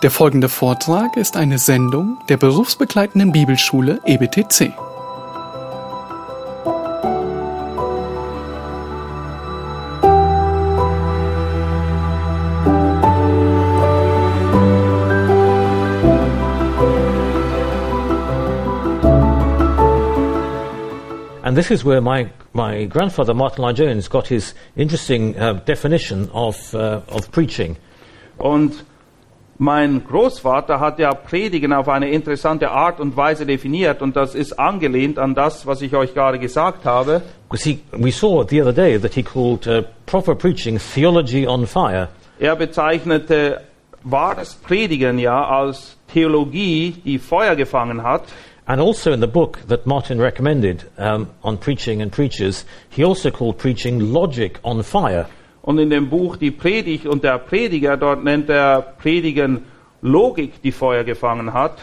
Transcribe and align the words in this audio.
Der 0.00 0.12
folgende 0.12 0.48
Vortrag 0.48 1.16
ist 1.16 1.36
eine 1.36 1.58
Sendung 1.58 2.18
der 2.28 2.36
berufsbegleitenden 2.36 3.32
Bibelschule 3.32 3.98
EBTC. 4.04 4.72
And 21.42 21.56
this 21.56 21.72
is 21.72 21.84
where 21.84 22.00
my, 22.00 22.28
my 22.52 22.86
grandfather, 22.86 23.34
Martin 23.34 23.64
Lloyd 23.64 23.78
Jones, 23.78 24.08
got 24.08 24.28
his 24.28 24.54
interesting 24.76 25.36
uh, 25.36 25.54
definition 25.54 26.30
of, 26.30 26.72
uh, 26.72 27.00
of 27.08 27.32
preaching. 27.32 27.76
Und 28.36 28.84
mein 29.58 30.04
Großvater 30.04 30.78
hat 30.78 30.98
ja 30.98 31.12
Predigen 31.12 31.72
auf 31.72 31.88
eine 31.88 32.10
interessante 32.10 32.70
Art 32.70 33.00
und 33.00 33.16
Weise 33.16 33.44
definiert 33.44 34.00
und 34.02 34.16
das 34.16 34.34
ist 34.34 34.58
angelehnt 34.58 35.18
an 35.18 35.34
das, 35.34 35.66
was 35.66 35.82
ich 35.82 35.94
euch 35.94 36.14
gerade 36.14 36.38
gesagt 36.38 36.84
habe. 36.84 37.22
He, 37.52 37.80
we 37.92 38.12
saw 38.12 38.44
the 38.48 38.62
other 38.62 38.72
day 38.72 38.98
that 38.98 39.14
he 39.14 39.22
called 39.22 39.66
uh, 39.66 39.82
proper 40.06 40.34
preaching 40.34 40.78
theology 40.78 41.46
on 41.46 41.66
fire. 41.66 42.08
Er 42.38 42.54
bezeichnete 42.54 43.62
wahres 44.04 44.54
Predigen 44.54 45.18
ja 45.18 45.44
als 45.48 45.96
Theologie, 46.12 46.94
die 47.04 47.18
Feuer 47.18 47.56
gefangen 47.56 48.02
hat. 48.02 48.24
And 48.66 48.80
also 48.80 49.12
in 49.12 49.20
the 49.20 49.26
book 49.26 49.58
that 49.68 49.86
Martin 49.86 50.20
recommended 50.20 50.84
um, 50.98 51.28
on 51.42 51.58
preaching 51.58 52.02
and 52.02 52.12
preachers, 52.12 52.64
he 52.90 53.02
also 53.02 53.30
called 53.30 53.58
preaching 53.58 54.12
logic 54.12 54.60
on 54.62 54.82
fire. 54.82 55.26
Und 55.68 55.78
in 55.78 55.90
dem 55.90 56.08
Buch 56.08 56.38
Die 56.38 56.50
Predigt 56.50 57.06
und 57.06 57.24
der 57.24 57.36
Prediger, 57.36 57.98
dort 57.98 58.24
nennt 58.24 58.48
er 58.48 58.80
Predigen 58.80 59.66
Logik, 60.00 60.62
die 60.62 60.72
Feuer 60.72 61.04
gefangen 61.04 61.52
hat. 61.52 61.76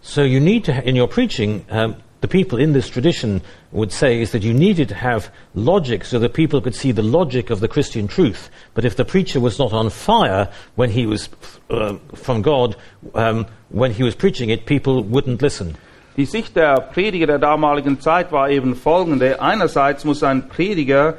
So 0.00 0.22
you 0.22 0.40
need 0.40 0.66
to, 0.66 0.72
in 0.72 0.96
your 0.96 1.06
preaching, 1.06 1.64
um, 1.70 1.94
the 2.20 2.26
people 2.26 2.58
in 2.58 2.72
this 2.72 2.90
tradition 2.90 3.40
would 3.70 3.92
say 3.92 4.20
is 4.20 4.32
that 4.32 4.42
you 4.42 4.52
needed 4.52 4.88
to 4.88 4.96
have 4.96 5.30
logic 5.54 6.04
so 6.04 6.18
that 6.18 6.32
people 6.32 6.60
could 6.60 6.74
see 6.74 6.90
the 6.90 7.00
logic 7.00 7.50
of 7.50 7.60
the 7.60 7.68
Christian 7.68 8.08
truth. 8.08 8.50
But 8.74 8.84
if 8.84 8.96
the 8.96 9.04
preacher 9.04 9.38
was 9.38 9.56
not 9.56 9.72
on 9.72 9.88
fire 9.90 10.48
when 10.74 10.90
he 10.90 11.06
was 11.06 11.28
uh, 11.70 11.94
from 12.16 12.42
God, 12.42 12.74
um, 13.14 13.46
when 13.68 13.92
he 13.92 14.02
was 14.02 14.16
preaching 14.16 14.50
it, 14.50 14.66
people 14.66 15.04
wouldn't 15.04 15.42
listen. 15.42 15.76
Die 16.16 16.24
Sicht 16.24 16.56
der 16.56 16.80
Prediger 16.92 17.28
der 17.28 17.38
damaligen 17.38 18.00
Zeit 18.00 18.32
war 18.32 18.50
eben 18.50 18.74
folgende. 18.74 19.40
Einerseits 19.40 20.04
muss 20.04 20.24
ein 20.24 20.48
Prediger 20.48 21.18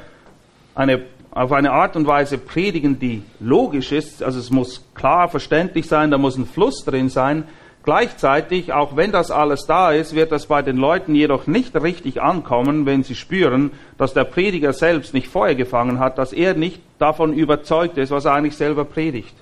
eine, 0.74 1.06
auf 1.32 1.52
eine 1.52 1.72
Art 1.72 1.96
und 1.96 2.06
Weise 2.06 2.38
predigen, 2.38 2.98
die 2.98 3.22
logisch 3.38 3.92
ist. 3.92 4.22
Also 4.22 4.38
es 4.38 4.50
muss 4.50 4.84
klar 4.94 5.28
verständlich 5.28 5.86
sein, 5.86 6.10
da 6.10 6.18
muss 6.18 6.36
ein 6.36 6.46
Fluss 6.46 6.84
drin 6.84 7.08
sein. 7.08 7.44
Gleichzeitig, 7.82 8.74
auch 8.74 8.94
wenn 8.94 9.10
das 9.10 9.30
alles 9.30 9.64
da 9.66 9.90
ist, 9.90 10.14
wird 10.14 10.32
das 10.32 10.46
bei 10.46 10.60
den 10.60 10.76
Leuten 10.76 11.14
jedoch 11.14 11.46
nicht 11.46 11.74
richtig 11.74 12.20
ankommen, 12.20 12.84
wenn 12.84 13.04
sie 13.04 13.14
spüren, 13.14 13.70
dass 13.96 14.12
der 14.12 14.24
Prediger 14.24 14.74
selbst 14.74 15.14
nicht 15.14 15.28
Feuer 15.28 15.54
gefangen 15.54 15.98
hat, 15.98 16.18
dass 16.18 16.34
er 16.34 16.54
nicht 16.54 16.82
davon 16.98 17.32
überzeugt 17.32 17.96
ist, 17.96 18.10
was 18.10 18.26
er 18.26 18.34
eigentlich 18.34 18.56
selber 18.56 18.84
predigt. 18.84 19.34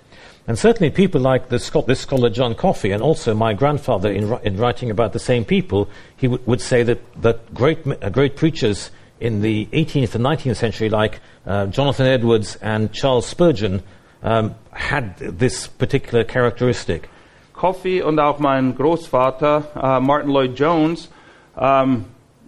And 0.47 0.57
certainly 0.57 0.91
people 0.91 1.21
like 1.21 1.51
this 1.51 1.67
scholar 1.67 2.31
John 2.31 2.57
Coffey 2.57 2.95
and 2.95 3.03
also 3.03 3.35
my 3.35 3.55
grandfather 3.55 4.11
in, 4.11 4.31
wri- 4.31 4.43
in 4.45 4.57
writing 4.59 4.91
about 4.91 5.11
the 5.13 5.19
same 5.19 5.45
people, 5.45 5.89
he 6.17 6.29
would 6.29 6.61
say 6.61 6.83
that, 6.85 6.99
that 7.21 7.53
great, 7.53 7.87
uh, 7.87 8.09
great 8.09 8.35
preachers 8.37 8.91
in 9.21 9.43
the 9.43 9.67
18th 9.73 10.15
and 10.15 10.25
19th 10.25 10.57
century 10.57 10.89
like 10.89 11.21
uh, 11.47 11.67
Jonathan 11.67 12.07
Edwards 12.07 12.57
and 12.57 12.93
Charles 12.93 13.29
Spurgeon 13.29 13.83
um, 14.23 14.55
had 14.73 15.17
this 15.19 15.67
particular 15.67 16.25
characteristic. 16.25 17.09
Coffey 17.53 18.03
und 18.03 18.21
auch 18.21 18.39
mein 18.39 18.77
Großvater 18.77 19.65
äh, 19.75 20.01
Martin 20.01 20.31
Lloyd 20.31 20.59
Jones 20.59 21.11
ähm, 21.59 22.05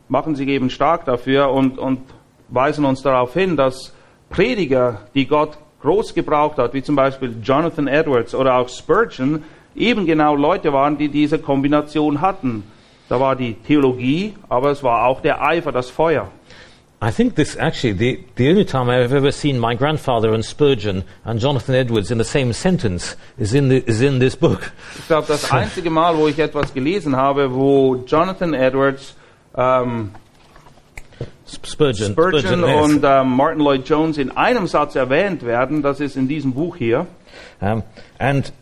machen 0.08 0.36
sich 0.36 0.48
eben 0.48 0.70
stark 0.70 1.04
dafür 1.04 1.50
und, 1.50 1.78
und 1.78 2.00
weisen 2.48 2.84
uns 2.84 3.02
darauf 3.02 3.34
hin, 3.34 3.56
dass 3.56 3.92
Prediger, 4.28 5.00
die 5.14 5.26
Gott 5.26 5.58
groß 5.82 6.14
gebraucht 6.14 6.58
hat, 6.58 6.74
wie 6.74 6.82
zum 6.82 6.94
Beispiel 6.94 7.36
Jonathan 7.42 7.88
Edwards 7.88 8.34
oder 8.34 8.56
auch 8.56 8.68
Spurgeon, 8.68 9.42
eben 9.74 10.06
genau 10.06 10.36
Leute 10.36 10.72
waren, 10.72 10.98
die 10.98 11.08
diese 11.08 11.38
Kombination 11.38 12.20
hatten. 12.20 12.64
Da 13.08 13.18
war 13.18 13.34
die 13.34 13.54
Theologie, 13.54 14.34
aber 14.48 14.70
es 14.70 14.82
war 14.84 15.06
auch 15.06 15.20
der 15.20 15.42
Eifer, 15.42 15.72
das 15.72 15.90
Feuer. 15.90 16.28
I 17.02 17.10
think 17.10 17.34
this 17.34 17.56
actually 17.56 17.92
the, 17.92 18.20
the 18.36 18.50
only 18.50 18.64
time 18.64 18.90
I've 18.90 19.12
ever 19.12 19.32
seen 19.32 19.58
my 19.58 19.74
grandfather 19.74 20.34
and 20.34 20.44
Spurgeon 20.44 21.04
and 21.24 21.40
Jonathan 21.40 21.74
Edwards 21.74 22.10
in 22.10 22.18
the 22.18 22.24
same 22.24 22.52
sentence 22.52 23.16
is 23.38 23.54
in, 23.54 23.68
the, 23.68 23.82
is 23.88 24.02
in 24.02 24.18
this 24.18 24.34
book. 24.36 24.70
Ich 24.98 25.06
glaube, 25.06 25.26
das 25.26 25.50
einzige 25.52 25.88
Mal, 25.88 26.16
wo 26.18 26.28
ich 26.28 26.38
etwas 26.38 26.74
gelesen 26.74 27.16
habe, 27.16 27.54
wo 27.54 28.04
Jonathan 28.06 28.52
Edwards, 28.52 29.14
ähm, 29.56 30.10
Sp- 31.48 31.66
Spurgeon, 31.66 32.12
Spurgeon 32.12 32.60
yes. 32.60 32.84
und 32.84 33.02
ähm, 33.02 33.30
Martin 33.30 33.62
Lloyd 33.62 33.88
Jones 33.88 34.18
in 34.18 34.30
einem 34.36 34.66
Satz 34.66 34.94
erwähnt 34.94 35.42
werden, 35.42 35.82
das 35.82 36.00
ist 36.00 36.16
in 36.16 36.28
diesem 36.28 36.52
Buch 36.52 36.76
hier. 36.76 37.06
Um, 37.62 37.82
and 38.18 38.52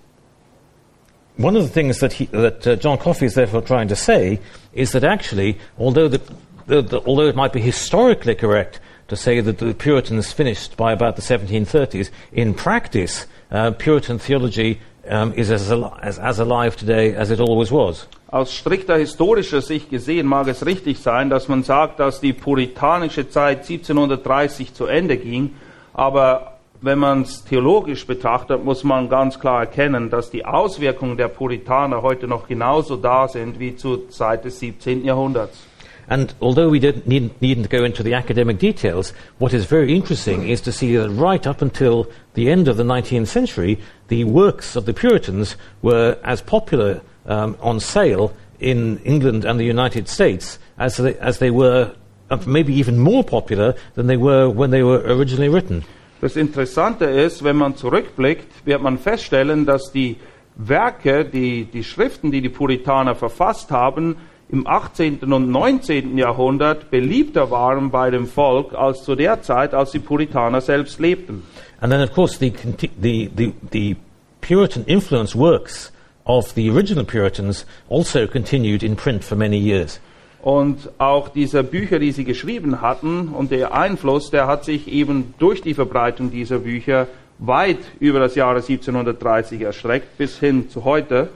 one 1.38 1.56
of 1.56 1.64
the 1.64 1.72
things 1.72 1.98
that, 1.98 2.12
he, 2.12 2.26
that 2.26 2.64
uh, 2.66 2.76
John 2.76 2.98
Coffey 2.98 3.26
is 3.26 3.34
therefore 3.34 3.62
trying 3.62 3.88
to 3.88 3.96
say 3.96 4.38
is 4.72 4.92
that 4.92 5.02
actually, 5.02 5.58
although, 5.76 6.08
the, 6.08 6.20
the, 6.68 6.82
the, 6.82 7.00
although 7.04 7.26
it 7.26 7.34
might 7.34 7.52
be 7.52 7.60
historically 7.60 8.34
correct 8.34 8.80
to 9.08 9.16
say 9.16 9.40
that 9.40 9.58
the 9.58 9.74
Puritans 9.74 10.32
finished 10.32 10.76
by 10.76 10.92
about 10.92 11.16
the 11.16 11.22
1730s, 11.22 12.10
in 12.30 12.54
practice, 12.54 13.26
uh, 13.50 13.70
Puritan 13.72 14.18
theology 14.18 14.80
um, 15.08 15.32
is 15.32 15.50
as, 15.50 15.72
al- 15.72 15.98
as, 16.02 16.18
as 16.18 16.38
alive 16.38 16.76
today 16.76 17.14
as 17.14 17.30
it 17.30 17.40
always 17.40 17.70
was. 17.70 18.06
Aus 18.30 18.52
strikter 18.52 18.98
historischer 18.98 19.62
Sicht 19.62 19.88
gesehen 19.88 20.26
mag 20.26 20.48
es 20.48 20.66
richtig 20.66 20.98
sein, 20.98 21.30
dass 21.30 21.48
man 21.48 21.62
sagt, 21.62 21.98
dass 21.98 22.20
die 22.20 22.34
puritanische 22.34 23.30
Zeit 23.30 23.60
1730 23.60 24.74
zu 24.74 24.84
Ende 24.84 25.16
ging, 25.16 25.54
aber 25.94 26.58
wenn 26.82 26.98
man 26.98 27.22
es 27.22 27.44
theologisch 27.44 28.06
betrachtet, 28.06 28.62
muss 28.62 28.84
man 28.84 29.08
ganz 29.08 29.40
klar 29.40 29.60
erkennen, 29.60 30.10
dass 30.10 30.30
die 30.30 30.44
Auswirkungen 30.44 31.16
der 31.16 31.28
Puritaner 31.28 32.02
heute 32.02 32.28
noch 32.28 32.46
genauso 32.46 32.96
da 32.96 33.26
sind 33.26 33.58
wie 33.58 33.74
zur 33.74 34.10
Zeit 34.10 34.44
des 34.44 34.60
17. 34.60 35.04
Jahrhunderts. 35.04 35.67
And 36.08 36.32
although 36.40 36.70
we 36.70 36.78
didn't, 36.78 37.06
needn't, 37.06 37.40
needn't 37.42 37.68
go 37.68 37.84
into 37.84 38.02
the 38.02 38.14
academic 38.14 38.58
details, 38.58 39.12
what 39.38 39.52
is 39.52 39.66
very 39.66 39.94
interesting 39.94 40.48
is 40.48 40.60
to 40.62 40.72
see 40.72 40.96
that 40.96 41.10
right 41.10 41.46
up 41.46 41.60
until 41.60 42.10
the 42.34 42.50
end 42.50 42.66
of 42.66 42.78
the 42.78 42.82
19th 42.82 43.26
century, 43.26 43.78
the 44.08 44.24
works 44.24 44.74
of 44.74 44.86
the 44.86 44.94
Puritans 44.94 45.56
were 45.82 46.18
as 46.24 46.40
popular 46.40 47.02
um, 47.26 47.56
on 47.60 47.78
sale 47.78 48.34
in 48.58 48.98
England 49.04 49.44
and 49.44 49.60
the 49.60 49.64
United 49.64 50.08
States 50.08 50.58
as 50.78 50.96
they, 50.96 51.14
as 51.18 51.38
they 51.38 51.50
were, 51.50 51.94
uh, 52.30 52.38
maybe 52.46 52.72
even 52.72 52.98
more 52.98 53.22
popular 53.22 53.74
than 53.94 54.06
they 54.06 54.16
were 54.16 54.48
when 54.48 54.70
they 54.70 54.82
were 54.82 55.00
originally 55.04 55.48
written. 55.48 55.84
Das 56.20 56.34
Interessante 56.34 57.04
ist, 57.04 57.44
wenn 57.44 57.56
man 57.56 57.76
zurückblickt, 57.76 58.66
wird 58.66 58.82
man 58.82 58.98
feststellen, 58.98 59.66
dass 59.66 59.92
die 59.92 60.16
Werke, 60.56 61.24
die, 61.24 61.66
die 61.66 61.84
Schriften, 61.84 62.32
die 62.32 62.40
die 62.40 62.48
Puritaner 62.48 63.14
verfasst 63.14 63.70
haben, 63.70 64.16
im 64.50 64.66
18. 64.66 65.18
und 65.32 65.50
19. 65.50 66.16
Jahrhundert 66.16 66.90
beliebter 66.90 67.50
waren 67.50 67.90
bei 67.90 68.10
dem 68.10 68.26
Volk 68.26 68.74
als 68.74 69.04
zu 69.04 69.14
der 69.14 69.42
Zeit, 69.42 69.74
als 69.74 69.90
die 69.90 69.98
Puritaner 69.98 70.60
selbst 70.60 70.98
lebten. 71.00 71.42
And 71.80 71.92
then, 71.92 72.02
of 72.02 72.12
course, 72.12 72.38
the, 72.38 72.52
the, 73.00 73.30
the, 73.36 73.52
the 73.72 73.96
Puritan 74.40 74.84
influence 74.86 75.36
works 75.36 75.92
of 76.24 76.52
the 76.54 76.70
original 76.70 77.04
Puritans 77.04 77.66
also 77.88 78.26
continued 78.26 78.82
in 78.82 78.96
print 78.96 79.22
for 79.22 79.36
many 79.36 79.58
years. 79.58 80.00
Und 80.40 80.88
auch 80.98 81.28
diese 81.28 81.64
Bücher, 81.64 81.98
die 81.98 82.12
sie 82.12 82.24
geschrieben 82.24 82.80
hatten 82.80 83.28
und 83.28 83.50
der 83.50 83.74
Einfluss, 83.74 84.30
der 84.30 84.46
hat 84.46 84.64
sich 84.64 84.88
eben 84.88 85.34
durch 85.38 85.62
die 85.62 85.74
Verbreitung 85.74 86.30
dieser 86.30 86.60
Bücher 86.60 87.08
weit 87.38 87.78
über 88.00 88.20
das 88.20 88.34
Jahre 88.34 88.60
1730 88.60 89.62
erstreckt 89.62 90.16
bis 90.16 90.38
hin 90.38 90.70
zu 90.70 90.84
heute. 90.84 91.28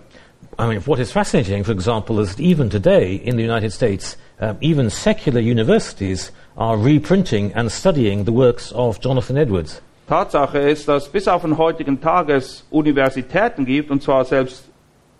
I 0.58 0.68
mean, 0.68 0.80
what 0.82 0.98
is 0.98 1.10
fascinating, 1.10 1.64
for 1.64 1.72
example, 1.72 2.20
is 2.20 2.36
that 2.36 2.40
even 2.40 2.68
today 2.68 3.14
in 3.14 3.36
the 3.36 3.42
United 3.42 3.72
States, 3.72 4.16
um, 4.38 4.58
even 4.60 4.90
secular 4.90 5.40
universities 5.40 6.30
are 6.56 6.76
reprinting 6.76 7.52
and 7.54 7.72
studying 7.72 8.24
the 8.24 8.32
works 8.32 8.70
of 8.72 9.00
Jonathan 9.00 9.38
Edwards. 9.38 9.80
Tatsache 10.08 10.58
ist, 10.58 10.88
dass 10.88 11.08
bis 11.08 11.26
auf 11.26 11.42
den 11.42 11.56
heutigen 11.56 12.00
Tag 12.00 12.28
es 12.28 12.66
Universitäten 12.70 13.64
gibt, 13.64 13.90
und 13.90 14.02
zwar 14.02 14.24
selbst 14.24 14.64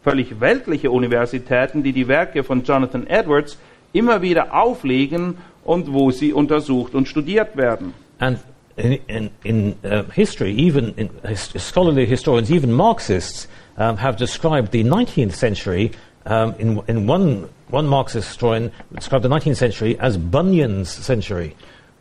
völlig 0.03 0.41
weltliche 0.41 0.91
Universitäten, 0.91 1.83
die 1.83 1.93
die 1.93 2.09
Werke 2.09 2.45
von 2.45 2.63
Jonathan 2.63 3.07
Edwards 3.07 3.57
immer 3.93 4.21
wieder 4.21 4.53
auflegen 4.53 5.39
und 5.65 5.93
wo 5.93 6.11
sie 6.11 6.33
untersucht 6.33 6.95
und 6.95 7.09
studiert 7.09 7.57
werden. 7.57 7.95
And 8.19 8.39
in, 8.77 8.99
in, 9.07 9.31
in 9.45 9.75
uh, 9.85 10.03
history, 10.13 10.53
even 10.53 10.95
in 10.97 11.11
his, 11.27 11.51
scholarly 11.57 12.07
historians, 12.07 12.51
even 12.51 12.73
Marxists, 12.73 13.49
um, 13.77 13.97
have 13.97 14.17
described 14.17 14.73
the 14.73 14.85
19th 14.85 15.35
century 15.35 15.93
um, 16.27 16.55
in, 16.59 16.81
in 16.89 17.07
one, 17.07 17.49
one 17.69 17.87
Marxist 17.87 18.29
historian 18.29 18.71
described 18.95 19.25
the 19.25 19.29
19th 19.29 19.57
century 19.57 19.99
as 19.99 20.17
Bunyan's 20.17 20.91
century. 20.91 21.55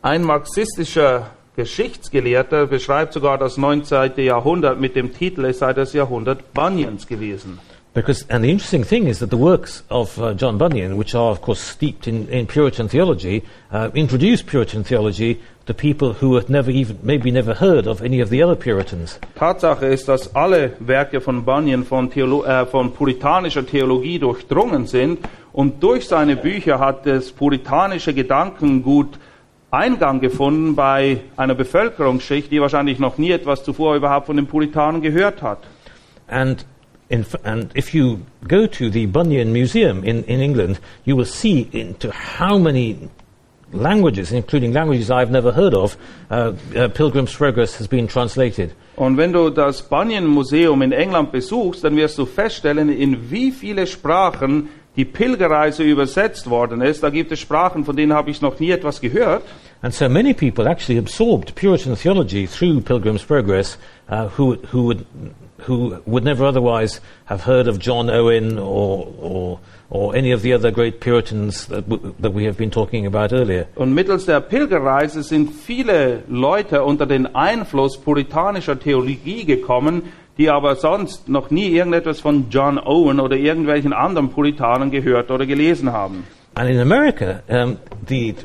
Ein 0.04 0.24
marxistischer 0.24 1.32
Geschichtsgelehrter 1.56 2.68
beschreibt 2.68 3.14
sogar 3.14 3.38
das 3.38 3.58
19. 3.58 4.14
Jahrhundert 4.18 4.80
mit 4.80 4.96
dem 4.96 5.14
Titel, 5.14 5.46
es 5.46 5.60
sei 5.60 5.74
das 5.74 5.94
Jahrhundert 5.94 6.54
Bunyans 6.54 7.08
gewesen. 7.08 7.60
Because, 7.94 8.26
and 8.30 8.42
the 8.42 8.50
interesting 8.50 8.86
thing 8.86 9.08
is 9.08 9.20
that 9.20 9.32
the 9.32 9.38
works 9.38 9.84
of 9.90 10.18
uh, 10.18 10.34
John 10.34 10.58
Bunyan, 10.58 10.96
which 10.96 11.14
are 11.14 11.30
of 11.30 11.42
course 11.42 11.60
steeped 11.60 12.08
in, 12.08 12.30
in 12.30 12.48
Puritan 12.48 12.88
theology, 12.88 13.44
uh, 13.70 13.92
introduced 13.94 14.48
Puritan 14.48 14.86
theology 14.86 15.42
to 15.66 15.74
people 15.74 16.14
who 16.14 16.36
had 16.36 16.50
never 16.50 16.72
even, 16.72 16.98
maybe 17.04 17.32
never 17.32 17.54
heard 17.54 17.88
of 17.88 18.02
any 18.02 18.22
of 18.22 18.30
the 18.30 18.42
other 18.42 18.56
Puritans. 18.56 19.20
Tatsache 19.36 19.88
ist, 19.88 20.08
dass 20.08 20.34
alle 20.34 20.72
Werke 20.80 21.20
von 21.20 21.44
Bunyan 21.44 21.84
von, 21.84 22.10
Theolo 22.10 22.46
äh, 22.46 22.66
von 22.66 22.94
puritanischer 22.94 23.66
Theologie 23.66 24.20
durchdrungen 24.20 24.88
sind 24.88 25.20
und 25.52 25.84
durch 25.84 26.08
seine 26.08 26.38
Bücher 26.38 26.80
hat 26.80 27.06
das 27.06 27.34
puritanische 27.34 28.14
Gedankengut 28.14 29.20
Eingang 29.70 30.20
gefunden 30.20 30.76
bei 30.76 31.22
einer 31.38 31.56
Bevölkerungsschicht, 31.56 32.52
die 32.52 32.62
wahrscheinlich 32.62 33.00
noch 33.00 33.18
nie 33.18 33.32
etwas 33.32 33.64
zuvor 33.64 33.96
überhaupt 33.96 34.26
von 34.28 34.36
den 34.36 34.48
Puritanen 34.48 35.02
gehört 35.02 35.42
hat. 35.42 35.60
And, 36.28 36.66
f- 37.20 37.36
and 37.44 37.72
if 37.76 37.94
you 37.94 38.26
go 38.48 38.66
to 38.66 38.90
the 38.90 39.06
Bunyan 39.06 39.54
Museum 39.54 40.04
in, 40.04 40.24
in 40.24 40.40
England, 40.42 40.80
you 41.06 41.16
will 41.16 41.26
see 41.26 41.70
into 41.72 42.12
how 42.12 42.58
many 42.58 43.10
languages, 43.74 44.32
including 44.32 44.74
languages 44.74 45.12
I've 45.12 45.32
never 45.32 45.52
heard 45.52 45.74
of, 45.74 45.98
uh, 46.30 46.54
uh, 46.76 46.88
Pilgrim's 46.90 47.36
Progress 47.36 47.78
has 47.78 47.88
been 47.88 48.08
translated. 48.08 48.74
Und 48.96 49.18
wenn 49.18 49.32
du 49.32 49.50
das 49.50 49.82
Bunyan 49.82 50.28
Museum 50.28 50.82
in 50.82 50.92
England 50.92 51.32
besuchst, 51.32 51.84
dann 51.84 51.96
wirst 51.96 52.18
du 52.18 52.26
feststellen, 52.26 52.90
in 52.90 53.32
wie 53.32 53.52
viele 53.52 53.88
Sprachen 53.88 54.70
die 54.96 55.06
Pilgerreise 55.06 55.84
übersetzt 55.84 56.50
worden 56.50 56.82
ist. 56.82 57.02
Da 57.02 57.10
gibt 57.10 57.32
es 57.32 57.40
Sprachen, 57.40 57.86
von 57.86 57.96
denen 57.96 58.14
habe 58.14 58.30
ich 58.30 58.42
noch 58.42 58.60
nie 58.60 58.72
etwas 58.72 59.00
gehört. 59.00 59.44
And 59.84 59.94
so 59.94 60.08
many 60.08 60.34
people 60.34 60.68
actually 60.68 61.00
absorbed 61.00 61.56
Puritan 61.56 61.96
theology 61.96 62.46
through 62.46 62.82
Pilgrim's 62.82 63.24
Progress 63.24 63.80
uh, 64.10 64.28
who, 64.38 64.58
who, 64.72 64.84
would, 64.84 65.06
who 65.68 66.02
would 66.06 66.24
never 66.24 66.46
otherwise 66.46 67.02
have 67.26 67.42
heard 67.46 67.68
of 67.68 67.80
John 67.80 68.10
Owen 68.10 68.58
or, 68.58 69.08
or, 69.20 69.60
or 69.90 70.16
any 70.16 70.32
of 70.32 70.42
the 70.42 70.54
other 70.54 70.72
great 70.72 71.00
Puritans 71.00 71.68
that, 71.68 71.88
w- 71.88 72.14
that 72.20 72.32
we 72.34 72.46
have 72.46 72.58
been 72.58 72.72
talking 72.72 73.06
about 73.06 73.34
earlier. 73.34 73.68
Und 73.76 73.94
mittels 73.94 74.26
der 74.26 74.40
Pilgerreise 74.42 75.24
sind 75.24 75.52
viele 75.54 76.24
Leute 76.28 76.84
unter 76.84 77.06
den 77.06 77.36
Einfluss 77.36 77.98
puritanischer 77.98 78.80
Theologie 78.80 79.46
gekommen, 79.46 80.12
die 80.38 80.50
aber 80.50 80.76
sonst 80.76 81.30
noch 81.30 81.52
nie 81.52 81.68
irgendetwas 81.68 82.22
von 82.22 82.50
John 82.50 82.80
Owen 82.80 83.20
oder 83.20 83.36
irgendwelchen 83.36 83.94
anderen 83.94 84.30
Puritanen 84.30 84.92
gehört 84.92 85.30
oder 85.30 85.46
gelesen 85.46 85.92
haben. 85.92 86.24
And 86.54 86.70
in 86.70 86.80
America, 86.80 87.44
um, 87.48 87.78
the, 88.08 88.36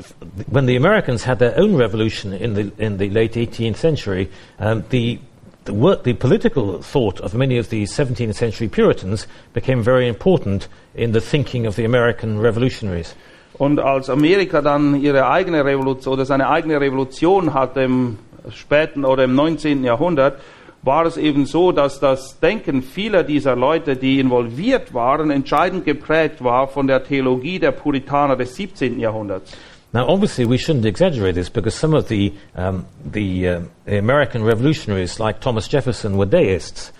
when 0.49 0.65
the 0.65 0.77
Americans 0.77 1.25
had 1.25 1.39
their 1.39 1.57
own 1.57 1.75
revolution 1.75 2.31
in 2.31 2.55
the, 2.55 2.71
in 2.77 2.97
the 2.97 3.09
late 3.09 3.33
18th 3.33 3.75
century, 3.75 4.29
um, 4.59 4.85
the, 4.91 5.19
the, 5.67 5.73
work, 5.73 6.03
the 6.03 6.13
political 6.13 6.81
thought 6.81 7.19
of 7.21 7.33
many 7.33 7.57
of 7.59 7.69
the 7.69 7.83
17th 7.83 8.35
century 8.35 8.67
Puritans 8.67 9.27
became 9.53 9.83
very 9.83 10.07
important 10.07 10.67
in 10.95 11.11
the 11.11 11.21
thinking 11.21 11.67
of 11.67 11.75
the 11.75 11.85
American 11.85 12.39
revolutionaries. 12.39 13.15
Und 13.59 13.79
als 13.79 14.09
Amerika 14.09 14.61
dann 14.61 15.01
ihre 15.01 15.29
eigene 15.29 15.65
Revolution 15.65 16.13
oder 16.13 16.25
seine 16.25 16.49
eigene 16.49 16.79
Revolution 16.79 17.53
hatte 17.53 17.81
im 17.81 18.19
späten 18.51 19.03
oder 19.03 19.23
im 19.23 19.35
19. 19.35 19.83
Jahrhundert, 19.83 20.39
war 20.83 21.05
es 21.05 21.17
eben 21.17 21.45
so, 21.45 21.71
dass 21.71 21.99
das 21.99 22.39
Denken 22.39 22.81
vieler 22.81 23.23
dieser 23.23 23.55
Leute, 23.55 23.95
die 23.95 24.19
involviert 24.19 24.93
waren, 24.93 25.31
entscheidend 25.31 25.85
geprägt 25.85 26.43
war 26.43 26.67
von 26.67 26.87
der 26.87 27.03
Theologie 27.03 27.59
der 27.59 27.71
Puritaner 27.71 28.35
des 28.35 28.55
17. 28.55 28.99
Jahrhunderts. 28.99 29.51
Now, 29.97 30.05
obviously, 30.09 30.45
we 30.45 30.59
shouldn't 30.59 30.85
exaggerate 30.85 31.33
this 31.33 31.49
because 31.49 31.73
some 31.73 31.95
of 31.95 32.07
the, 32.07 32.31
um, 32.53 32.85
the, 33.03 33.47
um, 33.47 33.71
the 33.85 33.97
American 33.97 34.43
revolutionaries, 34.43 35.19
like 35.19 35.39
Thomas 35.39 35.67
Jefferson, 35.67 36.17
were 36.19 36.27
deists. 36.27 36.93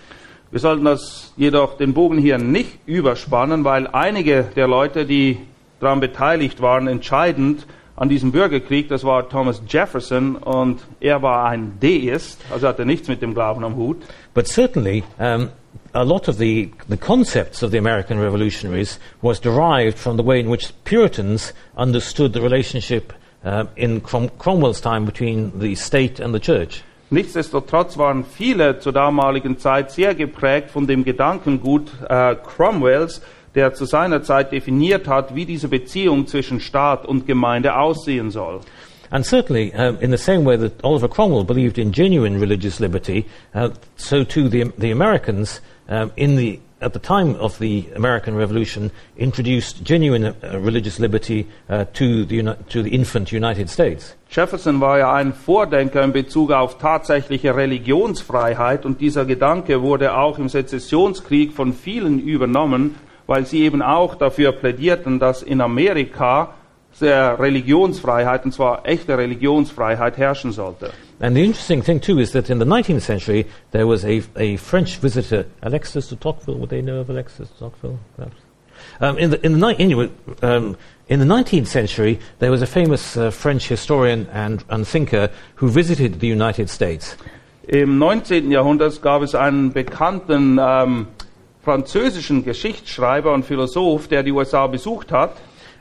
Wir 0.50 0.58
sollten 0.58 0.84
das 0.84 1.32
jedoch 1.36 1.76
den 1.76 1.94
Bogen 1.94 2.18
hier 2.18 2.38
nicht 2.38 2.80
überspannen, 2.86 3.62
weil 3.62 3.86
einige 3.86 4.50
der 4.56 4.66
Leute, 4.66 5.06
die 5.06 5.38
daran 5.78 6.00
beteiligt 6.00 6.60
waren, 6.60 6.88
entscheidend 6.88 7.68
an 7.94 8.08
diesem 8.08 8.32
Bürgerkrieg, 8.32 8.88
das 8.88 9.04
war 9.04 9.28
Thomas 9.28 9.62
Jefferson 9.68 10.34
und 10.34 10.80
er 10.98 11.22
war 11.22 11.48
ein 11.48 11.78
Deist, 11.78 12.40
also 12.50 12.66
hatte 12.66 12.84
nichts 12.84 13.06
mit 13.06 13.22
dem 13.22 13.32
Glauben 13.32 13.62
am 13.62 13.76
Hut. 13.76 13.98
But 14.34 14.48
certainly, 14.48 15.04
um, 15.20 15.50
a 15.94 16.04
lot 16.04 16.28
of 16.28 16.38
the, 16.38 16.70
the 16.88 16.96
concepts 16.96 17.62
of 17.62 17.70
the 17.70 17.78
American 17.78 18.18
revolutionaries 18.18 18.98
was 19.22 19.40
derived 19.40 19.98
from 19.98 20.16
the 20.16 20.22
way 20.22 20.40
in 20.40 20.48
which 20.48 20.72
Puritans 20.84 21.52
understood 21.76 22.32
the 22.32 22.40
relationship 22.40 23.12
uh, 23.44 23.64
in 23.76 24.00
Crom- 24.00 24.30
Cromwell's 24.38 24.80
time 24.80 25.04
between 25.04 25.58
the 25.58 25.74
state 25.74 26.20
and 26.20 26.34
the 26.34 26.40
church. 26.40 26.82
Nichtsdestotrotz 27.10 27.96
waren 27.96 28.22
viele 28.22 28.80
zur 28.80 28.92
damaligen 28.92 29.58
Zeit 29.58 29.90
sehr 29.90 30.14
geprägt 30.14 30.70
von 30.70 30.86
dem 30.86 31.04
Gedankengut 31.04 31.90
äh, 32.06 32.34
Cromwells, 32.34 33.22
der 33.54 33.72
zu 33.72 33.86
seiner 33.86 34.22
Zeit 34.22 34.52
definiert 34.52 35.08
hat, 35.08 35.34
wie 35.34 35.46
diese 35.46 35.68
Beziehung 35.68 36.26
zwischen 36.26 36.60
Staat 36.60 37.06
und 37.06 37.26
Gemeinde 37.26 37.76
aussehen 37.76 38.30
soll. 38.30 38.60
And 39.10 39.24
certainly, 39.24 39.72
um, 39.72 39.98
in 40.00 40.10
the 40.10 40.18
same 40.18 40.44
way 40.44 40.58
that 40.58 40.84
Oliver 40.84 41.08
Cromwell 41.08 41.44
believed 41.44 41.78
in 41.78 41.92
genuine 41.92 42.38
religious 42.38 42.78
liberty, 42.78 43.24
uh, 43.54 43.70
so 43.96 44.22
too 44.22 44.50
the, 44.50 44.70
the 44.76 44.90
Americans, 44.90 45.62
um, 45.88 46.12
in 46.16 46.36
the, 46.36 46.60
at 46.80 46.92
the 46.92 46.98
time 46.98 47.34
of 47.36 47.58
the 47.58 47.86
American 47.96 48.36
Revolution, 48.36 48.90
introduced 49.16 49.82
genuine 49.82 50.26
uh, 50.26 50.58
religious 50.60 50.98
liberty 50.98 51.46
uh, 51.68 51.84
to, 51.94 52.24
the, 52.24 52.56
to 52.68 52.82
the 52.82 52.90
infant 52.90 53.32
United 53.32 53.68
States. 53.68 54.14
Jefferson 54.30 54.80
war 54.80 54.98
ja 54.98 55.12
ein 55.14 55.32
Vordenker 55.32 56.02
in 56.02 56.12
Bezug 56.12 56.52
auf 56.52 56.78
tatsächliche 56.78 57.56
Religionsfreiheit 57.56 58.84
und 58.84 59.00
dieser 59.00 59.24
Gedanke 59.24 59.82
wurde 59.82 60.16
auch 60.16 60.38
im 60.38 60.48
Sezessionskrieg 60.48 61.52
von 61.52 61.72
vielen 61.72 62.20
übernommen, 62.20 62.96
weil 63.26 63.46
sie 63.46 63.62
eben 63.62 63.82
auch 63.82 64.14
dafür 64.14 64.52
plädierten, 64.52 65.18
dass 65.18 65.42
in 65.42 65.60
Amerika 65.60 66.54
der 67.00 67.38
Religionsfreiheit, 67.38 68.44
und 68.44 68.52
zwar 68.52 68.86
echte 68.86 69.16
Religionsfreiheit, 69.16 70.16
herrschen 70.16 70.52
sollte. 70.52 70.90
And 71.20 71.36
the 71.36 71.44
interesting 71.44 71.82
thing, 71.82 72.00
too, 72.00 72.18
is 72.18 72.32
that 72.32 72.48
in 72.48 72.58
the 72.58 72.64
19th 72.64 73.02
century, 73.02 73.46
there 73.72 73.86
was 73.86 74.04
a, 74.04 74.22
a 74.36 74.56
French 74.56 74.96
visitor, 74.96 75.46
Alexis 75.62 76.08
de 76.08 76.16
Tocqueville. 76.16 76.58
Would 76.58 76.70
they 76.70 76.82
know 76.82 77.00
of 77.00 77.10
Alexis 77.10 77.48
de 77.48 77.58
Tocqueville, 77.58 77.98
perhaps? 78.16 78.36
Um, 79.00 79.18
in, 79.18 79.30
the, 79.30 79.44
in, 79.44 79.58
the, 79.58 79.68
ni- 79.68 79.78
anyway, 79.78 80.10
um, 80.42 80.76
in 81.08 81.18
the 81.18 81.24
19th 81.24 81.66
century, 81.66 82.20
there 82.38 82.50
was 82.50 82.62
a 82.62 82.66
famous 82.66 83.16
uh, 83.16 83.30
French 83.30 83.68
historian 83.68 84.28
and, 84.32 84.64
and 84.68 84.86
thinker 84.86 85.30
who 85.56 85.68
visited 85.68 86.20
the 86.20 86.28
United 86.28 86.70
States. 86.70 87.16
Im 87.66 87.98
19. 87.98 88.50
Jahrhundert 88.50 89.02
gab 89.02 89.22
es 89.22 89.34
einen 89.34 89.72
bekannten 89.72 90.58
ähm, 90.60 91.08
französischen 91.62 92.44
Geschichtsschreiber 92.44 93.34
und 93.34 93.44
Philosoph, 93.44 94.08
der 94.08 94.22
die 94.22 94.32
USA 94.32 94.66
besucht 94.66 95.12
hat. 95.12 95.36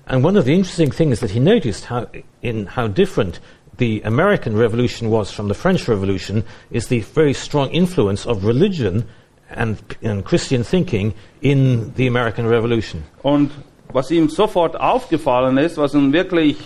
And 0.06 0.24
one 0.24 0.38
of 0.38 0.46
the 0.46 0.53
interesting 0.53 0.91
things 0.91 1.20
that 1.20 1.32
he 1.32 1.39
noticed 1.39 1.89
how, 1.89 2.08
in 2.41 2.75
how 2.75 2.88
different 2.88 3.41
the 3.77 4.01
American 4.03 4.57
Revolution 4.57 5.10
was 5.10 5.31
from 5.31 5.48
the 5.48 5.53
French 5.53 5.88
Revolution 5.88 6.43
is 6.72 6.88
the 6.88 7.01
very 7.01 7.34
strong 7.34 7.69
influence 7.69 8.25
of 8.25 8.43
religion 8.43 9.05
and, 9.50 9.77
and 10.01 10.25
Christian 10.25 10.63
thinking 10.63 11.13
in 11.41 11.93
the 11.96 12.07
American 12.07 12.48
Revolution. 12.48 13.03
Und 13.24 13.51
was 13.93 14.12
ihm 14.12 14.29
sofort 14.29 14.75
aufgefallen 14.75 15.57
ist, 15.57 15.77
was 15.77 15.93
ein 15.93 16.12
wirklich 16.12 16.57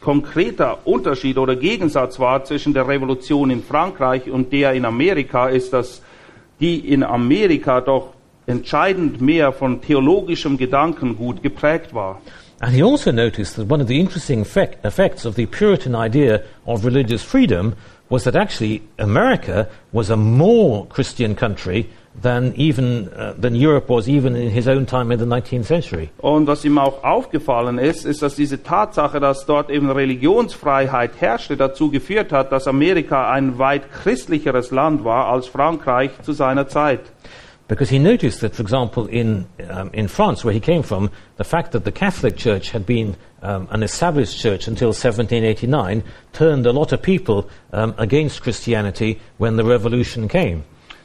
konkreter 0.00 0.86
Unterschied 0.86 1.38
oder 1.38 1.56
Gegensatz 1.56 2.18
war 2.20 2.44
zwischen 2.44 2.72
der 2.72 2.86
Revolution 2.86 3.50
in 3.50 3.62
Frankreich 3.62 4.30
und 4.30 4.52
der 4.52 4.72
in 4.72 4.84
Amerika, 4.84 5.48
ist, 5.48 5.72
dass 5.72 6.02
die 6.60 6.78
in 6.78 7.02
Amerika 7.02 7.80
doch 7.80 8.14
entscheidend 8.46 9.20
mehr 9.20 9.52
von 9.52 9.80
theologischem 9.80 10.56
Gedankengut 10.56 11.42
geprägt 11.42 11.94
war. 11.94 12.22
And 12.60 12.74
he 12.74 12.82
also 12.82 13.12
noticed 13.12 13.56
that 13.56 13.66
one 13.66 13.80
of 13.80 13.86
the 13.86 14.00
interesting 14.00 14.40
effect, 14.40 14.84
effects 14.84 15.24
of 15.24 15.36
the 15.36 15.46
Puritan 15.46 15.94
idea 15.94 16.42
of 16.66 16.84
religious 16.84 17.22
freedom 17.22 17.76
was 18.08 18.24
that 18.24 18.34
actually 18.34 18.82
America 18.98 19.68
was 19.92 20.10
a 20.10 20.16
more 20.16 20.86
Christian 20.86 21.34
country 21.34 21.88
than 22.20 22.52
even 22.56 23.08
uh, 23.10 23.34
than 23.38 23.54
Europe 23.54 23.88
was 23.88 24.08
even 24.08 24.34
in 24.34 24.50
his 24.50 24.66
own 24.66 24.86
time 24.86 25.12
in 25.12 25.18
the 25.18 25.24
19th 25.24 25.66
century. 25.66 26.10
Und 26.18 26.46
was 26.46 26.64
ihm 26.64 26.78
auch 26.78 27.04
aufgefallen 27.04 27.78
ist, 27.78 28.04
ist, 28.04 28.22
dass 28.22 28.34
diese 28.34 28.62
Tatsache, 28.62 29.20
dass 29.20 29.46
dort 29.46 29.70
eben 29.70 29.90
Religionsfreiheit 29.90 31.12
herrschte, 31.20 31.56
dazu 31.56 31.90
geführt 31.90 32.32
hat, 32.32 32.50
dass 32.50 32.66
Amerika 32.66 33.30
ein 33.30 33.58
weit 33.58 33.92
christlicheres 33.92 34.70
Land 34.72 35.04
war 35.04 35.28
als 35.28 35.46
Frankreich 35.46 36.10
zu 36.22 36.32
seiner 36.32 36.66
Zeit. 36.66 37.00
Because 37.68 37.90
he 37.90 37.98
noticed 37.98 38.40
that, 38.40 38.54
for 38.54 38.62
example, 38.62 39.06
in, 39.06 39.46
um, 39.68 39.90
in 39.92 40.08
France, 40.08 40.42
where 40.42 40.54
he 40.54 40.60
came 40.60 40.82
from, 40.82 41.10
the 41.36 41.44
fact 41.44 41.72
that 41.72 41.84
the 41.84 41.92
Catholic 41.92 42.36
Church 42.36 42.70
had 42.70 42.86
been 42.86 43.14
um, 43.42 43.68
an 43.70 43.82
established 43.82 44.38
church 44.38 44.66
until 44.66 44.88
1789 44.88 46.02
turned 46.32 46.66
a 46.66 46.72
lot 46.72 46.92
of 46.92 47.02
people 47.02 47.48
um, 47.72 47.94
against 47.98 48.42
Christianity 48.42 49.20
when 49.36 49.56
the 49.56 49.64
revolution 49.64 50.28
came. 50.28 50.64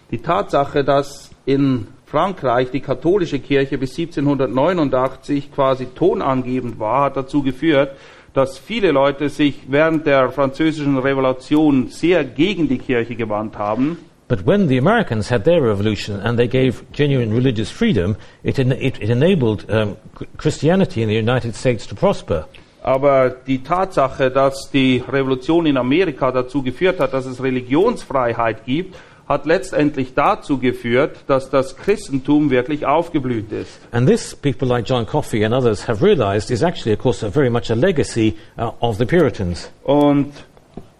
Die 0.09 0.17
Tatsache, 0.17 0.83
dass 0.83 1.31
in 1.45 1.87
Frankreich 2.05 2.71
die 2.71 2.79
katholische 2.79 3.39
Kirche 3.39 3.77
bis 3.77 3.97
1789 3.97 5.51
quasi 5.51 5.87
tonangebend 5.87 6.79
war, 6.79 7.05
hat 7.05 7.17
dazu 7.17 7.43
geführt, 7.43 7.97
dass 8.33 8.57
viele 8.57 8.91
Leute 8.91 9.29
sich 9.29 9.63
während 9.67 10.05
der 10.05 10.31
französischen 10.31 10.97
Revolution 10.97 11.89
sehr 11.89 12.23
gegen 12.23 12.69
die 12.69 12.77
Kirche 12.77 13.15
gewandt 13.15 13.57
haben. 13.57 13.97
But 14.33 14.47
when 14.47 14.67
the 14.67 14.79
Americans 14.79 15.29
had 15.29 15.43
their 15.43 15.61
revolution 15.61 16.19
and 16.19 16.39
they 16.39 16.47
gave 16.47 16.91
genuine 16.91 17.35
religious 17.35 17.69
freedom, 17.69 18.17
it, 18.43 18.57
en- 18.57 18.71
it, 18.71 18.99
it 18.99 19.11
enabled 19.11 19.69
um, 19.69 19.95
Christianity 20.37 21.03
in 21.03 21.07
the 21.07 21.13
United 21.13 21.53
States 21.53 21.85
to 21.85 21.93
prosper. 21.93 22.47
Aber 22.81 23.29
die 23.29 23.61
Tatsache, 23.61 24.31
dass 24.31 24.71
die 24.71 25.03
Revolution 25.07 25.67
in 25.67 25.77
Amerika 25.77 26.31
dazu 26.31 26.63
geführt 26.63 26.99
hat, 26.99 27.13
dass 27.13 27.27
es 27.27 27.43
Religionsfreiheit 27.43 28.65
gibt, 28.65 28.95
hat 29.27 29.45
letztendlich 29.45 30.15
dazu 30.15 30.57
geführt, 30.57 31.17
dass 31.27 31.51
das 31.51 31.77
Christentum 31.77 32.49
wirklich 32.49 32.87
aufgeblüht 32.87 33.51
ist. 33.51 33.81
And 33.91 34.09
this, 34.09 34.35
people 34.35 34.67
like 34.67 34.89
John 34.89 35.05
Coffey 35.05 35.45
and 35.45 35.53
others 35.53 35.87
have 35.87 36.03
realized, 36.03 36.49
is 36.49 36.63
actually, 36.63 36.93
of 36.93 36.99
course, 36.99 37.23
a 37.23 37.29
very 37.29 37.51
much 37.51 37.69
a 37.69 37.75
legacy 37.75 38.35
uh, 38.57 38.71
of 38.79 38.97
the 38.97 39.05
Puritans. 39.05 39.69
Und 39.83 40.33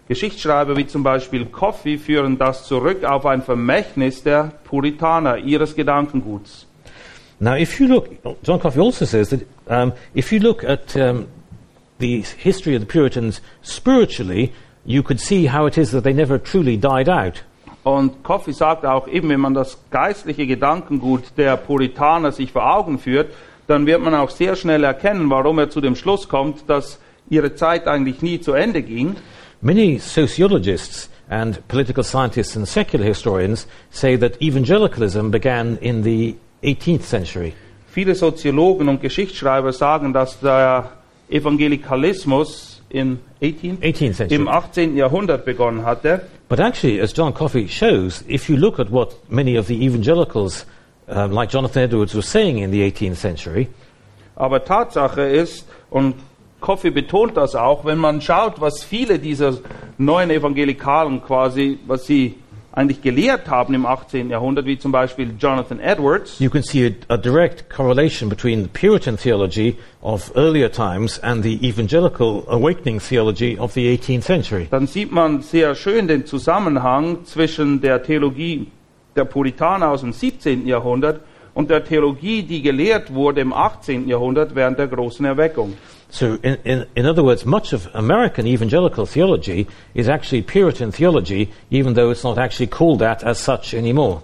Geschichtsschreiber 0.08 0.76
wie 0.76 0.86
zum 0.86 1.02
Beispiel 1.02 1.46
Coffey 1.46 1.96
führen 1.98 2.38
das 2.38 2.66
zurück 2.66 3.04
auf 3.04 3.24
ein 3.24 3.42
Vermächtnis 3.42 4.22
der 4.22 4.52
Puritaner, 4.64 5.38
ihres 5.38 5.74
Gedankenguts. 5.74 6.66
Now, 7.40 7.56
if 7.56 7.80
you 7.80 7.88
look, 7.88 8.08
John 8.42 8.60
Coffey 8.60 8.80
also 8.80 9.04
says 9.04 9.30
that 9.30 9.40
um, 9.66 9.92
if 10.14 10.30
you 10.30 10.38
look 10.40 10.62
at 10.62 10.94
um, 10.96 11.26
the 11.98 12.22
history 12.38 12.74
of 12.76 12.80
the 12.80 12.86
Puritans 12.86 13.40
spiritually, 13.62 14.52
you 14.84 15.02
could 15.02 15.20
see 15.20 15.46
how 15.46 15.66
it 15.66 15.78
is 15.78 15.90
that 15.90 16.04
they 16.04 16.12
never 16.12 16.38
truly 16.38 16.76
died 16.76 17.08
out. 17.08 17.42
Und 17.82 18.22
Coffey 18.22 18.52
sagt 18.52 18.86
auch 18.86 19.08
eben, 19.08 19.28
wenn 19.28 19.40
man 19.40 19.52
das 19.52 19.78
geistliche 19.90 20.46
Gedankengut 20.46 21.24
der 21.36 21.56
Puritaner 21.56 22.32
sich 22.32 22.52
vor 22.52 22.74
Augen 22.74 22.98
führt, 22.98 23.32
dann 23.66 23.86
wird 23.86 24.02
man 24.02 24.14
auch 24.14 24.30
sehr 24.30 24.56
schnell 24.56 24.84
erkennen, 24.84 25.28
warum 25.28 25.58
er 25.58 25.70
zu 25.70 25.80
dem 25.80 25.96
Schluss 25.96 26.28
kommt, 26.28 26.68
dass 26.68 26.98
ihre 27.28 27.54
Zeit 27.54 27.86
eigentlich 27.86 28.22
nie 28.22 28.40
zu 28.40 28.52
Ende 28.52 28.82
ging. 28.82 29.16
Many 29.66 29.98
sociologists 29.98 31.08
and 31.30 31.66
political 31.68 32.04
scientists 32.04 32.54
and 32.54 32.68
secular 32.68 33.06
historians 33.06 33.66
say 33.90 34.14
that 34.16 34.36
evangelicalism 34.42 35.30
began 35.30 35.78
in 35.80 36.02
the 36.02 36.36
18th 36.62 37.04
century. 37.04 37.54
Viele 37.86 38.14
Soziologen 38.14 38.90
und 38.90 39.00
Geschichtsschreiber 39.00 39.72
sagen, 39.72 40.12
dass 40.12 40.38
der 40.40 40.90
Evangelikalismus 41.30 42.82
in 42.90 43.20
18, 43.40 43.78
18th 43.78 44.14
century. 44.14 44.34
im 44.34 44.48
18. 44.48 44.96
Jahrhundert 44.98 45.46
begonnen 45.46 45.86
hatte. 45.86 46.20
But 46.50 46.60
actually, 46.60 47.00
as 47.00 47.14
John 47.16 47.32
Coffey 47.32 47.66
shows, 47.66 48.22
if 48.28 48.50
you 48.50 48.58
look 48.58 48.78
at 48.78 48.92
what 48.92 49.14
many 49.30 49.56
of 49.56 49.66
the 49.66 49.82
evangelicals, 49.82 50.66
um, 51.08 51.32
like 51.32 51.48
Jonathan 51.48 51.84
Edwards, 51.84 52.14
were 52.14 52.22
saying 52.22 52.58
in 52.58 52.70
the 52.70 52.82
18th 52.82 53.16
century, 53.16 53.68
Aber 54.36 54.62
Tatsache 54.62 55.22
ist, 55.22 55.66
und 55.88 56.16
Coffey 56.64 56.90
betont 56.90 57.36
das 57.36 57.54
auch, 57.54 57.84
wenn 57.84 57.98
man 57.98 58.22
schaut, 58.22 58.58
was 58.58 58.82
viele 58.82 59.18
dieser 59.18 59.58
neuen 59.98 60.30
Evangelikalen 60.30 61.22
quasi, 61.22 61.78
was 61.86 62.06
sie 62.06 62.36
eigentlich 62.72 63.02
gelehrt 63.02 63.50
haben 63.50 63.74
im 63.74 63.84
18. 63.84 64.30
Jahrhundert, 64.30 64.64
wie 64.64 64.78
zum 64.78 64.90
Beispiel 64.90 65.34
Jonathan 65.38 65.78
Edwards, 65.78 66.38
you 66.38 66.48
can 66.48 66.62
see 66.62 66.86
a, 66.86 67.12
a 67.12 67.18
direct 67.18 67.68
correlation 67.68 68.30
between 68.30 68.62
the 68.62 68.68
Puritan 68.68 69.18
theology 69.18 69.76
of 70.00 70.32
earlier 70.36 70.72
times 70.72 71.18
and 71.22 71.44
the 71.44 71.56
evangelical 71.62 72.44
awakening 72.48 72.98
theology 72.98 73.58
of 73.58 73.74
the 73.74 73.86
18th 73.94 74.22
century. 74.22 74.66
dann 74.70 74.86
sieht 74.86 75.12
man 75.12 75.42
sehr 75.42 75.74
schön 75.74 76.08
den 76.08 76.24
Zusammenhang 76.24 77.26
zwischen 77.26 77.82
der 77.82 78.02
Theologie 78.02 78.68
der 79.14 79.26
Puritaner 79.26 79.90
aus 79.90 80.00
dem 80.00 80.14
17. 80.14 80.66
Jahrhundert 80.66 81.20
und 81.52 81.68
der 81.68 81.84
Theologie, 81.84 82.42
die 82.42 82.62
gelehrt 82.62 83.12
wurde 83.12 83.42
im 83.42 83.52
18. 83.52 84.08
Jahrhundert 84.08 84.54
während 84.54 84.78
der 84.78 84.88
großen 84.88 85.24
Erweckung. 85.26 85.74
So, 86.14 86.38
in, 86.44 86.58
in, 86.64 86.86
in 86.94 87.06
other 87.06 87.24
words, 87.24 87.44
much 87.44 87.72
of 87.72 87.88
American 87.92 88.46
evangelical 88.46 89.04
theology 89.04 89.66
is 89.94 90.08
actually 90.08 90.42
Puritan 90.42 90.92
theology, 90.92 91.50
even 91.72 91.94
though 91.94 92.10
it's 92.12 92.22
not 92.22 92.38
actually 92.38 92.68
called 92.68 93.00
that 93.00 93.24
as 93.24 93.40
such 93.40 93.74
anymore. 93.74 94.22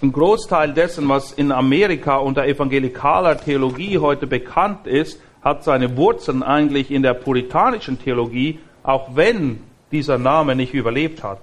Ein 0.00 0.12
Großteil 0.12 0.72
dessen, 0.72 1.08
was 1.08 1.32
in 1.32 1.50
Amerika 1.50 2.18
unter 2.18 2.44
evangelikaler 2.44 3.34
Theologie 3.44 3.98
heute 3.98 4.28
bekannt 4.28 4.86
ist, 4.86 5.18
hat 5.42 5.64
seine 5.64 5.96
Wurzeln 5.96 6.44
eigentlich 6.44 6.92
in 6.92 7.02
der 7.02 7.14
puritanischen 7.14 7.98
Theologie, 7.98 8.60
auch 8.84 9.16
wenn 9.16 9.64
dieser 9.90 10.18
Name 10.18 10.54
nicht 10.54 10.74
überlebt 10.74 11.24
hat. 11.24 11.38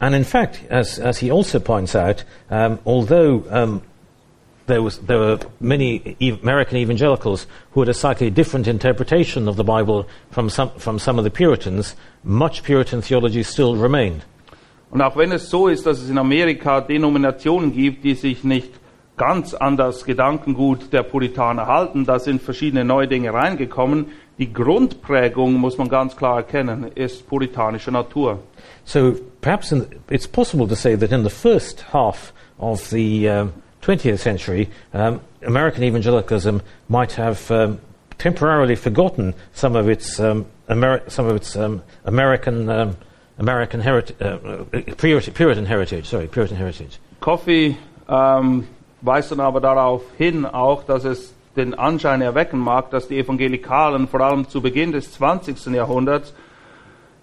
And 0.00 0.14
in 0.14 0.24
fact, 0.24 0.60
as, 0.70 0.98
as 0.98 1.18
he 1.18 1.30
also 1.30 1.60
points 1.60 1.94
out, 1.94 2.24
um, 2.48 2.78
although 2.86 3.44
um, 3.50 3.82
there, 4.68 4.82
was, 4.82 4.98
there 4.98 5.18
were 5.18 5.38
many 5.60 6.16
ev- 6.20 6.42
American 6.42 6.76
evangelicals 6.76 7.46
who 7.72 7.80
had 7.80 7.88
a 7.88 7.94
slightly 7.94 8.30
different 8.30 8.68
interpretation 8.68 9.48
of 9.48 9.56
the 9.56 9.64
Bible 9.64 10.06
from 10.30 10.48
some, 10.48 10.70
from 10.78 10.98
some 10.98 11.18
of 11.18 11.24
the 11.24 11.30
Puritans, 11.30 11.96
much 12.22 12.62
Puritan 12.62 13.02
theology 13.02 13.42
still 13.42 13.74
remained. 13.76 14.24
Und 14.90 15.02
auch 15.02 15.16
wenn 15.16 15.32
es 15.32 15.50
so 15.50 15.68
ist, 15.68 15.84
dass 15.84 16.00
es 16.00 16.08
in 16.08 16.16
Amerika 16.16 16.80
Denominationen 16.80 17.72
gibt, 17.72 18.04
die 18.04 18.14
sich 18.14 18.42
nicht 18.44 18.72
ganz 19.18 19.52
an 19.52 19.76
das 19.76 20.04
Gedankengut 20.04 20.92
der 20.92 21.02
Puritaner 21.02 21.66
halten, 21.66 22.06
da 22.06 22.18
sind 22.18 22.40
verschiedene 22.40 22.84
neue 22.84 23.08
Dinge 23.08 23.34
reingekommen. 23.34 24.06
Die 24.38 24.52
Grundprägung, 24.52 25.54
muss 25.54 25.76
man 25.76 25.88
ganz 25.88 26.16
klar 26.16 26.36
erkennen, 26.36 26.86
ist 26.94 27.28
puritanischer 27.28 27.90
Natur. 27.90 28.38
So 28.84 29.14
perhaps 29.40 29.72
in, 29.72 29.86
it's 30.08 30.28
possible 30.28 30.66
to 30.68 30.76
say 30.76 30.96
that 30.96 31.12
in 31.12 31.24
the 31.24 31.30
first 31.30 31.92
half 31.92 32.32
of 32.58 32.80
the 32.88 33.28
um, 33.28 33.52
20th 33.82 34.18
century, 34.18 34.68
um, 34.92 35.20
American 35.42 35.82
evangelicalism 35.82 36.58
might 36.88 37.12
have 37.12 37.50
um, 37.50 37.80
temporarily 38.18 38.76
forgotten 38.76 39.34
some 39.52 39.76
of 39.76 39.88
its, 39.88 40.18
um, 40.18 40.46
Ameri- 40.68 41.08
some 41.10 41.26
of 41.26 41.36
its 41.36 41.56
um, 41.56 41.82
American, 42.04 42.68
um, 42.68 42.96
American 43.38 43.80
heri- 43.80 44.14
uh, 44.20 44.24
uh, 44.24 44.64
Puritan, 44.96 45.66
heritage. 45.66 46.06
Sorry, 46.06 46.26
Puritan 46.26 46.56
heritage. 46.56 46.98
Coffey 47.20 47.76
ähm, 48.08 48.66
weist 49.02 49.30
dann 49.30 49.40
aber 49.40 49.60
darauf 49.60 50.02
hin 50.16 50.44
auch, 50.44 50.84
dass 50.84 51.04
es 51.04 51.34
den 51.56 51.74
Anschein 51.74 52.20
erwecken 52.20 52.58
mag, 52.58 52.90
dass 52.90 53.08
die 53.08 53.18
Evangelikalen 53.18 54.08
vor 54.08 54.20
allem 54.20 54.48
zu 54.48 54.60
Beginn 54.60 54.92
des 54.92 55.12
20. 55.12 55.66
Jahrhunderts 55.66 56.32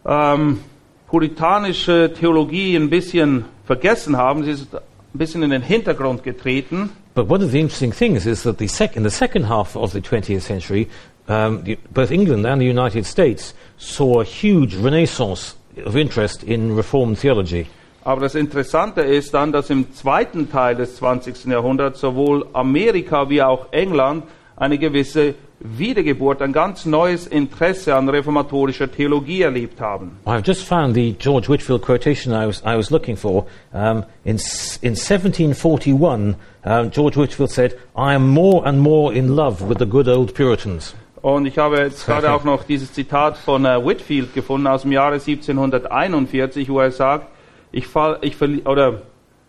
ähm, 0.05 0.59
puritanische 1.07 2.13
Theologie 2.13 2.75
ein 2.75 2.89
bisschen 2.89 3.45
vergessen 3.65 4.17
haben. 4.17 4.43
Sie 4.43 4.51
ist 4.51 4.67
ein 5.15 5.17
bisschen 5.17 5.43
in 5.43 5.50
den 5.50 5.62
Hintergrund 5.62 6.24
getreten. 6.24 6.91
But 7.13 7.29
one 7.29 7.43
of 7.43 7.51
the 7.51 7.60
interesting 7.60 7.93
things 7.93 8.25
is 8.25 8.43
that 8.43 8.57
the 8.57 8.67
sec- 8.67 8.98
in 8.98 9.03
the 9.03 9.10
second 9.10 9.48
half 9.48 9.75
of 9.75 9.93
the 9.93 10.01
20th 10.01 10.41
century, 10.41 10.88
um, 11.27 11.63
the, 11.63 11.77
both 11.93 12.12
England 12.12 12.45
and 12.45 12.62
the 12.62 12.67
United 12.67 13.05
States 13.05 13.53
saw 13.77 14.22
a 14.22 14.25
huge 14.25 14.75
renaissance 14.75 15.55
of 15.86 15.95
interest 15.95 16.43
in 16.43 16.75
Reformed 16.75 17.17
theology. 17.17 17.67
Aber 18.03 18.22
das 18.22 18.36
Interessante 18.36 19.01
ist 19.01 19.34
dann, 19.34 19.51
dass 19.51 19.69
im 19.69 19.91
zweiten 19.93 20.51
Teil 20.51 20.75
des 20.75 20.98
20. 20.98 21.45
Jahrhunderts 21.45 22.01
sowohl 22.01 22.45
Amerika 22.53 23.29
wie 23.29 23.41
auch 23.41 23.72
England 23.72 24.25
eine 24.57 24.77
gewisse 24.77 25.34
Wiedergeburt, 25.77 26.41
ein 26.41 26.53
ganz 26.53 26.86
neues 26.86 27.27
Interesse 27.27 27.95
an 27.95 28.10
reformatorischer 28.10 28.91
Theologie 28.91 29.41
erlebt 29.41 29.81
haben. 29.81 30.12
I've 30.25 30.45
just 30.45 30.63
found 30.63 30.95
the 30.95 31.15
George 31.17 31.50
Whitfield 31.50 31.81
quotation 31.81 32.34
I 32.34 32.48
was, 32.48 32.62
I 32.62 32.75
was 32.75 32.89
looking 32.91 33.17
for. 33.17 33.45
Um, 33.74 34.03
in, 34.24 34.38
in 34.81 34.95
1741, 34.95 36.36
um, 36.63 36.91
George 36.91 37.17
Whitfield 37.17 37.51
said, 37.51 37.74
I 37.95 38.13
am 38.13 38.29
more 38.29 38.65
and 38.67 38.79
more 38.79 39.13
in 39.13 39.36
love 39.36 39.67
with 39.67 39.79
the 39.79 39.86
good 39.86 40.07
old 40.07 40.34
Puritans. 40.34 40.93
Und 41.22 41.48
ich 41.48 41.57
habe 41.57 41.77
jetzt 41.77 42.05
gerade 42.05 42.31
auch 42.31 42.43
noch 42.43 42.63
dieses 42.65 42.93
Zitat 42.93 43.38
von 43.38 43.65
äh, 43.65 43.84
Whitfield 43.84 44.36
gefunden 44.36 44.67
aus 44.67 44.84
dem 44.84 44.91
Jahre 44.91 45.15
1741, 45.15 46.69
wo 46.69 46.79
er 46.79 46.91
sagt, 46.91 47.27
ich 47.72 47.88
fall, 47.88 48.19
ich 48.22 48.36
verli 48.36 48.62
oder 48.63 49.01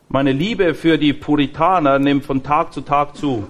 meine 0.08 0.32
Liebe 0.32 0.74
für 0.74 0.98
die 0.98 1.12
Puritaner 1.12 1.98
nimmt 1.98 2.24
von 2.24 2.42
Tag 2.42 2.72
zu 2.72 2.80
Tag 2.80 3.16
zu. 3.16 3.44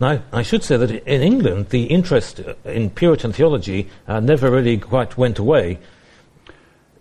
Now, 0.00 0.22
I 0.32 0.42
should 0.42 0.64
say 0.64 0.78
that 0.78 0.90
in 0.90 1.20
England, 1.22 1.68
the 1.68 1.84
interest 1.84 2.40
in 2.64 2.88
Puritan 2.88 3.32
theology 3.34 3.88
uh, 4.08 4.18
never 4.18 4.50
really 4.50 4.78
quite 4.78 5.18
went 5.18 5.38
away. 5.38 5.78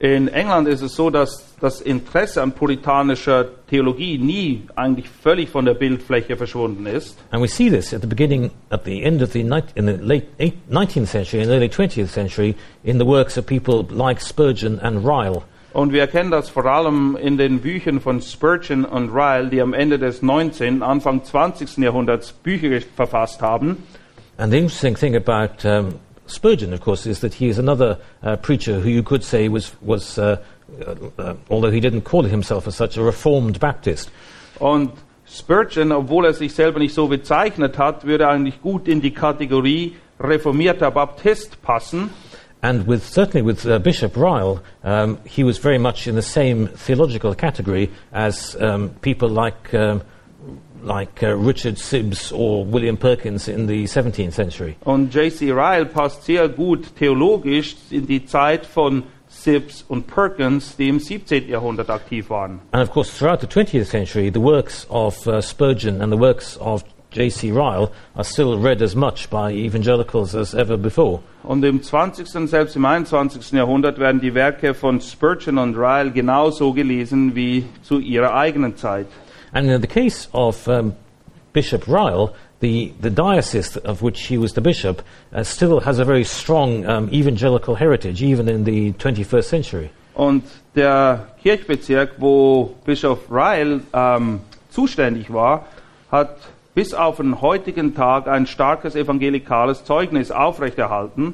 In 0.02 0.30
England 0.30 0.68
ist 0.68 0.82
es 0.82 0.96
so, 0.96 1.10
dass 1.10 1.56
das 1.60 1.82
Interesse 1.82 2.42
an 2.42 2.54
puritanischer 2.54 3.46
Theologie 3.70 4.18
nie 4.18 4.64
eigentlich 4.76 5.10
völlig 5.10 5.50
von 5.50 5.66
der 5.66 5.74
Bildfläche 5.74 6.38
verschwunden 6.38 6.86
ist. 6.86 7.18
And 7.32 7.42
we 7.42 7.48
see 7.48 7.70
this 7.70 7.94
at 7.94 8.02
the 8.02 8.08
beginning, 8.08 8.52
at 8.70 8.86
the 8.86 9.04
end 9.04 9.22
of 9.22 9.32
the, 9.34 9.42
in 9.42 9.86
the 9.86 9.98
late 10.02 10.28
eight- 10.40 10.70
19th 10.70 11.08
century 11.08 11.42
and 11.42 11.52
early 11.52 11.68
20th 11.68 12.08
century 12.08 12.56
in 12.84 12.98
the 12.98 13.06
works 13.06 13.38
of 13.38 13.46
people 13.46 13.86
like 13.90 14.22
Spurgeon 14.22 14.80
and 14.82 15.06
Ryle. 15.06 15.44
Und 15.72 15.94
wir 15.94 16.02
erkennen 16.02 16.32
das 16.32 16.50
vor 16.50 16.66
allem 16.66 17.16
in 17.16 17.38
den 17.38 17.60
Büchern 17.60 18.02
von 18.02 18.22
Spurgeon 18.22 18.86
und 18.86 19.10
Ryle, 19.10 19.50
die 19.50 19.62
am 19.62 19.74
Ende 19.74 20.00
des 20.00 20.22
19., 20.22 20.82
Anfang 20.82 21.24
20. 21.24 21.78
Jahrhunderts 21.78 22.32
Bücher 22.32 22.82
verfasst 22.96 23.42
haben. 23.42 23.84
And 24.38 24.52
the 24.52 24.58
interesting 24.58 24.96
thing 24.96 25.16
about 25.16 25.66
um, 25.66 26.00
Spurgeon, 26.26 26.74
of 26.74 26.80
course, 26.80 27.06
is 27.06 27.20
that 27.20 27.34
he 27.34 27.50
is 27.50 27.60
another 27.60 27.98
uh, 28.24 28.38
preacher 28.38 28.80
who 28.80 28.90
you 28.90 29.04
could 29.04 29.24
say 29.24 29.50
was, 29.50 29.74
was 29.82 30.18
uh, 30.18 30.38
uh, 30.82 30.96
uh, 31.18 31.34
although 31.50 31.72
he 31.72 31.82
didn't 31.82 32.04
call 32.04 32.24
himself 32.24 32.68
as 32.68 32.76
such, 32.76 32.98
a 32.98 33.04
Reformed 33.04 33.60
Baptist. 33.60 34.10
Und 34.60 34.92
Spurgeon, 35.28 35.92
obwohl 35.92 36.26
er 36.26 36.34
sich 36.34 36.54
selber 36.54 36.80
nicht 36.80 36.94
so 36.94 37.08
bezeichnet 37.08 37.78
hat, 37.78 38.06
würde 38.06 38.28
eigentlich 38.28 38.62
gut 38.62 38.88
in 38.88 39.02
die 39.02 39.14
Kategorie 39.14 39.96
reformierter 40.20 40.90
Baptist 40.92 41.62
passen. 41.62 42.10
And 42.62 42.86
with 42.88 43.06
certainly 43.06 43.42
with 43.42 43.66
uh, 43.66 43.80
Bishop 43.80 44.18
Ryle, 44.18 44.62
um, 44.84 45.20
he 45.26 45.44
was 45.44 45.58
very 45.58 45.78
much 45.78 46.08
in 46.08 46.16
the 46.16 46.22
same 46.22 46.68
theological 46.68 47.34
category 47.34 47.90
as 48.12 48.56
um, 48.60 48.90
people 49.02 49.30
like 49.30 49.74
um, 49.74 50.02
like 50.84 51.24
uh, 51.24 51.36
Richard 51.36 51.78
Sibbs 51.78 52.32
or 52.32 52.66
William 52.66 52.98
Perkins 52.98 53.48
in 53.48 53.68
the 53.68 53.84
17th 53.86 54.34
century. 54.34 54.78
Und 54.86 55.12
J.C. 55.12 55.52
Ryle 55.52 55.86
passt 55.86 56.24
sehr 56.24 56.48
gut 56.48 56.96
theologisch 56.96 57.76
in 57.92 58.06
die 58.08 58.26
Zeit 58.26 58.66
von 58.66 59.04
Sibbs 59.28 59.86
und 59.88 60.08
Perkins, 60.08 60.76
die 60.76 60.90
im 60.90 61.00
17. 61.00 61.48
Jahrhundert 61.48 61.90
aktiv 61.90 62.30
waren. 62.30 62.62
And 62.72 62.82
of 62.82 62.92
course, 62.92 63.12
throughout 63.12 63.42
the 63.42 63.48
20th 63.48 63.86
century, 63.86 64.30
the 64.32 64.42
works 64.42 64.88
of 64.90 65.28
uh, 65.28 65.42
Spurgeon 65.42 66.02
and 66.02 66.12
the 66.12 66.18
works 66.18 66.58
of 66.58 66.84
J.C. 67.12 67.52
Ryle 67.52 67.92
are 68.16 68.24
still 68.24 68.60
read 68.60 68.82
as 68.82 68.96
much 68.96 69.30
by 69.30 69.52
evangelicals 69.52 70.36
as 70.36 70.54
ever 70.54 70.78
before. 70.78 71.22
Und 71.44 71.64
im 71.64 71.82
20. 71.82 72.36
und 72.36 72.48
selbst 72.48 72.76
im 72.76 72.86
21. 72.86 73.52
Jahrhundert 73.52 73.98
werden 73.98 74.22
die 74.22 74.34
Werke 74.34 74.74
von 74.74 75.02
Spurgeon 75.02 75.58
und 75.58 75.76
Ryle 75.76 76.12
genauso 76.12 76.74
gelesen 76.74 77.36
wie 77.36 77.66
zu 77.82 78.00
ihrer 78.00 78.36
eigenen 78.36 78.76
Zeit. 78.76 79.08
And 79.52 79.68
in 79.68 79.82
the 79.82 79.88
case 79.88 80.28
of 80.34 80.68
um, 80.68 80.94
Bishop 81.54 81.88
Ryle, 81.88 82.34
the, 82.60 82.94
the 83.02 83.10
diocese 83.10 83.78
of 83.78 84.04
which 84.04 84.28
he 84.28 84.38
was 84.38 84.54
the 84.54 84.62
bishop 84.62 85.02
uh, 85.34 85.44
still 85.44 85.80
has 85.80 86.00
a 86.00 86.06
very 86.06 86.24
strong 86.24 86.86
um, 86.86 87.10
evangelical 87.12 87.76
heritage, 87.76 88.22
even 88.22 88.48
in 88.48 88.66
the 88.66 88.92
21st 88.94 89.44
century. 89.44 89.90
Und 90.14 90.44
der 90.76 91.28
Kirchbezirk, 91.42 92.16
wo 92.18 92.76
Bischof 92.86 93.20
Ryle 93.32 93.82
ähm, 93.94 94.42
zuständig 94.70 95.32
war, 95.32 95.66
hat 96.12 96.36
bis 96.76 96.94
auf 96.94 97.18
den 97.18 97.42
heutigen 97.42 97.96
Tag 97.96 98.28
ein 98.28 98.46
starkes 98.46 98.96
evangelikales 98.96 99.84
Zeugnis 99.84 100.32
aufrechterhalten. 100.32 101.34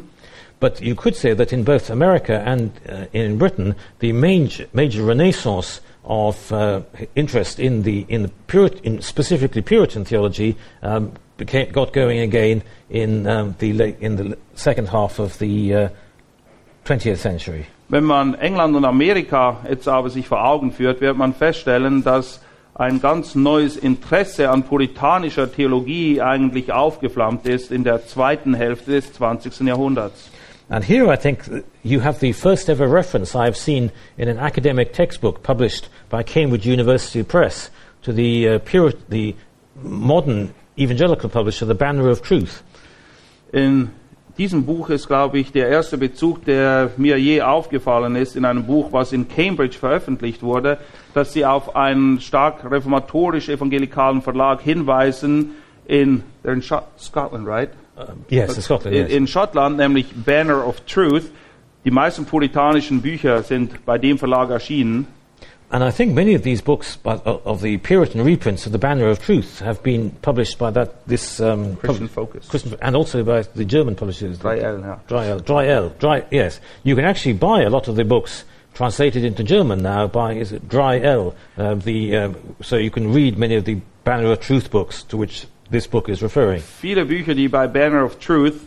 But 0.59 0.79
you 0.79 0.95
could 0.95 1.15
say 1.15 1.35
that 1.35 1.51
in 1.51 1.65
both 1.65 1.89
America 1.89 2.41
and 2.45 2.71
uh, 2.87 3.05
in 3.11 3.37
Britain, 3.37 3.75
the 3.99 4.13
major, 4.13 4.65
major 4.73 5.03
renaissance 5.03 5.81
of 6.05 6.51
uh, 6.51 6.81
interest 7.15 7.59
in 7.59 7.83
the 7.83 8.05
in 8.07 8.23
the 8.23 8.31
Purit- 8.47 8.81
in 8.83 9.01
specifically 9.01 9.61
Puritan 9.61 10.05
theology 10.05 10.55
um, 10.81 11.11
became, 11.37 11.71
got 11.71 11.91
going 11.91 12.19
again 12.19 12.63
in 12.89 13.27
um, 13.27 13.55
the 13.59 13.73
late, 13.73 13.97
in 13.99 14.15
the 14.15 14.37
second 14.55 14.87
half 14.87 15.19
of 15.19 15.37
the 15.39 15.73
uh, 15.73 15.89
20th 16.85 17.17
century. 17.17 17.67
Wenn 17.89 18.03
man 18.03 18.35
England 18.35 18.75
und 18.75 18.85
Amerika 18.85 19.57
jetzt 19.69 19.87
aber 19.87 20.09
sich 20.09 20.27
vor 20.27 20.43
Augen 20.43 20.71
führt, 20.71 21.01
wird 21.01 21.17
man 21.17 21.33
feststellen, 21.33 22.03
dass 22.03 22.41
ein 22.75 22.99
ganz 22.99 23.35
neues 23.35 23.77
Interesse 23.77 24.49
an 24.49 24.63
puritanischer 24.63 25.51
Theologie 25.51 26.21
eigentlich 26.21 26.73
aufgeflammt 26.73 27.47
ist 27.47 27.71
in 27.71 27.85
der 27.85 28.05
zweiten 28.05 28.53
Hälfte 28.53 28.91
des 28.91 29.13
20. 29.13 29.61
Jahrhunderts. 29.61 30.29
And 30.67 30.83
here 30.83 31.13
I 31.13 31.15
think 31.15 31.63
you 31.83 32.01
have 32.01 32.19
the 32.19 32.33
first 32.33 32.69
ever 32.69 32.91
reference 32.91 33.35
I've 33.35 33.55
seen 33.55 33.91
in 34.17 34.27
an 34.27 34.39
academic 34.39 34.93
textbook 34.93 35.41
published 35.43 35.89
by 36.09 36.23
Cambridge 36.23 36.65
University 36.65 37.23
Press 37.23 37.69
to 38.01 38.11
the, 38.11 38.49
uh, 38.49 38.59
pure, 38.59 38.93
the 39.09 39.35
modern 39.81 40.53
evangelical 40.77 41.29
publisher, 41.29 41.65
The 41.65 41.75
Banner 41.75 42.09
of 42.09 42.23
Truth. 42.23 42.63
In 43.53 43.91
diesem 44.37 44.65
Buch 44.65 44.89
ist, 44.89 45.07
glaube 45.07 45.39
ich, 45.39 45.51
der 45.51 45.69
erste 45.69 45.97
Bezug, 45.97 46.43
der 46.45 46.91
mir 46.97 47.17
je 47.17 47.41
aufgefallen 47.41 48.15
ist, 48.15 48.35
in 48.35 48.43
einem 48.43 48.65
Buch, 48.65 48.91
was 48.91 49.13
in 49.13 49.29
Cambridge 49.29 49.77
veröffentlicht 49.77 50.41
wurde, 50.41 50.79
dass 51.15 51.31
sie 51.33 51.45
auf 51.45 51.75
einen 51.75 52.19
stark 52.19 52.69
reformatorisch-evangelikalen 52.69 54.21
Verlag 54.21 54.61
hinweisen 54.61 55.55
in, 55.87 56.23
in 56.43 56.61
Scotland, 56.61 57.47
right? 57.47 57.69
Yes, 58.29 58.57
in 58.57 58.61
Scotland. 58.61 58.95
in, 58.95 59.03
Yes. 59.03 59.11
in 59.13 59.27
Schottland, 59.27 59.77
nämlich 59.77 60.07
Banner 60.13 60.67
of 60.67 60.81
Truth. 60.85 61.31
Die 61.85 61.91
meisten 61.91 62.25
puritanischen 62.25 63.01
Bücher 63.01 63.43
sind 63.43 63.85
bei 63.85 63.97
dem 63.97 64.17
Verlag 64.17 64.49
erschienen. 64.49 65.07
And 65.69 65.83
I 65.83 65.89
think 65.91 66.13
many 66.13 66.35
of 66.35 66.43
these 66.43 66.61
books 66.61 66.97
by, 66.97 67.13
of 67.25 67.45
of 67.45 67.61
the 67.61 67.77
Puritan 67.77 68.21
reprints 68.21 68.65
of 68.67 68.71
the 68.71 68.77
Banner 68.77 69.07
of 69.09 69.19
Truth 69.19 69.61
have 69.61 69.81
been 69.81 70.11
published 70.21 70.59
by 70.59 70.71
that 70.71 71.07
this 71.07 71.39
um, 71.39 71.75
Christian 71.77 72.07
Focus. 72.07 72.47
Christian, 72.49 72.75
and 72.81 72.95
also 72.95 73.23
by 73.23 73.41
the 73.55 73.65
German 73.65 73.95
publishers. 73.95 74.37
3L, 74.37 74.81
ja. 74.83 74.99
Dry 75.07 75.27
L, 75.27 75.39
Dry 75.39 75.67
L, 75.67 75.89
Dry. 75.97 76.23
Yes, 76.29 76.59
you 76.83 76.95
can 76.95 77.05
actually 77.05 77.33
buy 77.33 77.63
a 77.63 77.69
lot 77.69 77.87
of 77.87 77.95
the 77.95 78.03
books 78.03 78.43
translated 78.75 79.23
into 79.23 79.43
German 79.43 79.81
now 79.81 80.07
by 80.07 80.33
is 80.33 80.51
it 80.51 80.69
Dry 80.69 80.99
L. 80.99 81.33
Uh, 81.57 81.75
the 81.75 82.17
um, 82.17 82.35
so 82.61 82.75
you 82.75 82.91
can 82.91 83.11
read 83.11 83.37
many 83.37 83.55
of 83.55 83.65
the 83.65 83.79
Banner 84.03 84.31
of 84.31 84.39
Truth 84.39 84.69
books 84.69 85.01
to 85.03 85.17
which 85.17 85.47
this 85.71 85.87
book 85.87 86.09
is 86.09 86.21
referring. 86.21 86.61
Viele 86.61 87.05
Bücher, 87.05 87.33
die 87.33 87.47
bei 87.47 87.67
Banner 87.67 88.03
of 88.03 88.19
Truth, 88.19 88.59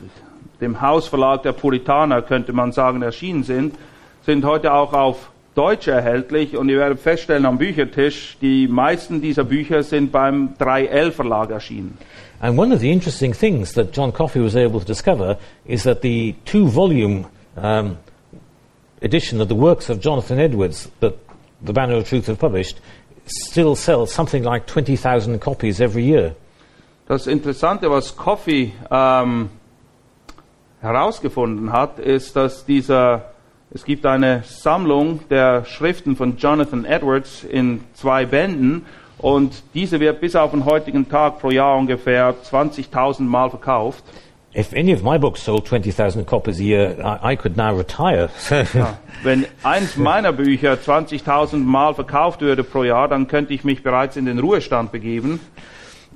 dem 0.60 0.80
Hausverlag 0.80 1.42
der 1.42 1.52
Puritaner, 1.52 2.22
könnte 2.22 2.52
man 2.52 2.72
sagen, 2.72 3.02
erschienen 3.02 3.44
sind, 3.44 3.76
sind 4.24 4.44
heute 4.44 4.72
auch 4.72 4.92
auf 4.92 5.30
Deutsch 5.54 5.88
erhältlich. 5.88 6.56
Und 6.56 6.68
ihr 6.68 6.78
werdet 6.78 7.00
feststellen 7.00 7.46
am 7.46 7.58
Büchertisch, 7.58 8.36
die 8.40 8.66
meisten 8.66 9.20
dieser 9.20 9.44
Bücher 9.44 9.82
sind 9.82 10.10
beim 10.10 10.54
3L 10.58 11.12
Verlag 11.12 11.50
erschienen. 11.50 11.98
And 12.40 12.56
one 12.56 12.72
of 12.72 12.80
the 12.80 12.90
interesting 12.90 13.32
things 13.32 13.72
that 13.72 13.92
John 13.92 14.12
Coffey 14.12 14.40
was 14.40 14.54
able 14.54 14.78
to 14.78 14.86
discover 14.86 15.38
is 15.66 15.82
that 15.82 16.02
the 16.02 16.36
two 16.44 16.68
volume 16.68 17.26
um, 17.56 17.96
edition 19.02 19.40
of 19.40 19.48
the 19.48 19.54
works 19.54 19.88
of 19.88 20.00
Jonathan 20.00 20.38
Edwards 20.38 20.90
that 21.00 21.14
the 21.62 21.72
Banner 21.72 21.96
of 21.96 22.08
Truth 22.08 22.26
have 22.26 22.38
published 22.38 22.80
still 23.26 23.76
sells 23.76 24.12
something 24.12 24.42
like 24.42 24.66
20,000 24.66 25.38
copies 25.40 25.80
every 25.80 26.04
year. 26.04 26.34
Das 27.06 27.26
Interessante, 27.26 27.90
was 27.90 28.16
Coffey 28.16 28.72
ähm, 28.90 29.50
herausgefunden 30.80 31.72
hat, 31.72 31.98
ist, 31.98 32.36
dass 32.36 32.64
dieser, 32.64 33.32
es 33.70 33.84
gibt 33.84 34.04
eine 34.06 34.42
Sammlung 34.44 35.20
der 35.30 35.64
Schriften 35.64 36.16
von 36.16 36.36
Jonathan 36.36 36.84
Edwards 36.84 37.44
in 37.44 37.82
zwei 37.94 38.26
Bänden 38.26 38.84
und 39.18 39.62
diese 39.74 40.00
wird 40.00 40.20
bis 40.20 40.36
auf 40.36 40.52
den 40.52 40.64
heutigen 40.64 41.08
Tag 41.08 41.40
pro 41.40 41.50
Jahr 41.50 41.76
ungefähr 41.76 42.34
20.000 42.44 43.22
Mal 43.22 43.50
verkauft. 43.50 44.04
If 44.54 44.72
any 44.72 44.92
of 44.92 45.02
my 45.02 45.18
books 45.18 45.42
sold 45.42 45.66
20,000 45.66 46.24
copies 46.24 46.58
a 46.58 46.64
year, 46.64 46.96
I, 47.04 47.32
I 47.32 47.36
could 47.36 47.56
now 47.56 47.74
retire. 47.74 48.30
Wenn 49.22 49.46
eins 49.62 49.96
meiner 49.96 50.32
Bücher 50.32 50.74
20.000 50.74 51.58
Mal 51.58 51.94
verkauft 51.94 52.40
würde 52.40 52.64
pro 52.64 52.82
Jahr, 52.84 53.08
dann 53.08 53.28
könnte 53.28 53.52
ich 53.52 53.64
mich 53.64 53.82
bereits 53.82 54.16
in 54.16 54.24
den 54.24 54.38
Ruhestand 54.38 54.90
begeben. 54.90 55.40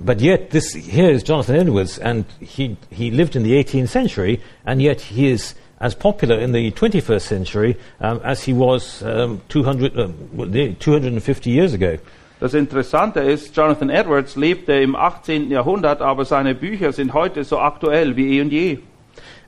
but 0.01 0.21
yet, 0.21 0.51
this 0.51 0.73
here 0.73 1.11
is 1.11 1.23
Jonathan 1.23 1.57
Edwards, 1.57 1.99
and 1.99 2.25
he, 2.41 2.77
he 2.91 3.11
lived 3.11 3.37
in 3.37 3.43
the 3.43 3.53
18th 3.53 3.89
century, 3.89 4.41
and 4.65 4.83
yet 4.83 5.01
he 5.01 5.29
is 5.29 5.55
as 5.81 5.95
popular 5.95 6.39
in 6.39 6.53
the 6.53 6.71
21st 6.73 7.23
century 7.23 7.77
um, 8.01 8.21
as 8.25 8.45
he 8.45 8.53
was 8.53 9.03
um, 9.03 9.41
200, 9.49 9.99
um, 9.99 10.77
250 10.79 11.51
years 11.51 11.73
ago. 11.73 11.99
Das 12.43 12.55
Interessante 12.55 13.21
ist, 13.21 13.57
Jonathan 13.57 13.89
Edwards 13.89 14.35
lebte 14.35 14.73
im 14.73 14.97
18. 14.97 15.49
Jahrhundert, 15.49 16.03
aber 16.03 16.25
seine 16.25 16.57
Bücher 16.57 16.91
sind 16.91 17.15
heute 17.15 17.45
so 17.45 17.61
aktuell 17.61 18.17
wie 18.17 18.37
eh 18.37 18.41
und 18.41 18.51
je. 18.51 18.79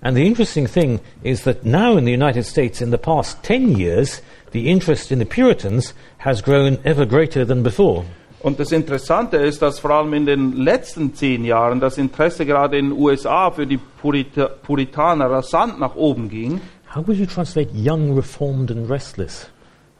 And 0.01 0.17
the 0.17 0.25
interesting 0.25 0.69
thing 0.69 1.01
is 1.25 1.43
that 1.43 1.65
now 1.65 1.99
in 1.99 2.05
the 2.05 2.13
United 2.13 2.45
States, 2.45 2.81
in 2.81 2.93
the 2.93 2.97
past 2.97 3.43
10 3.43 3.77
years, 3.77 4.23
the 4.53 4.71
interest 4.71 5.11
in 5.11 5.19
the 5.19 5.25
Puritans 5.25 5.93
has 6.19 6.41
grown 6.41 6.79
ever 6.85 7.05
greater 7.05 7.45
than 7.45 7.65
before. 7.65 8.05
Und 8.39 8.61
das 8.61 8.71
Interessante 8.71 9.39
ist, 9.39 9.61
dass 9.61 9.81
vor 9.81 9.91
allem 9.91 10.15
in 10.15 10.27
den 10.27 10.53
letzten 10.53 11.15
zehn 11.15 11.45
Jahren 11.45 11.81
das 11.81 11.99
Interesse 11.99 12.47
gerade 12.47 12.79
in 12.79 12.91
den 12.91 12.97
USA 12.97 13.51
für 13.51 13.67
die 13.67 13.79
Purita 13.79 14.47
Puritaner 14.47 15.29
rasant 15.29 15.81
nach 15.81 15.97
oben 15.97 16.29
ging. 16.29 16.61
How 16.95 17.05
would 17.09 17.19
you 17.19 17.27
translate 17.27 17.71
young, 17.75 18.15
reformed, 18.15 18.71
and 18.71 18.89
restless? 18.89 19.49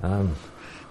Um, 0.01 0.31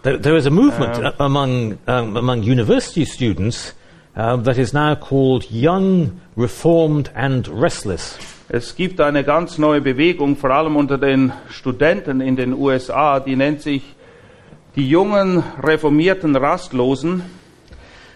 there, 0.03 0.17
there 0.17 0.35
is 0.35 0.45
a 0.45 0.51
movement 0.51 0.97
Um, 0.97 1.13
among, 1.19 1.79
um, 1.87 2.15
among 2.15 2.43
university 2.43 3.05
students 3.05 3.73
um, 4.15 4.43
that 4.43 4.57
is 4.57 4.73
now 4.73 4.95
called 4.95 5.49
Young, 5.49 6.21
Reformed, 6.35 7.09
and 7.15 7.47
Restless. 7.47 8.17
Es 8.49 8.75
gibt 8.75 8.99
eine 9.01 9.23
ganz 9.23 9.57
neue 9.57 9.81
Bewegung, 9.81 10.35
vor 10.35 10.51
allem 10.51 10.75
unter 10.75 10.97
den 10.97 11.33
Studenten 11.49 12.21
in 12.21 12.35
den 12.35 12.53
USA, 12.53 13.19
die 13.19 13.35
nennt 13.35 13.61
sich 13.61 13.81
die 14.75 14.87
jungen 14.87 15.43
reformierten 15.61 16.35
Rastlosen. 16.35 17.23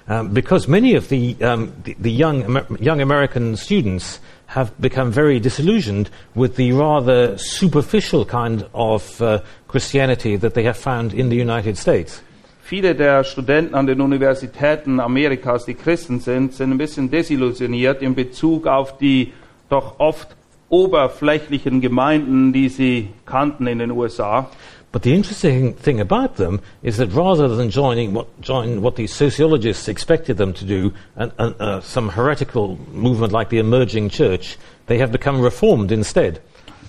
Um, 0.10 0.34
because 0.34 0.70
many 0.70 0.96
of 0.96 1.10
the, 1.10 1.36
um, 1.42 1.74
the, 1.84 1.96
the 2.00 2.12
young, 2.12 2.66
young 2.80 3.02
American 3.02 3.58
students 3.58 4.22
have 4.48 4.72
become 4.80 5.12
very 5.12 5.40
disillusioned 5.40 6.10
with 6.34 6.56
the 6.56 6.72
rather 6.72 7.38
superficial 7.38 8.26
kind 8.26 8.66
of 8.74 9.22
uh, 9.22 9.40
Christianity 9.68 10.38
that 10.38 10.54
they 10.54 10.64
have 10.64 10.78
found 10.78 11.14
in 11.14 11.30
the 11.30 11.36
United 11.36 11.78
States. 11.78 12.24
Viele 12.62 12.96
der 12.96 13.24
Studenten 13.24 13.76
an 13.76 13.88
den 13.88 14.02
Universitäten 14.02 15.00
Amerikas, 15.00 15.66
die 15.66 15.74
Christen 15.74 16.20
sind, 16.20 16.54
sind 16.54 16.72
ein 16.72 16.78
bisschen 16.78 17.10
desillusioniert 17.10 18.02
in 18.02 18.14
Bezug 18.14 18.68
auf 18.68 18.98
die 18.98 19.32
doch 19.70 20.00
oft 20.00 20.36
oberflächlichen 20.70 21.80
Gemeinden, 21.80 22.52
die 22.52 22.68
sie 22.70 23.10
kannten 23.26 23.68
in 23.68 23.80
den 23.80 23.92
USA. 23.92 24.50
But 24.92 25.04
the 25.04 25.14
interesting 25.14 25.74
thing 25.74 26.00
about 26.00 26.38
them 26.38 26.62
is 26.82 26.98
that 26.98 27.12
rather 27.14 27.50
than 27.50 27.70
joining 27.70 28.14
what, 28.14 28.28
join 28.42 28.82
what 28.82 28.96
the 28.96 29.08
sociologists 29.08 29.88
expected 29.88 30.38
them 30.38 30.54
to 30.54 30.66
do, 30.66 30.94
and, 31.16 31.32
and, 31.38 31.56
uh, 31.60 31.82
some 31.82 32.10
heretical 32.10 32.78
movement 32.94 33.34
like 33.34 33.50
the 33.50 33.60
emerging 33.60 34.10
church, 34.10 34.58
they 34.86 34.98
have 34.98 35.12
become 35.12 35.42
reformed 35.42 35.92
instead. 35.92 36.40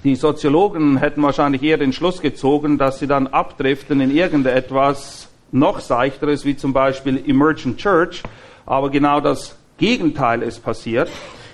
Die 0.04 0.14
Soziologen 0.14 0.98
hätten 0.98 1.22
wahrscheinlich 1.22 1.62
eher 1.62 1.76
den 1.76 1.92
Schluss 1.92 2.20
gezogen, 2.20 2.78
dass 2.78 3.00
sie 3.00 3.08
dann 3.08 3.26
abdriften 3.26 4.00
in 4.00 4.16
irgendetwas 4.16 5.28
noch 5.50 5.80
seichteres, 5.80 6.44
wie 6.44 6.56
zum 6.56 6.72
Beispiel 6.72 7.22
Emergent 7.26 7.78
Church. 7.78 8.22
Aber 8.64 8.90
genau 8.90 9.20
das 9.20 9.56
Gegenteil 9.76 10.42
ist 10.42 10.62
passiert. 10.62 11.08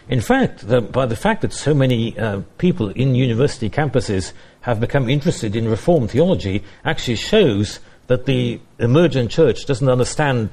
In 0.06 0.20
fact, 0.20 0.60
the, 0.68 0.82
by 0.82 1.06
the 1.08 1.16
fact 1.16 1.40
that 1.40 1.52
so 1.52 1.74
many 1.74 2.14
uh, 2.18 2.42
people 2.58 2.90
in 2.90 3.14
university 3.14 3.70
campuses 3.70 4.34
have 4.64 4.80
become 4.80 5.08
interested 5.08 5.54
in 5.54 5.68
Reformed 5.68 6.10
theology 6.10 6.62
actually 6.84 7.16
shows 7.16 7.80
that 8.06 8.26
the 8.26 8.60
emergent 8.78 9.30
church 9.30 9.66
doesn't 9.66 9.88
understand 9.88 10.50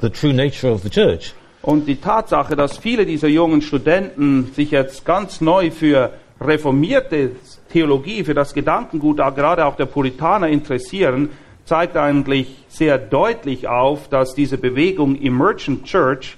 the 0.00 0.10
true 0.10 0.32
nature 0.32 0.68
of 0.68 0.82
the 0.82 0.90
church. 0.90 1.32
Und 1.62 1.86
die 1.86 1.96
Tatsache, 1.96 2.54
dass 2.54 2.78
viele 2.78 3.06
dieser 3.06 3.28
jungen 3.28 3.60
Studenten 3.60 4.52
sich 4.54 4.70
jetzt 4.70 5.04
ganz 5.04 5.40
neu 5.40 5.70
für 5.70 6.12
reformierte 6.40 7.32
Theologie, 7.72 8.22
für 8.22 8.34
das 8.34 8.54
Gedankengut 8.54 9.16
gerade 9.16 9.64
auch 9.64 9.76
der 9.76 9.86
Puritaner 9.86 10.48
interessieren, 10.48 11.30
zeigt 11.64 11.96
eigentlich 11.96 12.64
sehr 12.68 12.98
deutlich 12.98 13.66
auf, 13.66 14.08
dass 14.08 14.34
diese 14.34 14.58
Bewegung 14.58 15.20
Emergent 15.20 15.84
Church 15.84 16.36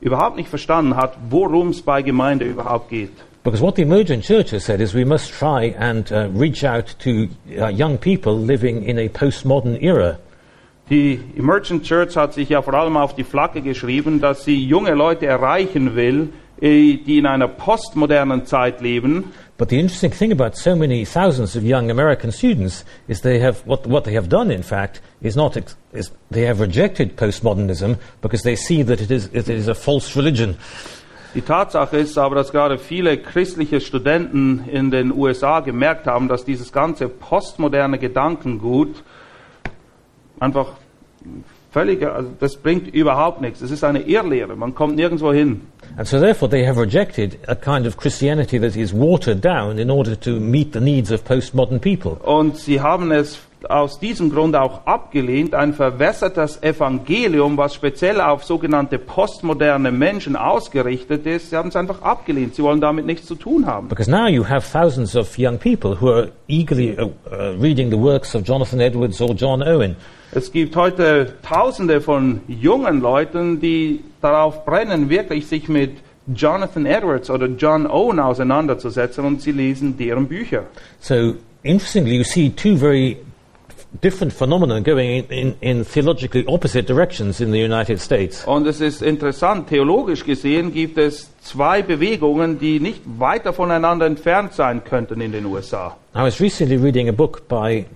überhaupt 0.00 0.36
nicht 0.36 0.48
verstanden 0.48 0.96
hat, 0.96 1.18
worum 1.28 1.68
es 1.68 1.82
bei 1.82 2.00
Gemeinde 2.02 2.46
überhaupt 2.46 2.88
geht. 2.88 3.12
Because 3.44 3.60
what 3.60 3.74
the 3.74 3.82
emergent 3.82 4.22
church 4.22 4.50
has 4.50 4.64
said 4.64 4.80
is 4.80 4.94
we 4.94 5.04
must 5.04 5.32
try 5.32 5.74
and 5.76 6.10
uh, 6.12 6.28
reach 6.30 6.62
out 6.62 6.94
to 7.00 7.28
uh, 7.58 7.66
young 7.66 7.98
people 7.98 8.38
living 8.38 8.84
in 8.84 8.98
a 8.98 9.08
postmodern 9.08 9.82
era. 9.82 10.18
Die 10.90 11.18
Emergent 11.36 11.84
Church 11.84 12.16
hat 12.16 12.34
sich 12.34 12.50
ja 12.50 12.60
vor 12.60 12.74
allem 12.74 12.96
auf 12.96 13.14
die 13.14 13.24
Flagge 13.24 13.62
geschrieben, 13.62 14.20
dass 14.20 14.44
sie 14.44 14.62
junge 14.64 14.94
Leute 14.94 15.26
erreichen 15.26 15.96
will, 15.96 16.28
äh, 16.60 16.98
die 16.98 17.18
in 17.18 17.26
einer 17.26 17.48
postmodernen 17.48 18.46
Zeit 18.46 18.80
leben. 18.80 19.32
But 19.58 19.70
the 19.70 19.78
interesting 19.78 20.10
thing 20.10 20.32
about 20.32 20.56
so 20.56 20.74
many 20.74 21.04
thousands 21.04 21.56
of 21.56 21.62
young 21.62 21.90
American 21.90 22.32
students 22.32 22.84
is 23.06 23.20
they 23.20 23.40
have 23.40 23.64
what, 23.64 23.86
what 23.86 24.04
they 24.04 24.14
have 24.14 24.28
done, 24.28 24.50
in 24.50 24.62
fact, 24.62 25.00
is 25.20 25.36
not 25.36 25.56
is 25.92 26.10
they 26.30 26.46
have 26.46 26.60
rejected 26.60 27.16
postmodernism 27.16 27.96
because 28.20 28.42
they 28.42 28.56
see 28.56 28.82
that 28.82 29.00
it 29.00 29.10
is 29.10 29.28
it 29.32 29.48
is 29.48 29.68
a 29.68 29.74
false 29.74 30.16
religion. 30.16 30.56
Die 31.34 31.40
Tatsache 31.40 31.96
ist 31.96 32.18
aber, 32.18 32.34
dass 32.34 32.52
gerade 32.52 32.78
viele 32.78 33.16
christliche 33.16 33.80
Studenten 33.80 34.64
in 34.70 34.90
den 34.90 35.12
USA 35.12 35.60
gemerkt 35.60 36.06
haben, 36.06 36.28
dass 36.28 36.44
dieses 36.44 36.72
ganze 36.72 37.08
postmoderne 37.08 37.98
Gedankengut 37.98 39.02
einfach 40.38 40.74
völlig, 41.70 42.04
also 42.04 42.30
das 42.38 42.56
bringt 42.56 42.94
überhaupt 42.94 43.40
nichts. 43.40 43.62
Es 43.62 43.70
ist 43.70 43.82
eine 43.82 44.02
Irrlehre, 44.02 44.56
man 44.56 44.74
kommt 44.74 44.96
nirgendwo 44.96 45.32
hin. 45.32 45.62
And 45.96 46.06
so 46.06 46.18
therefore 46.20 46.50
they 46.50 46.66
have 46.66 46.78
rejected 46.78 47.38
a 47.46 47.54
kind 47.54 47.86
of 47.86 47.96
Christianity 47.96 48.58
that 48.58 48.76
is 48.76 48.92
watered 48.92 49.42
down 49.42 49.78
in 49.78 49.90
order 49.90 50.18
to 50.20 50.38
meet 50.38 50.74
the 50.74 50.80
needs 50.80 51.10
of 51.10 51.24
postmodern 51.24 51.80
people. 51.80 52.12
Und 52.24 52.58
sie 52.58 52.80
haben 52.80 53.10
es 53.10 53.38
aus 53.70 53.98
diesem 53.98 54.30
Grund 54.30 54.56
auch 54.56 54.86
abgelehnt, 54.86 55.54
ein 55.54 55.72
verwässertes 55.74 56.62
Evangelium, 56.62 57.56
was 57.56 57.74
speziell 57.74 58.20
auf 58.20 58.44
sogenannte 58.44 58.98
postmoderne 58.98 59.92
Menschen 59.92 60.36
ausgerichtet 60.36 61.26
ist. 61.26 61.50
Sie 61.50 61.56
haben 61.56 61.68
es 61.68 61.76
einfach 61.76 62.02
abgelehnt. 62.02 62.54
Sie 62.54 62.62
wollen 62.62 62.80
damit 62.80 63.06
nichts 63.06 63.26
zu 63.26 63.34
tun 63.34 63.66
haben. 63.66 63.88
Because 63.88 64.10
now 64.10 64.26
you 64.26 64.44
have 64.48 64.66
thousands 64.70 65.16
of 65.16 65.38
young 65.38 65.58
people 65.58 66.00
who 66.00 66.10
are 66.10 66.28
eagerly 66.48 66.98
uh, 66.98 67.06
uh, 67.30 67.54
reading 67.60 67.90
the 67.90 67.98
works 67.98 68.34
of 68.34 68.44
Jonathan 68.44 68.80
Edwards 68.80 69.20
or 69.20 69.34
John 69.34 69.62
Owen. 69.62 69.96
Es 70.34 70.50
gibt 70.50 70.76
heute 70.76 71.34
Tausende 71.42 72.00
von 72.00 72.40
jungen 72.48 73.02
Leuten, 73.02 73.60
die 73.60 74.00
darauf 74.22 74.64
brennen, 74.64 75.10
wirklich 75.10 75.46
sich 75.46 75.68
mit 75.68 75.98
Jonathan 76.34 76.86
Edwards 76.86 77.28
oder 77.30 77.46
John 77.48 77.86
Owen 77.86 78.18
auseinanderzusetzen 78.18 79.24
und 79.24 79.42
sie 79.42 79.52
lesen 79.52 79.96
deren 79.96 80.28
Bücher. 80.28 80.64
So 81.00 81.34
interestingly, 81.62 82.16
you 82.16 82.24
see 82.24 82.48
two 82.48 82.76
very 82.76 83.18
different 84.00 84.32
phenomena 84.32 84.80
going 84.80 85.10
in, 85.10 85.24
in, 85.26 85.56
in 85.60 85.84
theologically 85.84 86.44
opposite 86.46 86.86
directions 86.86 87.40
in 87.40 87.50
the 87.50 87.58
United 87.58 88.00
States. 88.00 88.44
Und 88.46 88.66
es 88.66 88.80
ist 88.80 89.02
interessant, 89.02 89.68
theologisch 89.68 90.24
gesehen 90.24 90.72
gibt 90.72 90.98
es 90.98 91.30
zwei 91.42 91.82
Bewegungen, 91.82 92.58
die 92.58 92.80
nicht 92.80 93.02
weiter 93.18 93.52
voneinander 93.52 94.06
entfernt 94.06 94.54
sein 94.54 94.82
könnten 94.84 95.20
in 95.20 95.32
den 95.32 95.44
USA. 95.46 95.96
I 96.14 96.22
was 96.22 96.40
recently 96.40 96.76
reading 96.76 97.08
a 97.08 97.12
book 97.12 97.46
by 97.48 97.86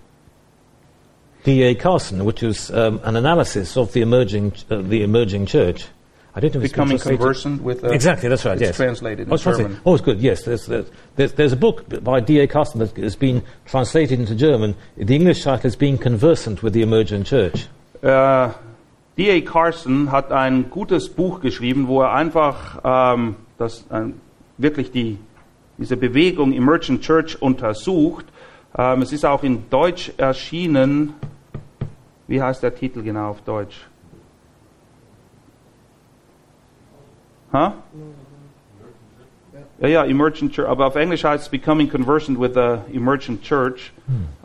D.A. 1.44 1.74
Carson, 1.74 2.24
which 2.26 2.42
was 2.42 2.70
um, 2.70 3.00
an 3.04 3.16
analysis 3.16 3.76
of 3.76 3.92
the 3.92 4.02
emerging, 4.02 4.52
uh, 4.70 4.82
the 4.82 5.02
emerging 5.02 5.46
church. 5.46 5.86
I 6.36 6.40
don't 6.40 6.52
been 6.52 6.60
Becoming 6.60 6.98
conversant 6.98 7.62
with 7.62 7.82
uh, 7.82 7.88
Exactly, 7.88 8.28
that's 8.28 8.44
right. 8.44 8.60
it's 8.60 8.60
yes, 8.60 8.76
translated 8.76 9.30
oh, 9.30 9.34
it's 9.34 9.42
translated. 9.42 9.72
German. 9.72 9.82
Oh, 9.86 9.94
it's 9.94 10.04
good. 10.04 10.20
Yes, 10.20 10.44
there's, 10.44 10.66
there's, 10.66 11.32
there's, 11.32 11.52
a 11.54 11.56
book 11.56 12.04
by 12.04 12.20
D.A. 12.20 12.46
Carson 12.46 12.78
that 12.80 12.94
has 12.98 13.16
been 13.16 13.42
translated 13.64 14.20
into 14.20 14.34
German. 14.34 14.74
The 14.98 15.14
English 15.14 15.44
title 15.44 15.66
is 15.66 15.76
"Being 15.76 15.96
Conversant 15.96 16.62
with 16.62 16.74
the 16.74 16.82
Emergent 16.82 17.26
Church." 17.26 17.68
Äh, 18.02 18.52
D.A. 19.16 19.40
Carson 19.40 20.12
hat 20.12 20.30
ein 20.30 20.68
gutes 20.68 21.08
Buch 21.08 21.40
geschrieben, 21.40 21.88
wo 21.88 22.02
er 22.02 22.12
einfach 22.12 22.80
ähm, 22.84 23.36
das, 23.56 23.86
ähm, 23.90 24.20
wirklich 24.58 24.92
die, 24.92 25.16
diese 25.78 25.96
Bewegung 25.96 26.52
Emergent 26.52 27.00
Church 27.00 27.40
untersucht. 27.40 28.26
Ähm, 28.76 29.00
es 29.00 29.10
ist 29.10 29.24
auch 29.24 29.42
in 29.42 29.70
Deutsch 29.70 30.12
erschienen. 30.18 31.14
Wie 32.28 32.42
heißt 32.42 32.62
der 32.62 32.74
Titel 32.74 33.02
genau 33.02 33.30
auf 33.30 33.40
Deutsch? 33.40 33.86
Ha? 37.56 37.74
Ja, 39.80 39.88
ja, 39.88 40.04
Emergent 40.04 40.52
Church, 40.52 40.68
aber 40.68 40.86
auf 40.86 40.96
Englisch 40.96 41.24
heißt 41.24 41.44
es 41.44 41.48
Becoming 41.50 41.88
Conversant 41.90 42.40
with 42.40 42.52
the 42.54 42.78
Emergent 42.96 43.42
Church. 43.42 43.92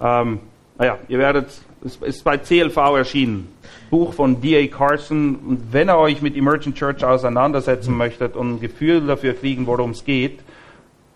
Ähm, 0.01 0.39
naja, 0.77 0.97
ihr 1.07 1.19
werdet, 1.19 1.47
es 1.85 1.95
ist 1.97 2.23
bei 2.23 2.37
CLV 2.37 2.75
erschienen. 2.97 3.47
Buch 3.89 4.13
von 4.13 4.41
D.A. 4.41 4.67
Carson. 4.67 5.35
Und 5.35 5.73
wenn 5.73 5.89
ihr 5.89 5.97
euch 5.97 6.21
mit 6.21 6.35
Emergent 6.35 6.75
Church 6.77 7.03
auseinandersetzen 7.03 7.95
möchtet 7.95 8.35
und 8.35 8.55
ein 8.55 8.59
Gefühl 8.59 9.05
dafür 9.07 9.33
kriegen, 9.33 9.67
worum 9.67 9.91
es 9.91 10.03
geht, 10.03 10.39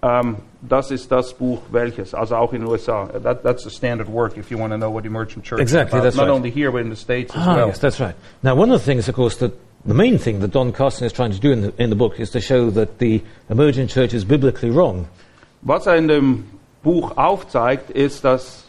ähm, 0.01 0.35
das 0.61 0.91
ist 0.91 1.11
das 1.11 1.33
Buch 1.33 1.61
welches, 1.71 2.13
also 2.13 2.35
auch 2.35 2.53
in 2.53 2.61
den 2.61 2.69
USA. 2.69 3.07
That, 3.21 3.43
that's 3.43 3.63
the 3.63 3.69
standard 3.69 4.07
work 4.11 4.37
if 4.37 4.49
you 4.51 4.57
want 4.59 4.71
to 4.71 4.77
know 4.77 4.91
what 4.93 5.05
Emergent 5.05 5.43
Church 5.45 5.59
Exactly, 5.61 5.97
is 5.97 6.01
about. 6.01 6.03
that's 6.03 6.15
Not 6.17 6.27
right. 6.27 6.35
only 6.35 6.51
here, 6.51 6.71
but 6.71 6.81
in 6.81 6.89
the 6.89 6.95
States 6.95 7.33
as 7.35 7.41
Ah, 7.47 7.55
well. 7.55 7.67
yes, 7.67 7.79
that's 7.79 7.99
right. 7.99 8.15
Now, 8.43 8.55
one 8.55 8.71
of 8.71 8.79
the 8.79 8.85
things, 8.85 9.07
of 9.09 9.15
course, 9.15 9.37
that 9.39 9.51
the 9.85 9.93
main 9.93 10.17
thing 10.17 10.39
that 10.39 10.51
Don 10.51 10.71
Carson 10.71 11.05
is 11.05 11.13
trying 11.13 11.31
to 11.31 11.39
do 11.39 11.51
in 11.51 11.61
the, 11.61 11.73
in 11.81 11.89
the 11.89 11.95
book 11.95 12.19
is 12.19 12.31
to 12.31 12.41
show 12.41 12.69
that 12.71 12.99
the 12.99 13.21
emergent 13.49 13.89
church 13.89 14.13
is 14.13 14.25
biblically 14.25 14.69
wrong. 14.69 15.07
Was 15.63 15.87
er 15.87 15.95
in 15.95 16.07
dem 16.07 16.45
Buch 16.83 17.17
aufzeigt, 17.17 17.89
ist, 17.89 18.23
dass 18.23 18.65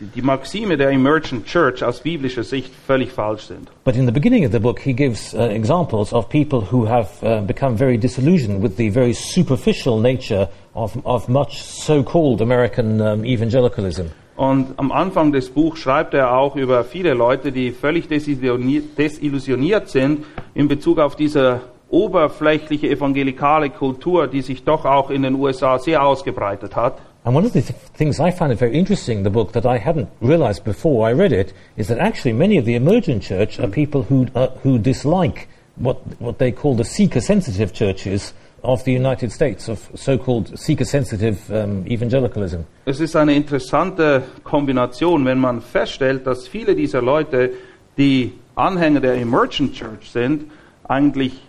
die 0.00 0.22
Maxime 0.22 0.76
der 0.76 0.90
Emergent 0.90 1.46
Church 1.46 1.82
aus 1.84 2.00
biblischer 2.00 2.42
Sicht 2.42 2.72
völlig 2.86 3.12
falsch 3.12 3.42
sind. 3.42 3.68
But 3.84 3.96
in 3.96 4.06
the 4.06 4.12
beginning 4.12 4.44
of 4.44 4.52
the 4.52 4.60
book, 4.60 4.80
he 4.80 4.92
gives 4.92 5.34
uh, 5.34 5.50
examples 5.50 6.12
of 6.12 6.28
people 6.28 6.60
who 6.60 6.86
have 6.86 7.10
uh, 7.22 7.40
become 7.42 7.76
very 7.76 7.98
disillusioned 7.98 8.62
with 8.62 8.76
the 8.76 8.88
very 8.88 9.12
superficial 9.12 10.00
nature 10.00 10.48
of, 10.74 10.96
of 11.04 11.28
much 11.28 11.62
so 11.62 12.02
called 12.02 12.40
American 12.40 13.00
um, 13.00 13.24
evangelicalism. 13.24 14.10
Und 14.40 14.68
am 14.78 14.90
Anfang 14.90 15.32
des 15.32 15.50
Buchs 15.50 15.80
schreibt 15.80 16.14
er 16.14 16.34
auch 16.34 16.56
über 16.56 16.82
viele 16.82 17.12
Leute, 17.12 17.52
die 17.52 17.72
völlig 17.72 18.08
desillusioniert, 18.08 19.90
sind 19.90 20.24
in 20.54 20.66
Bezug 20.66 20.98
auf 20.98 21.14
diese 21.14 21.60
oberflächliche 21.90 22.88
evangelikale 22.88 23.68
Kultur, 23.68 24.28
die 24.28 24.40
sich 24.40 24.64
doch 24.64 24.86
auch 24.86 25.10
in 25.10 25.24
den 25.24 25.34
USA 25.34 25.78
sehr 25.78 26.02
ausgebreitet 26.02 26.74
hat. 26.74 26.94
And 27.24 27.36
one 27.36 27.44
of 27.44 27.52
the 27.52 27.60
th- 27.60 27.74
things 27.98 28.18
I 28.18 28.32
found 28.32 28.58
very 28.58 28.72
interesting 28.74 29.18
in 29.18 29.24
the 29.24 29.30
book 29.30 29.52
that 29.52 29.66
I 29.66 29.76
hadn't 29.78 30.08
realized 30.22 30.64
before 30.64 31.06
I 31.06 31.12
read 31.12 31.32
it 31.32 31.52
is 31.76 31.88
that 31.88 31.98
actually 31.98 32.32
many 32.32 32.58
of 32.58 32.64
the 32.64 32.76
emergent 32.76 33.22
church 33.22 33.60
are 33.60 33.68
people 33.68 34.06
who, 34.08 34.26
uh, 34.34 34.48
who 34.62 34.78
dislike 34.78 35.48
what, 35.76 35.98
what 36.18 36.38
they 36.38 36.50
call 36.50 36.74
the 36.74 36.84
seeker 36.84 37.20
sensitive 37.20 37.74
churches 37.74 38.32
of 38.62 38.84
the 38.84 38.92
United 38.92 39.32
States, 39.32 39.68
of 39.68 39.90
so 39.94 40.18
called 40.18 40.58
seeker 40.58 40.84
sensitive 40.84 41.38
um, 41.50 41.86
evangelicalism. 41.86 42.64
Es 42.84 43.00
ist 43.00 43.16
eine 43.16 43.34
interessante 43.34 44.22
Kombination, 44.44 45.24
wenn 45.24 45.38
man 45.38 45.60
feststellt, 45.60 46.26
dass 46.26 46.48
viele 46.48 46.74
dieser 46.74 47.02
Leute, 47.02 47.50
die 47.96 48.32
Anhänger 48.54 49.00
der 49.00 49.14
Emergent 49.14 49.74
Church 49.74 50.10
sind, 50.10 50.50
eigentlich 50.84 51.40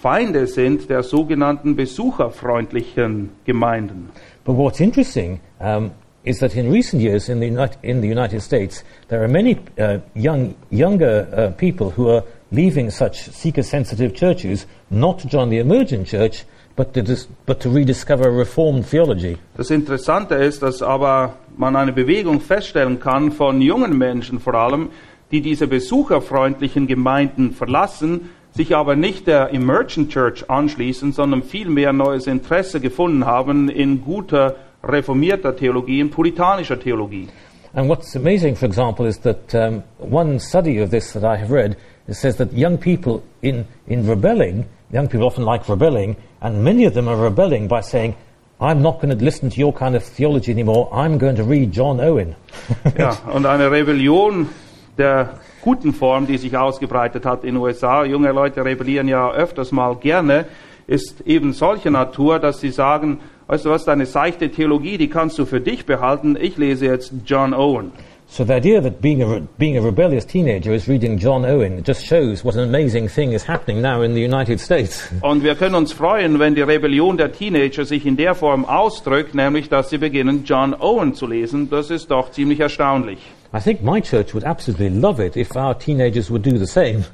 Feinde 0.00 0.46
sind 0.46 0.88
der 0.88 1.02
sogenannten 1.02 1.74
besucherfreundlichen 1.74 3.30
Gemeinden. 3.44 4.10
But 4.44 4.56
what's 4.56 4.80
interesting 4.80 5.40
um, 5.58 5.90
is 6.24 6.38
that 6.38 6.54
in 6.54 6.70
recent 6.70 7.02
years 7.02 7.28
in 7.28 7.40
the, 7.40 7.46
United, 7.46 7.78
in 7.82 8.00
the 8.00 8.08
United 8.08 8.40
States, 8.42 8.84
there 9.08 9.22
are 9.22 9.28
many 9.28 9.56
uh, 9.78 9.98
young, 10.14 10.54
younger 10.70 11.26
uh, 11.32 11.50
people 11.56 11.90
who 11.90 12.10
are 12.10 12.22
leaving 12.50 12.90
such 12.90 13.30
seeker-sensitive 13.30 14.14
churches 14.14 14.66
not 14.90 15.18
to 15.20 15.28
join 15.28 15.50
the 15.50 15.58
emergent 15.58 16.06
church, 16.06 16.44
but 16.76 16.92
to, 16.94 17.02
dis- 17.02 17.26
but 17.46 17.60
to 17.60 17.70
rediscover 17.70 18.30
Reformed 18.30 18.88
theology. 18.88 19.38
Das 19.56 19.70
Interessante 19.70 20.34
ist, 20.34 20.62
dass 20.62 20.82
aber 20.82 21.34
man 21.56 21.74
eine 21.74 21.92
Bewegung 21.92 22.40
feststellen 22.40 23.00
kann 23.00 23.32
von 23.32 23.60
jungen 23.60 23.96
Menschen 23.96 24.40
vor 24.40 24.54
allem, 24.54 24.90
die 25.32 25.40
diese 25.40 25.66
besucherfreundlichen 25.66 26.86
Gemeinden 26.86 27.52
verlassen, 27.52 28.30
sich 28.52 28.74
aber 28.74 28.96
nicht 28.96 29.26
der 29.26 29.52
Emergent 29.52 30.10
Church 30.12 30.48
anschließen, 30.48 31.12
sondern 31.12 31.42
vielmehr 31.42 31.92
neues 31.92 32.26
Interesse 32.26 32.80
gefunden 32.80 33.26
haben 33.26 33.68
in 33.68 34.02
guter 34.02 34.56
reformierter 34.82 35.56
Theologie, 35.56 36.00
in 36.00 36.10
puritanischer 36.10 36.78
Theologie. 36.78 37.28
And 37.74 37.88
what's 37.88 38.16
amazing, 38.16 38.56
for 38.56 38.66
example, 38.66 39.06
is 39.06 39.20
that 39.20 39.54
um, 39.54 39.82
one 39.98 40.38
study 40.40 40.80
of 40.80 40.90
this 40.90 41.12
that 41.12 41.24
I 41.24 41.38
have 41.38 41.52
read 41.52 41.76
it 42.08 42.14
says 42.14 42.36
that 42.36 42.52
young 42.52 42.78
people 42.78 43.22
in, 43.42 43.66
in 43.86 44.06
rebelling, 44.06 44.68
young 44.90 45.08
people 45.08 45.26
often 45.26 45.44
like 45.44 45.68
rebelling, 45.68 46.16
and 46.40 46.62
many 46.62 46.84
of 46.84 46.94
them 46.94 47.08
are 47.08 47.16
rebelling 47.16 47.68
by 47.68 47.80
saying, 47.80 48.14
I'm 48.60 48.80
not 48.80 49.00
going 49.00 49.16
to 49.16 49.22
listen 49.22 49.50
to 49.50 49.58
your 49.58 49.72
kind 49.72 49.94
of 49.96 50.02
theology 50.02 50.50
anymore, 50.50 50.88
I'm 50.92 51.18
going 51.18 51.36
to 51.36 51.44
read 51.44 51.72
John 51.72 52.00
Owen. 52.00 52.36
Ja, 52.98 53.18
und 53.32 53.44
eine 53.46 53.70
Rebellion 53.70 54.48
der 54.96 55.34
guten 55.60 55.92
Form, 55.92 56.26
die 56.26 56.38
sich 56.38 56.56
ausgebreitet 56.56 57.26
hat 57.26 57.44
in 57.44 57.54
den 57.54 57.62
USA, 57.62 58.04
junge 58.04 58.32
Leute 58.32 58.64
rebellieren 58.64 59.08
ja 59.08 59.30
öfters 59.32 59.72
mal 59.72 59.96
gerne, 59.96 60.46
ist 60.86 61.22
eben 61.22 61.52
solche 61.52 61.90
Natur, 61.90 62.38
dass 62.38 62.60
sie 62.60 62.70
sagen, 62.70 63.18
weißt 63.48 63.64
du 63.64 63.70
was, 63.70 63.84
deine 63.84 64.06
seichte 64.06 64.50
Theologie, 64.50 64.96
die 64.96 65.10
kannst 65.10 65.38
du 65.38 65.44
für 65.44 65.60
dich 65.60 65.84
behalten, 65.84 66.38
ich 66.40 66.56
lese 66.56 66.86
jetzt 66.86 67.12
John 67.26 67.52
Owen. 67.52 67.92
So 68.28 68.44
the 68.44 68.54
idea 68.54 68.80
that 68.80 69.00
being 69.00 69.22
a, 69.22 69.26
re- 69.26 69.46
being 69.56 69.76
a 69.78 69.80
rebellious 69.80 70.24
teenager 70.24 70.72
is 70.72 70.88
reading 70.88 71.16
John 71.18 71.44
Owen 71.44 71.82
just 71.84 72.04
shows 72.04 72.44
what 72.44 72.54
an 72.56 72.62
amazing 72.68 73.08
thing 73.08 73.32
is 73.32 73.44
happening 73.44 73.80
now 73.80 74.02
in 74.02 74.14
the 74.14 74.20
United 74.20 74.60
States. 74.60 75.08
Und 75.22 75.42
wir 75.42 75.54
können 75.54 75.74
uns 75.74 75.92
freuen, 75.92 76.38
wenn 76.38 76.54
die 76.54 76.62
Rebellion 76.62 77.16
der 77.16 77.32
Teenager 77.32 77.84
sich 77.84 78.04
in 78.04 78.16
der 78.16 78.34
Form 78.34 78.64
ausdrückt, 78.64 79.34
nämlich 79.34 79.68
dass 79.68 79.90
sie 79.90 79.98
beginnen, 79.98 80.42
John 80.44 80.74
Owen 80.74 81.14
zu 81.14 81.26
lesen. 81.26 81.70
Das 81.70 81.90
ist 81.90 82.10
doch 82.10 82.30
ziemlich 82.30 82.60
erstaunlich. 82.60 83.18
I 83.54 83.60
think 83.60 83.82
my 83.82 84.00
church 84.02 84.34
would 84.34 84.44
absolutely 84.44 84.88
love 84.90 85.24
it 85.24 85.36
if 85.36 85.54
our 85.56 85.78
teenagers 85.78 86.30
would 86.30 86.44
do 86.44 86.58
the 86.58 86.66
same. 86.66 87.04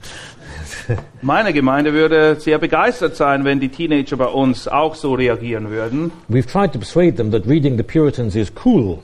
Meine 1.23 1.53
Gemeinde 1.53 1.93
würde 1.93 2.37
sehr 2.41 2.59
begeistert 2.59 3.17
sein, 3.17 3.45
wenn 3.45 3.61
die 3.61 3.69
Teenager 3.69 4.17
bei 4.17 4.27
uns 4.27 4.67
auch 4.67 4.95
so 4.95 5.15
reagieren 5.15 5.71
würden. 5.71 6.11
We've 6.29 6.51
tried 6.51 6.73
to 6.73 6.79
persuade 6.79 7.17
them 7.17 7.31
that 7.31 7.47
reading 7.47 7.77
the 7.77 7.83
Puritans 7.83 8.35
is 8.35 8.51
cool. 8.65 8.99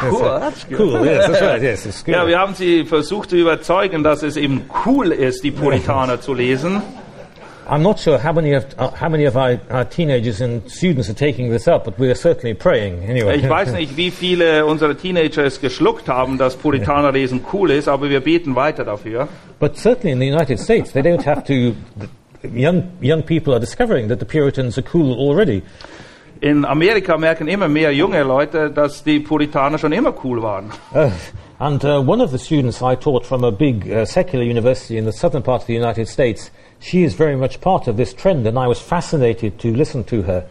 Cool, 0.00 0.40
that's 0.40 0.64
good. 0.64 0.78
Cool, 0.78 1.04
yes, 1.04 1.26
that's 1.26 1.40
right, 1.42 1.62
yes, 1.62 1.86
it's 1.86 2.02
good. 2.04 2.14
Ja, 2.14 2.26
wir 2.26 2.38
haben 2.38 2.54
sie 2.54 2.84
versucht 2.84 3.30
zu 3.30 3.36
überzeugen, 3.36 4.02
dass 4.02 4.22
es 4.22 4.36
eben 4.36 4.62
cool 4.84 5.12
ist, 5.12 5.44
die 5.44 5.50
Puritaner 5.50 6.20
zu 6.20 6.34
lesen. 6.34 6.82
I'm 7.66 7.82
not 7.82 7.98
sure 7.98 8.18
how 8.18 8.32
many 8.32 8.54
of, 8.54 8.66
uh, 8.78 8.90
how 8.90 9.08
many 9.08 9.24
of 9.24 9.36
our, 9.36 9.58
our 9.70 9.84
teenagers 9.88 10.42
and 10.42 10.70
students 10.70 11.08
are 11.08 11.14
taking 11.14 11.50
this 11.50 11.66
up, 11.66 11.84
but 11.84 11.98
we 11.98 12.10
are 12.10 12.14
certainly 12.14 12.52
praying 12.52 13.02
anyway. 13.08 13.36
Ich 13.38 13.48
weiß 13.48 13.72
nicht, 13.72 13.96
wie 13.96 14.10
viele 14.10 14.66
unserer 14.66 14.96
Teenager 14.96 15.44
es 15.44 15.60
geschluckt 15.60 16.08
haben, 16.08 16.36
dass 16.36 16.56
Puritanerlesen 16.56 17.42
cool 17.54 17.70
ist, 17.70 17.88
aber 17.88 18.10
wir 18.10 18.20
beten 18.20 18.54
weiter 18.54 18.84
dafür. 18.84 19.28
But 19.58 19.78
certainly 19.78 20.12
in 20.12 20.20
the 20.20 20.28
United 20.28 20.60
States, 20.60 20.92
they 20.92 21.00
don't 21.00 21.24
have 21.24 21.44
to. 21.44 21.74
Young, 22.54 22.82
young 23.00 23.22
people 23.22 23.54
are 23.54 23.60
discovering 23.60 24.08
that 24.08 24.18
the 24.20 24.26
Puritans 24.26 24.76
are 24.76 24.84
cool 24.84 25.14
already. 25.18 25.62
In 26.44 26.66
Amerika 26.66 27.16
merken 27.16 27.48
immer 27.48 27.68
mehr 27.68 27.90
junge 27.94 28.22
Leute, 28.22 28.70
dass 28.70 29.02
die 29.02 29.18
Puritaner 29.18 29.78
schon 29.78 29.92
immer 29.92 30.12
cool 30.22 30.42
waren. 30.42 30.70
Uh, 30.94 31.10
and 31.58 31.82
uh, 31.86 32.02
one 32.06 32.20
of 32.20 32.32
the 32.32 32.38
students 32.38 32.82
I 32.82 32.96
taught 32.96 33.24
from 33.24 33.44
a 33.44 33.50
big 33.50 33.90
uh, 33.90 34.04
secular 34.04 34.44
university 34.44 34.98
in 34.98 35.06
the 35.06 35.12
southern 35.12 35.42
part 35.42 35.62
of 35.62 35.68
the 35.68 35.72
United 35.72 36.06
States, 36.06 36.50
she 36.80 37.02
is 37.02 37.14
very 37.14 37.34
much 37.34 37.62
part 37.62 37.88
of 37.88 37.96
this 37.96 38.12
trend, 38.12 38.46
and 38.46 38.58
I 38.58 38.66
was 38.66 38.78
fascinated 38.78 39.58
to 39.60 39.72
listen 39.72 40.04
to 40.04 40.20
her. 40.24 40.46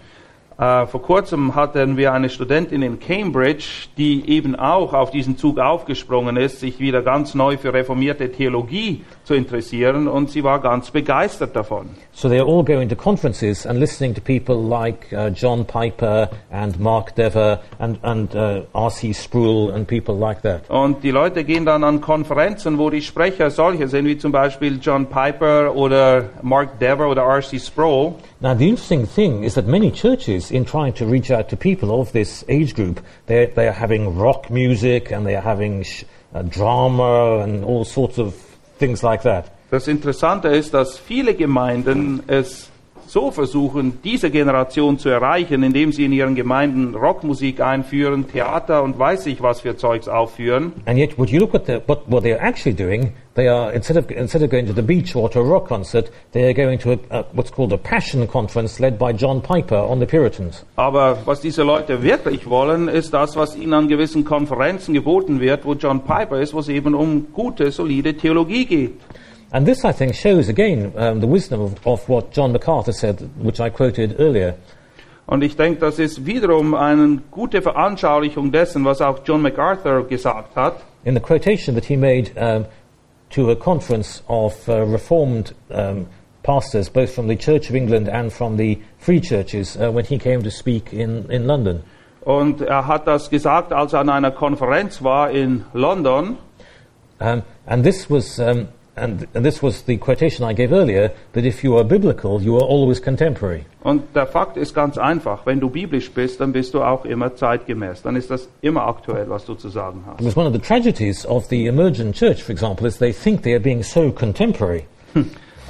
Äh, 0.57 0.85
vor 0.85 1.01
kurzem 1.01 1.55
hatten 1.55 1.97
wir 1.97 2.13
eine 2.13 2.29
Studentin 2.29 2.81
in 2.81 2.99
Cambridge, 2.99 3.87
die 3.97 4.29
eben 4.29 4.55
auch 4.55 4.93
auf 4.93 5.11
diesen 5.11 5.37
Zug 5.37 5.59
aufgesprungen 5.59 6.37
ist, 6.37 6.59
sich 6.59 6.79
wieder 6.79 7.01
ganz 7.01 7.33
neu 7.33 7.57
für 7.57 7.73
reformierte 7.73 8.31
Theologie 8.31 9.03
zu 9.23 9.33
interessieren 9.33 10.07
und 10.07 10.29
sie 10.29 10.43
war 10.43 10.61
ganz 10.61 10.91
begeistert 10.91 11.55
davon. 11.55 11.89
So 12.11 12.29
they're 12.29 12.45
all 12.45 12.63
going 12.63 12.89
to 12.89 12.95
conferences 12.95 13.65
and 13.65 13.79
listening 13.79 14.13
to 14.13 14.21
people 14.21 14.55
like 14.55 15.11
uh, 15.11 15.29
John 15.29 15.65
Piper 15.65 16.29
and 16.51 16.79
Mark 16.79 17.15
Dever 17.15 17.59
and, 17.79 17.97
and 18.03 18.35
uh, 18.35 18.61
R.C. 18.73 19.13
Sproul 19.13 19.71
and 19.71 19.87
people 19.87 20.15
like 20.15 20.41
that. 20.43 20.69
Und 20.69 21.03
die 21.03 21.11
Leute 21.11 21.43
gehen 21.43 21.65
dann 21.65 21.83
an 21.83 22.01
Konferenzen, 22.01 22.77
wo 22.77 22.89
die 22.89 23.01
Sprecher 23.01 23.49
solche 23.49 23.87
sind, 23.87 24.05
wie 24.05 24.17
zum 24.17 24.31
Beispiel 24.31 24.79
John 24.79 25.07
Piper 25.07 25.75
oder 25.75 26.29
Mark 26.43 26.79
Dever 26.79 27.09
oder 27.09 27.23
R.C. 27.23 27.59
Sproul. 27.59 28.15
Now, 28.39 28.53
the 28.53 28.67
interesting 28.67 29.07
thing 29.07 29.43
is 29.43 29.53
that 29.55 29.67
many 29.67 29.89
churches, 29.89 30.42
in 30.51 30.65
trying 30.65 30.93
to 30.93 31.05
reach 31.05 31.31
out 31.31 31.49
to 31.49 31.57
people 31.57 31.99
of 31.99 32.11
this 32.11 32.43
age 32.47 32.75
group, 32.75 32.99
they're, 33.25 33.47
they're 33.47 33.71
having 33.73 34.17
rock 34.17 34.49
music 34.49 35.11
and 35.11 35.25
they're 35.25 35.41
having 35.41 35.83
sh- 35.83 36.03
uh, 36.33 36.41
drama 36.43 37.39
and 37.39 37.63
all 37.63 37.85
sorts 37.85 38.17
of 38.17 38.35
things 38.77 39.03
like 39.03 39.23
that. 39.23 39.49
Das 39.71 39.87
Interessante 39.87 40.49
ist, 40.49 40.73
dass 40.73 40.99
viele 40.99 41.33
Gemeinden 41.33 42.21
es 42.27 42.69
so 43.07 43.31
versuchen, 43.31 43.99
diese 44.03 44.29
Generation 44.29 44.97
zu 44.97 45.09
erreichen, 45.09 45.63
indem 45.63 45.91
sie 45.91 46.05
in 46.05 46.11
ihren 46.11 46.35
Gemeinden 46.35 46.95
Rockmusik 46.95 47.61
einführen, 47.61 48.27
Theater 48.27 48.83
und 48.83 48.97
weiß 48.97 49.25
ich 49.27 49.41
was 49.41 49.61
für 49.61 49.75
Zeugs 49.77 50.07
aufführen. 50.07 50.73
And 50.85 50.97
yet, 50.97 51.17
would 51.17 51.29
you 51.29 51.39
look 51.39 51.53
at 51.53 51.65
the, 51.65 51.81
what, 51.87 52.03
what 52.07 52.23
they're 52.23 52.41
actually 52.41 52.75
doing? 52.75 53.13
They 53.35 53.47
are, 53.47 53.73
instead 53.73 53.97
of, 53.97 54.11
instead 54.11 54.43
of 54.43 54.51
going 54.51 54.67
to 54.67 54.73
the 54.73 54.83
beach 54.83 55.15
or 55.15 55.27
to 55.31 55.39
a 55.39 55.43
rock 55.43 55.67
concert, 55.67 56.11
they 56.33 56.43
are 56.43 56.53
going 56.53 56.77
to 56.79 56.91
a, 56.91 56.99
a, 57.09 57.25
what's 57.33 57.49
called 57.49 57.73
a 57.73 57.77
passion 57.77 58.27
conference 58.27 58.79
led 58.79 58.99
by 58.99 59.11
John 59.11 59.41
Piper 59.41 59.77
on 59.77 59.99
the 59.99 60.05
Puritans. 60.05 60.63
Aber 60.75 61.17
was 61.25 61.41
diese 61.41 61.63
Leute 61.63 62.03
wirklich 62.03 62.47
wollen, 62.47 62.87
ist 62.87 63.11
das, 63.13 63.35
was 63.35 63.55
ihnen 63.55 63.73
an 63.73 63.87
gewissen 63.87 64.23
Konferenzen 64.23 64.93
geboten 64.93 65.39
wird, 65.39 65.65
wo 65.65 65.73
John 65.73 66.01
Piper 66.01 66.39
ist, 66.39 66.53
wo 66.53 66.59
es 66.59 66.69
eben 66.69 66.93
um 66.93 67.33
gute, 67.33 67.71
solide 67.71 68.15
Theologie 68.15 68.65
geht. 68.65 68.99
And 69.53 69.67
this, 69.67 69.85
I 69.85 69.91
think, 69.91 70.15
shows 70.15 70.49
again 70.49 70.91
um, 70.97 71.19
the 71.19 71.27
wisdom 71.27 71.61
of, 71.61 71.85
of 71.85 72.09
what 72.09 72.31
John 72.31 72.51
MacArthur 72.53 72.91
said, 72.91 73.19
which 73.37 73.59
I 73.59 73.69
quoted 73.69 74.19
earlier. 74.19 74.55
Und 75.27 75.43
ich 75.43 75.55
denke, 75.55 75.79
das 75.79 75.99
ist 75.99 76.25
wiederum 76.25 76.73
eine 76.73 77.21
gute 77.29 77.61
Veranschaulichung 77.61 78.51
dessen, 78.51 78.83
was 78.83 78.99
auch 78.99 79.19
John 79.23 79.43
MacArthur 79.43 80.07
gesagt 80.07 80.55
hat. 80.55 80.81
In 81.05 81.13
the 81.13 81.19
quotation 81.19 81.75
that 81.75 81.85
he 81.85 81.95
made 81.95 82.31
um, 82.35 82.65
to 83.29 83.51
a 83.51 83.55
conference 83.55 84.23
of 84.27 84.67
uh, 84.67 84.81
Reformed 84.81 85.53
um, 85.69 86.07
pastors, 86.41 86.89
both 86.89 87.13
from 87.13 87.27
the 87.27 87.35
Church 87.35 87.69
of 87.69 87.75
England 87.75 88.09
and 88.09 88.33
from 88.33 88.57
the 88.57 88.81
Free 88.97 89.21
Churches, 89.21 89.77
uh, 89.77 89.91
when 89.91 90.03
he 90.03 90.17
came 90.17 90.41
to 90.41 90.49
speak 90.49 90.91
in, 90.91 91.29
in 91.31 91.45
London. 91.45 91.83
Und 92.25 92.61
er 92.61 92.87
hat 92.87 93.05
das 93.05 93.29
gesagt, 93.29 93.71
als 93.71 93.93
er 93.93 93.99
an 93.99 94.09
einer 94.09 94.31
Konferenz 94.31 95.03
war 95.03 95.29
in 95.29 95.63
London. 95.73 96.37
Um, 97.19 97.43
and 97.67 97.83
this 97.85 98.09
was 98.09 98.39
um, 98.39 98.67
and, 98.95 99.27
and 99.33 99.45
this 99.45 99.61
was 99.61 99.83
the 99.83 99.97
quotation 99.97 100.45
I 100.45 100.53
gave 100.53 100.71
earlier 100.71 101.11
that 101.33 101.45
if 101.45 101.63
you 101.63 101.77
are 101.77 101.83
biblical, 101.83 102.41
you 102.41 102.55
are 102.55 102.63
always 102.63 102.99
contemporary. 102.99 103.65
Und 103.83 104.15
der 104.15 104.27
Fakt 104.27 104.57
ist 104.57 104.73
ganz 104.73 104.97
einfach. 104.97 105.45
Wenn 105.45 105.59
du 105.59 105.69
biblisch 105.69 106.11
bist, 106.11 106.39
dann 106.39 106.53
bist 106.53 106.73
du 106.73 106.81
auch 106.81 107.05
immer 107.05 107.35
zeitgemäß. 107.35 108.01
Dann 108.01 108.15
ist 108.15 108.29
das 108.29 108.47
immer 108.61 108.87
aktuell, 108.87 109.29
was 109.29 109.45
du 109.45 109.55
zu 109.55 109.69
sagen 109.69 110.03
hast. 110.05 110.17
Because 110.17 110.37
one 110.37 110.47
of 110.47 110.53
the 110.53 110.59
tragedies 110.59 111.25
of 111.25 111.45
the 111.49 111.67
emergent 111.67 112.15
church, 112.15 112.43
for 112.43 112.51
example, 112.51 112.87
is 112.87 112.97
they 112.97 113.11
think 113.11 113.43
they 113.43 113.53
are 113.53 113.59
being 113.59 113.83
so 113.83 114.11
contemporary. 114.11 114.85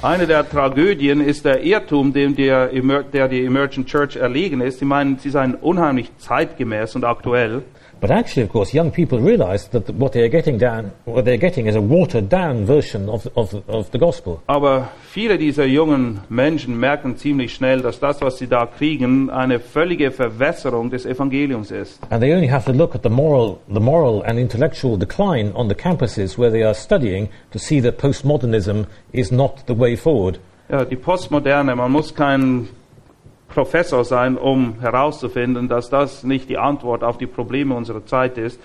Eine 0.02 0.26
der 0.26 0.46
Tragödien 0.46 1.22
ist 1.22 1.46
der 1.46 1.62
Irrtum, 1.62 2.12
dem 2.12 2.36
der, 2.36 2.68
der 3.12 3.28
die 3.28 3.42
Emergent 3.42 3.86
Church 3.86 4.16
erlegen 4.16 4.60
ist. 4.60 4.80
Sie 4.80 4.84
meinen, 4.84 5.18
sie 5.18 5.30
seien 5.30 5.54
unheimlich 5.54 6.10
zeitgemäß 6.18 6.94
und 6.94 7.04
aktuell. 7.04 7.62
But 8.04 8.10
actually, 8.10 8.42
of 8.42 8.50
course, 8.50 8.74
young 8.74 8.90
people 8.90 9.18
realize 9.18 9.68
that 9.68 9.88
what 9.94 10.12
they 10.12 10.20
are 10.20 10.28
getting 10.28 10.58
down, 10.58 10.92
what 11.06 11.24
they're 11.24 11.38
getting 11.38 11.68
is 11.68 11.74
a 11.74 11.80
watered 11.80 12.28
down 12.28 12.66
version 12.66 13.08
of, 13.08 13.26
of, 13.34 13.54
of 13.66 13.90
the 13.92 13.98
gospel. 13.98 14.42
Aber 14.46 14.90
viele 15.10 15.38
dieser 15.38 15.64
jungen 15.64 16.20
Menschen 16.28 16.78
merken 16.78 17.16
ziemlich 17.16 17.54
schnell, 17.54 17.80
dass 17.80 18.00
das, 18.00 18.20
was 18.20 18.36
sie 18.36 18.46
da 18.46 18.66
kriegen, 18.66 19.30
eine 19.30 19.58
völlige 19.58 20.10
Verwässerung 20.10 20.90
des 20.90 21.06
Evangeliums 21.06 21.70
ist. 21.70 21.98
And 22.10 22.22
they 22.22 22.34
only 22.34 22.50
have 22.50 22.66
to 22.66 22.72
look 22.72 22.94
at 22.94 23.02
the 23.02 23.08
moral, 23.08 23.58
the 23.72 23.80
moral 23.80 24.22
and 24.26 24.38
intellectual 24.38 24.98
decline 24.98 25.52
on 25.54 25.68
the 25.70 25.74
campuses 25.74 26.36
where 26.36 26.50
they 26.50 26.62
are 26.62 26.74
studying 26.74 27.30
to 27.52 27.58
see 27.58 27.80
that 27.80 27.96
postmodernism 27.96 28.84
is 29.12 29.32
not 29.32 29.66
the 29.66 29.74
way 29.74 29.96
forward. 29.96 30.38
Ja, 30.68 30.84
die 30.84 30.96
Postmoderne, 30.96 31.74
man 31.74 31.90
muss 31.90 32.14
kein 32.14 32.68
Professor 33.54 34.04
sein, 34.04 34.36
um 34.36 34.80
herauszufinden, 34.80 35.68
dass 35.68 35.88
das 35.88 36.24
nicht 36.24 36.48
die 36.48 36.58
Antwort 36.58 37.04
auf 37.04 37.18
die 37.18 37.26
Probleme 37.26 37.74
unserer 37.74 38.04
Zeit 38.04 38.36
ist. 38.36 38.60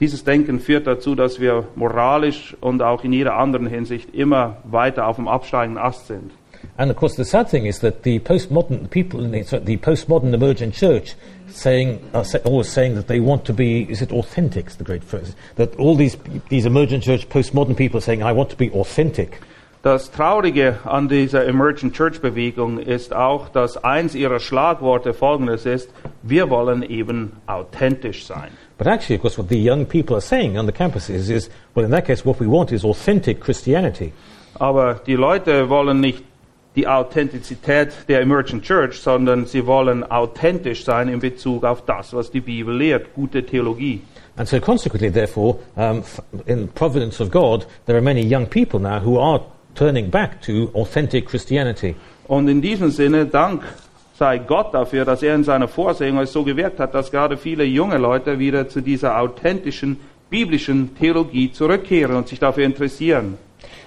Dieses 0.00 0.24
Denken 0.24 0.60
führt 0.60 0.86
dazu, 0.86 1.14
dass 1.14 1.40
wir 1.40 1.68
moralisch 1.74 2.56
und 2.60 2.82
auch 2.82 3.04
in 3.04 3.12
jeder 3.12 3.36
anderen 3.36 3.66
Hinsicht 3.66 4.14
immer 4.14 4.56
weiter 4.64 5.06
auf 5.06 5.16
dem 5.16 5.28
absteigenden 5.28 5.82
Ast 5.82 6.06
sind. 6.06 6.32
And 6.76 6.90
of 6.90 6.96
course, 6.96 7.16
the 7.16 7.24
sad 7.24 7.50
thing 7.50 7.66
is 7.66 7.80
that 7.80 8.02
the 8.04 8.18
postmodern 8.18 8.88
people 8.88 9.24
in 9.24 9.32
the, 9.32 9.60
the 9.64 9.76
postmodern 9.76 10.32
emergent 10.32 10.74
church 10.74 11.16
saying, 11.48 12.00
are 12.12 12.24
sa- 12.24 12.38
always 12.44 12.68
saying 12.68 12.94
that 12.94 13.08
they 13.08 13.20
want 13.20 13.44
to 13.44 13.52
be, 13.52 13.82
is 13.82 14.00
it 14.00 14.12
authentic? 14.12 14.70
The 14.70 14.84
great 14.84 15.04
phrase. 15.04 15.34
That 15.56 15.76
all 15.76 15.96
these, 15.96 16.16
these 16.48 16.66
emergent 16.66 17.04
church 17.04 17.28
postmodern 17.28 17.76
people 17.76 17.98
are 17.98 18.02
saying, 18.02 18.22
I 18.22 18.32
want 18.32 18.50
to 18.50 18.56
be 18.56 18.70
authentic. 18.70 19.40
Das 19.82 20.10
Traurige 20.10 20.80
an 20.84 21.08
dieser 21.08 21.46
Emergent 21.46 21.94
Church 21.94 22.20
Bewegung 22.20 22.80
ist 22.80 23.14
auch, 23.14 23.48
dass 23.48 23.76
eins 23.84 24.16
ihrer 24.16 24.40
Schlagworte 24.40 25.14
folgendes 25.14 25.66
ist, 25.66 25.90
wir 26.24 26.50
wollen 26.50 26.82
eben 26.82 27.34
authentisch 27.46 28.26
sein. 28.26 28.50
But 28.76 28.88
actually, 28.88 29.16
of 29.16 29.22
course, 29.22 29.38
what 29.38 29.48
the 29.48 29.56
young 29.56 29.86
people 29.86 30.16
are 30.16 30.20
saying 30.20 30.58
on 30.58 30.66
the 30.66 30.72
campuses 30.72 31.30
is, 31.30 31.48
well, 31.76 31.84
in 31.84 31.92
that 31.92 32.06
case, 32.06 32.24
what 32.26 32.40
we 32.40 32.48
want 32.48 32.72
is 32.72 32.84
authentic 32.84 33.40
Christianity. 33.40 34.12
Aber 34.58 34.94
die 35.06 35.14
Leute 35.14 35.68
wollen 35.68 36.00
nicht 36.00 36.24
die 36.74 36.88
Authentizität 36.88 37.92
der 38.08 38.20
Emergent 38.20 38.64
Church, 38.64 39.00
sondern 39.00 39.46
sie 39.46 39.64
wollen 39.64 40.02
authentisch 40.02 40.84
sein 40.84 41.08
in 41.08 41.20
Bezug 41.20 41.64
auf 41.64 41.84
das, 41.84 42.12
was 42.12 42.32
die 42.32 42.40
Bibel 42.40 42.76
lehrt, 42.76 43.14
gute 43.14 43.46
Theologie. 43.46 44.02
And 44.36 44.48
so, 44.48 44.60
consequently, 44.60 45.10
therefore, 45.10 45.58
um, 45.76 46.02
in 46.46 46.68
providence 46.68 47.20
of 47.20 47.30
God, 47.30 47.64
there 47.86 47.96
are 47.96 48.02
many 48.02 48.22
young 48.22 48.46
people 48.46 48.80
now 48.80 49.00
who 49.00 49.18
are 49.18 49.40
turning 49.78 50.10
back 50.10 50.42
to 50.42 50.70
authentic 50.74 51.26
Christianity. 51.26 51.94
Und 52.26 52.48
in 52.48 52.60
diesem 52.60 52.90
Sinne, 52.90 53.26
Dank 53.26 53.62
sei 54.18 54.38
Gott 54.38 54.74
dafür, 54.74 55.04
dass 55.04 55.22
er 55.22 55.34
in 55.34 55.44
seiner 55.44 55.68
Vorsehung 55.68 56.18
es 56.18 56.32
so 56.32 56.42
gewirkt 56.42 56.80
hat, 56.80 56.92
dass 56.94 57.10
gerade 57.10 57.36
viele 57.36 57.64
junge 57.64 57.98
Leute 57.98 58.38
wieder 58.38 58.68
zu 58.68 58.80
dieser 58.80 59.20
authentischen 59.20 59.98
biblischen 60.28 60.96
Theologie 60.96 61.52
zurückkehren 61.52 62.16
und 62.16 62.28
sich 62.28 62.40
dafür 62.40 62.64
interessieren. 62.64 63.38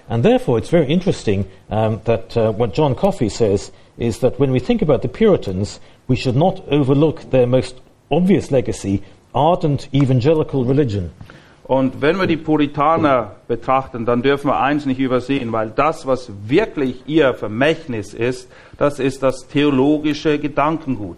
And 0.07 0.23
therefore, 0.23 0.57
it's 0.57 0.69
very 0.69 0.91
interesting 0.91 1.45
um, 1.69 1.99
that 2.05 2.35
uh, 2.35 2.51
what 2.51 2.73
John 2.73 2.95
Coffey 2.95 3.29
says 3.29 3.71
is 3.97 4.19
that 4.19 4.39
when 4.39 4.51
we 4.51 4.59
think 4.59 4.81
about 4.81 5.01
the 5.01 5.07
Puritans, 5.07 5.79
we 6.07 6.15
should 6.15 6.35
not 6.35 6.61
overlook 6.69 7.29
their 7.29 7.45
most 7.45 7.81
obvious 8.09 8.51
legacy, 8.51 9.03
ardent 9.33 9.87
evangelical 9.93 10.65
religion. 10.65 11.11
Und 11.71 12.01
wenn 12.01 12.19
wir 12.19 12.27
die 12.27 12.35
Puritaner 12.35 13.37
betrachten, 13.47 14.05
dann 14.05 14.21
dürfen 14.21 14.49
wir 14.49 14.59
eins 14.59 14.85
nicht 14.85 14.99
übersehen, 14.99 15.53
weil 15.53 15.69
das, 15.69 16.05
was 16.05 16.29
wirklich 16.45 17.03
ihr 17.07 17.33
Vermächtnis 17.33 18.13
ist, 18.13 18.51
das 18.77 18.99
ist 18.99 19.23
das 19.23 19.47
theologische 19.47 20.37
Gedankengut. 20.37 21.15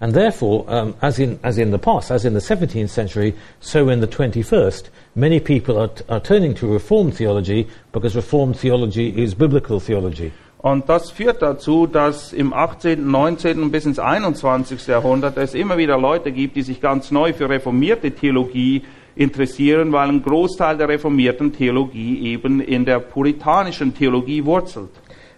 And 0.00 0.12
therefore, 0.12 0.64
um, 0.66 0.94
as, 1.00 1.20
in, 1.20 1.38
as 1.42 1.58
in 1.58 1.70
the 1.70 1.78
past, 1.78 2.10
as 2.10 2.24
in 2.24 2.34
the 2.36 2.40
17th 2.40 2.88
century, 2.88 3.34
so 3.60 3.88
in 3.88 4.00
the 4.00 4.08
21st, 4.08 4.86
many 5.14 5.38
people 5.38 5.78
are, 5.78 5.90
are 6.08 6.20
turning 6.20 6.56
to 6.56 6.66
Reformed 6.66 7.16
theology 7.16 7.68
because 7.92 8.16
Reformed 8.16 8.58
theology 8.58 9.10
is 9.10 9.32
biblical 9.32 9.78
theology. 9.78 10.32
Und 10.58 10.88
das 10.88 11.12
führt 11.12 11.40
dazu, 11.40 11.86
dass 11.86 12.32
im 12.32 12.52
18., 12.52 13.08
19. 13.08 13.62
und 13.62 13.70
bis 13.70 13.86
ins 13.86 14.00
21. 14.00 14.88
Jahrhundert 14.88 15.36
es 15.36 15.54
immer 15.54 15.78
wieder 15.78 15.96
Leute 15.98 16.32
gibt, 16.32 16.56
die 16.56 16.62
sich 16.62 16.80
ganz 16.80 17.12
neu 17.12 17.32
für 17.32 17.48
reformierte 17.48 18.10
Theologie 18.10 18.82
interessieren, 19.16 19.92
weil 19.92 20.08
ein 20.08 20.22
Großteil 20.22 20.76
der 20.76 20.88
reformierten 20.88 21.52
Theologie 21.52 22.32
eben 22.32 22.60
in 22.60 22.84
der 22.84 23.00
puritanischen 23.00 23.94
Theologie 23.94 24.44
wurzelt. 24.44 24.90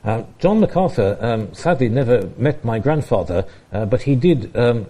Uh, 0.05 0.23
John 0.39 0.61
MacArthur 0.61 1.19
um, 1.21 1.49
sadly 1.53 1.89
never 1.89 2.29
met 2.39 2.65
my 2.65 2.79
grandfather, 2.79 3.45
uh, 3.73 3.85
but 3.85 4.03
he 4.03 4.15
did, 4.15 4.55
um, 4.55 4.87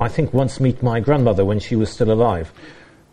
I 0.00 0.08
think, 0.08 0.32
once 0.32 0.58
meet 0.58 0.82
my 0.82 1.00
grandmother 1.00 1.44
when 1.44 1.60
she 1.60 1.76
was 1.76 1.90
still 1.90 2.10
alive. 2.10 2.50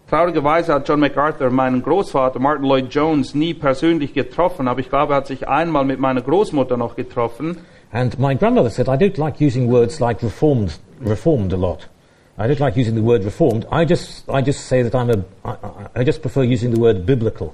Traurigerweise 0.09 0.73
hat 0.73 0.87
John 0.87 1.01
MacArthur 1.01 1.49
meinen 1.49 1.81
Großvater 1.81 2.39
Martin 2.39 2.65
Lloyd 2.65 2.93
Jones 2.93 3.35
nie 3.35 3.53
persönlich 3.53 4.13
getroffen, 4.13 4.67
aber 4.67 4.79
ich 4.79 4.89
glaube, 4.89 5.13
er 5.13 5.17
hat 5.17 5.27
sich 5.27 5.47
einmal 5.49 5.83
mit 5.83 5.99
meiner 5.99 6.21
Großmutter 6.21 6.77
noch 6.77 6.95
getroffen. 6.95 7.57
And 7.91 8.17
my 8.17 8.33
grandmother 8.35 8.69
said, 8.69 8.87
I 8.87 8.95
don't 8.95 9.17
like 9.17 9.41
using 9.41 9.69
words 9.69 9.99
like 9.99 10.23
reformed, 10.23 10.79
reformed 11.01 11.51
a 11.51 11.57
lot. 11.57 11.89
I 12.37 12.47
don't 12.47 12.59
like 12.59 12.75
using 12.75 12.95
the 12.95 13.01
word 13.03 13.23
reformed. 13.23 13.65
I 13.71 13.85
just, 13.85 14.27
I 14.29 14.41
just 14.41 14.67
say 14.67 14.81
that 14.83 14.93
I'm 14.95 15.09
a, 15.11 15.23
I, 15.47 16.01
I- 16.01 16.03
just 16.03 16.21
prefer 16.21 16.41
using 16.43 16.73
the 16.73 16.79
word 16.81 17.05
biblical. 17.05 17.53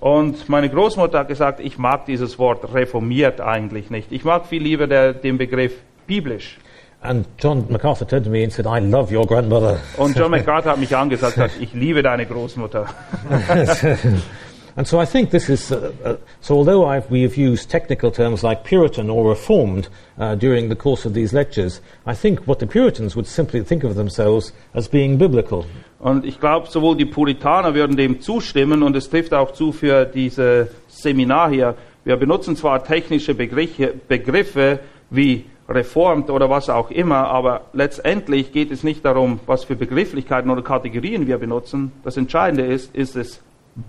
Und 0.00 0.48
meine 0.48 0.68
Großmutter 0.68 1.18
hat 1.20 1.28
gesagt, 1.28 1.60
ich 1.60 1.78
mag 1.78 2.06
dieses 2.06 2.38
Wort 2.38 2.72
reformiert 2.74 3.40
eigentlich 3.40 3.90
nicht. 3.90 4.12
Ich 4.12 4.24
mag 4.24 4.46
viel 4.46 4.62
lieber 4.62 4.86
der, 4.86 5.12
den 5.14 5.38
Begriff 5.38 5.72
biblisch. 6.06 6.58
And 7.00 7.26
John 7.38 7.66
MacArthur 7.70 8.06
turned 8.08 8.24
to 8.24 8.30
me 8.30 8.42
and 8.42 8.50
said, 8.52 8.64
I 8.66 8.78
love 8.80 9.14
your 9.14 9.26
grandmother. 9.26 9.78
Und 9.98 10.16
John 10.16 10.30
MacArthur 10.30 10.72
hat 10.72 10.78
mich 10.78 10.96
angesagt, 10.96 11.34
sagt, 11.36 11.52
ich 11.60 11.74
liebe 11.74 12.02
deine 12.02 12.24
Großmutter. 12.24 12.86
And 14.76 14.88
so 14.88 14.98
I 14.98 15.04
think 15.04 15.30
this 15.30 15.48
is, 15.48 15.70
uh, 15.70 15.92
uh, 16.04 16.16
so 16.40 16.56
although 16.56 16.84
I've, 16.84 17.08
we 17.08 17.22
have 17.22 17.36
used 17.36 17.70
technical 17.70 18.10
terms 18.10 18.42
like 18.42 18.64
Puritan 18.64 19.08
or 19.08 19.28
Reformed 19.28 19.88
uh, 20.18 20.34
during 20.34 20.68
the 20.68 20.74
course 20.74 21.04
of 21.06 21.14
these 21.14 21.32
lectures, 21.32 21.80
I 22.06 22.14
think 22.14 22.40
what 22.48 22.58
the 22.58 22.66
Puritans 22.66 23.14
would 23.14 23.28
simply 23.28 23.62
think 23.62 23.84
of 23.84 23.94
themselves 23.94 24.52
as 24.74 24.88
being 24.88 25.16
biblical. 25.16 25.64
Und 26.00 26.24
ich 26.24 26.40
glaube, 26.40 26.68
sowohl 26.68 26.96
die 26.96 27.06
Puritaner 27.06 27.74
würden 27.74 27.96
dem 27.96 28.20
zustimmen 28.20 28.82
und 28.82 28.96
es 28.96 29.08
trifft 29.08 29.32
auch 29.32 29.52
zu 29.52 29.72
für 29.72 30.04
dieses 30.04 30.68
Seminar 30.88 31.50
hier. 31.50 31.76
Wir 32.04 32.16
benutzen 32.16 32.56
zwar 32.56 32.84
technische 32.84 33.34
Begriffe, 33.34 33.94
Begriffe 34.08 34.80
wie 35.08 35.46
reformt 35.68 36.28
oder 36.30 36.50
was 36.50 36.68
auch 36.68 36.90
immer, 36.90 37.28
aber 37.28 37.62
letztendlich 37.72 38.52
geht 38.52 38.70
es 38.70 38.82
nicht 38.82 39.04
darum, 39.04 39.40
was 39.46 39.64
für 39.64 39.76
Begrifflichkeiten 39.76 40.50
oder 40.50 40.62
Kategorien 40.62 41.26
wir 41.26 41.38
benutzen. 41.38 41.92
Das 42.02 42.16
Entscheidende 42.16 42.66
ist, 42.66 42.94
ist 42.94 43.16
es 43.16 43.40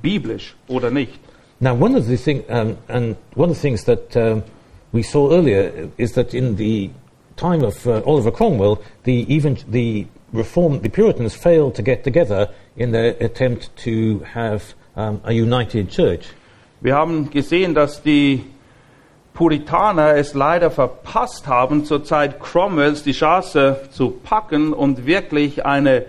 biblisch 0.02 0.56
oder 0.68 0.92
nicht. 0.92 1.20
Now, 1.60 1.74
one 1.74 1.96
of 1.96 2.06
the 2.08 2.18
thing, 2.18 2.44
um, 2.50 2.78
and 2.90 3.16
one 3.36 3.50
of 3.50 3.56
the 3.56 3.62
things 3.62 3.86
that 3.86 4.16
um, 4.18 4.44
we 4.92 5.04
saw 5.04 5.32
earlier 5.32 5.90
is 5.98 6.14
that 6.14 6.34
in 6.34 6.58
the 6.58 6.90
time 7.38 7.64
of 7.64 7.88
uh, 7.88 8.02
Oliver 8.06 8.32
Cromwell, 8.32 8.82
the 9.04 9.26
even 9.34 9.58
the 9.70 10.06
reform, 10.34 10.82
the 10.82 10.90
Puritans 10.90 11.34
failed 11.34 11.76
to 11.76 11.82
get 11.82 12.04
together 12.04 12.50
in 12.76 12.92
their 12.92 13.16
attempt 13.22 13.76
to 13.78 14.20
have 14.34 14.76
um, 14.96 15.22
a 15.24 15.34
united 15.34 15.90
church. 15.90 16.26
Wir 16.82 16.96
haben 16.96 17.30
gesehen, 17.30 17.74
dass 17.74 18.04
die 18.04 18.46
Puritaner 19.34 20.16
es 20.16 20.34
leider 20.34 20.72
verpasst 20.72 21.48
haben, 21.48 21.84
zur 21.84 22.04
Zeit 22.04 22.40
Cromwells 22.40 23.04
die 23.04 23.12
Chance 23.12 23.82
zu 23.92 24.12
packen 24.12 24.72
und 24.72 25.06
wirklich 25.06 25.66
eine 25.66 26.06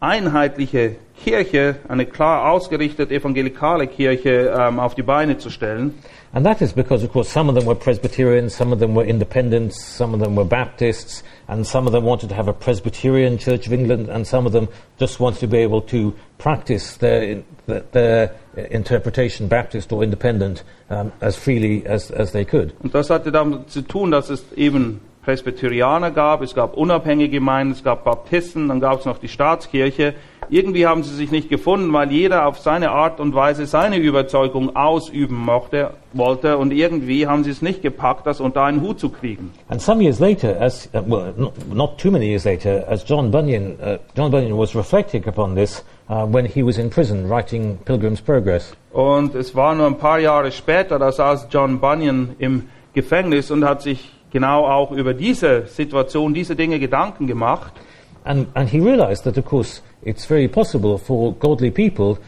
einheitliche 0.00 0.96
Kirche, 1.22 1.76
eine 1.88 2.06
klar 2.06 2.50
ausgerichtete 2.50 3.14
evangelikale 3.14 3.86
Kirche 3.86 4.54
ähm, 4.58 4.80
auf 4.80 4.94
die 4.94 5.02
Beine 5.02 5.38
zu 5.38 5.50
stellen. 5.50 5.94
And 6.34 6.44
that 6.44 6.60
is 6.60 6.72
because, 6.72 7.04
of 7.04 7.12
course, 7.12 7.30
some 7.30 7.48
of 7.48 7.54
them 7.54 7.64
were 7.64 7.76
Presbyterians, 7.76 8.52
some 8.56 8.72
of 8.72 8.80
them 8.80 8.96
were 8.96 9.04
Independents, 9.04 9.80
some 9.80 10.14
of 10.14 10.20
them 10.20 10.34
were 10.34 10.44
Baptists, 10.44 11.22
and 11.46 11.64
some 11.64 11.86
of 11.86 11.92
them 11.92 12.04
wanted 12.04 12.28
to 12.30 12.34
have 12.34 12.48
a 12.48 12.52
Presbyterian 12.52 13.38
Church 13.38 13.68
of 13.68 13.72
England, 13.72 14.08
and 14.08 14.26
some 14.26 14.44
of 14.44 14.52
them 14.52 14.68
just 14.98 15.20
wanted 15.20 15.38
to 15.38 15.46
be 15.46 15.58
able 15.58 15.80
to 15.82 16.12
practice 16.38 16.96
their, 16.96 17.44
their, 17.92 18.32
interpretation, 18.70 19.46
Baptist 19.46 19.92
or 19.92 20.02
Independent, 20.02 20.64
um, 20.90 21.12
as 21.20 21.36
freely 21.36 21.86
as, 21.86 22.10
as 22.10 22.32
they 22.32 22.44
could. 22.44 22.74
Und 22.82 22.94
das 22.94 23.10
hatte 23.10 23.30
damit 23.30 23.70
zu 23.70 23.82
tun, 23.82 24.10
dass 24.10 24.28
es 24.28 24.44
eben 24.56 25.00
Presbyterianer 25.24 26.10
gab, 26.10 26.42
es 26.42 26.54
gab 26.54 26.76
unabhängige 26.76 27.38
Gemeinden, 27.38 27.72
es 27.72 27.82
gab 27.82 28.04
Baptisten, 28.04 28.68
dann 28.68 28.80
gab 28.80 29.00
es 29.00 29.06
noch 29.06 29.18
die 29.18 29.28
Staatskirche. 29.28 30.14
Irgendwie 30.50 30.86
haben 30.86 31.02
sie 31.02 31.14
sich 31.14 31.30
nicht 31.30 31.48
gefunden, 31.48 31.92
weil 31.92 32.10
jeder 32.10 32.46
auf 32.46 32.58
seine 32.58 32.90
Art 32.90 33.20
und 33.20 33.34
Weise 33.34 33.66
seine 33.66 33.96
Überzeugung 33.96 34.76
ausüben 34.76 35.36
mochte, 35.36 35.90
wollte 36.12 36.58
und 36.58 36.72
irgendwie 36.72 37.26
haben 37.26 37.44
sie 37.44 37.50
es 37.50 37.62
nicht 37.62 37.82
gepackt, 37.82 38.26
das 38.26 38.40
unter 38.40 38.62
einen 38.64 38.80
Hut 38.80 39.00
zu 39.00 39.08
kriegen. 39.08 39.52
And 39.68 39.80
some 39.80 40.02
years 40.02 40.20
later, 40.20 40.60
as 40.60 40.88
uh, 40.94 41.02
well, 41.06 41.34
not, 41.36 41.52
not 41.72 41.98
too 41.98 42.10
many 42.10 42.26
years 42.26 42.44
later, 42.44 42.84
as 42.88 43.04
John 43.04 43.30
Bunyan, 43.30 43.76
uh, 43.80 43.98
John 44.16 44.30
Bunyan 44.30 44.56
was 44.56 44.74
reflecting 44.74 45.26
upon 45.26 45.54
this 45.54 45.84
uh, 46.08 46.26
when 46.26 46.46
he 46.46 46.64
was 46.64 46.78
in 46.78 46.90
prison 46.90 47.28
writing 47.28 47.78
Pilgrim's 47.84 48.20
Progress. 48.20 48.74
Und 48.92 49.34
es 49.34 49.54
war 49.54 49.74
nur 49.74 49.86
ein 49.86 49.98
paar 49.98 50.20
Jahre 50.20 50.52
später, 50.52 50.98
da 50.98 51.10
saß 51.10 51.48
John 51.50 51.80
Bunyan 51.80 52.36
im 52.38 52.68
Gefängnis 52.92 53.50
und 53.50 53.64
hat 53.64 53.82
sich 53.82 54.12
genau 54.30 54.66
auch 54.66 54.90
über 54.90 55.14
diese 55.14 55.66
Situation, 55.66 56.34
diese 56.34 56.56
Dinge 56.56 56.78
Gedanken 56.78 57.26
gemacht. 57.26 57.72
And, 58.24 58.46
and 58.54 58.68
he 58.68 58.80
realized 58.80 59.24
that, 59.24 59.36
of 59.36 59.44
course, 59.44 59.82
it's 60.02 60.26
very 60.26 60.48
possible 60.48 60.98
for 60.98 61.34
godly 61.34 61.70
people 61.70 62.18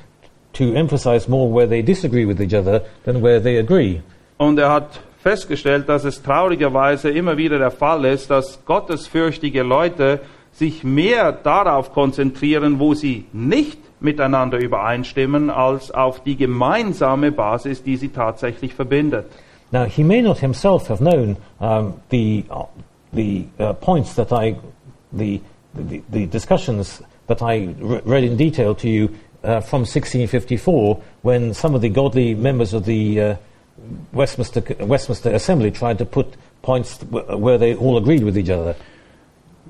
to 0.54 0.74
emphasize 0.74 1.28
more 1.28 1.50
where 1.50 1.66
they 1.66 1.82
disagree 1.82 2.24
with 2.24 2.40
each 2.40 2.54
other 2.54 2.82
than 3.04 3.20
where 3.20 3.40
they 3.40 3.56
agree. 3.56 4.02
Und 4.38 4.58
er 4.58 4.70
hat 4.70 5.00
festgestellt, 5.22 5.88
dass 5.88 6.04
es 6.04 6.22
traurigerweise 6.22 7.10
immer 7.10 7.36
wieder 7.36 7.58
der 7.58 7.70
Fall 7.70 8.04
ist, 8.04 8.30
dass 8.30 8.64
gottesfürchtige 8.64 9.62
Leute 9.62 10.20
sich 10.52 10.84
mehr 10.84 11.32
darauf 11.32 11.92
konzentrieren, 11.92 12.78
wo 12.78 12.94
sie 12.94 13.24
nicht 13.32 13.78
miteinander 14.00 14.58
übereinstimmen, 14.58 15.50
als 15.50 15.90
auf 15.90 16.22
die 16.22 16.36
gemeinsame 16.36 17.32
Basis, 17.32 17.82
die 17.82 17.96
sie 17.96 18.10
tatsächlich 18.10 18.74
verbindet. 18.74 19.26
Now, 19.72 19.84
he 19.84 20.04
may 20.04 20.22
not 20.22 20.38
himself 20.38 20.88
have 20.88 21.02
known 21.02 21.36
um, 21.58 21.94
the, 22.10 22.44
uh, 22.50 22.66
the 23.12 23.46
uh, 23.58 23.72
points 23.72 24.14
that 24.14 24.30
I, 24.30 24.54
the, 25.12 25.40
the, 25.76 26.02
the 26.10 26.26
discussions 26.26 27.02
that 27.26 27.42
I 27.42 27.74
re- 27.78 28.00
read 28.04 28.24
in 28.24 28.36
detail 28.36 28.74
to 28.76 28.88
you 28.88 29.08
uh, 29.42 29.60
from 29.60 29.80
1654, 29.82 31.00
when 31.22 31.54
some 31.54 31.74
of 31.74 31.80
the 31.80 31.88
godly 31.88 32.34
members 32.34 32.72
of 32.72 32.84
the, 32.84 33.20
uh, 33.20 33.36
Westminster, 34.12 34.62
Westminster 34.80 35.30
Assembly 35.30 35.70
tried 35.70 35.98
to 35.98 36.04
put 36.04 36.34
points 36.62 36.98
wh- 37.02 37.38
where 37.38 37.58
they 37.58 37.74
all 37.74 37.96
agreed 37.96 38.24
with 38.24 38.36
each 38.36 38.50
other. 38.50 38.74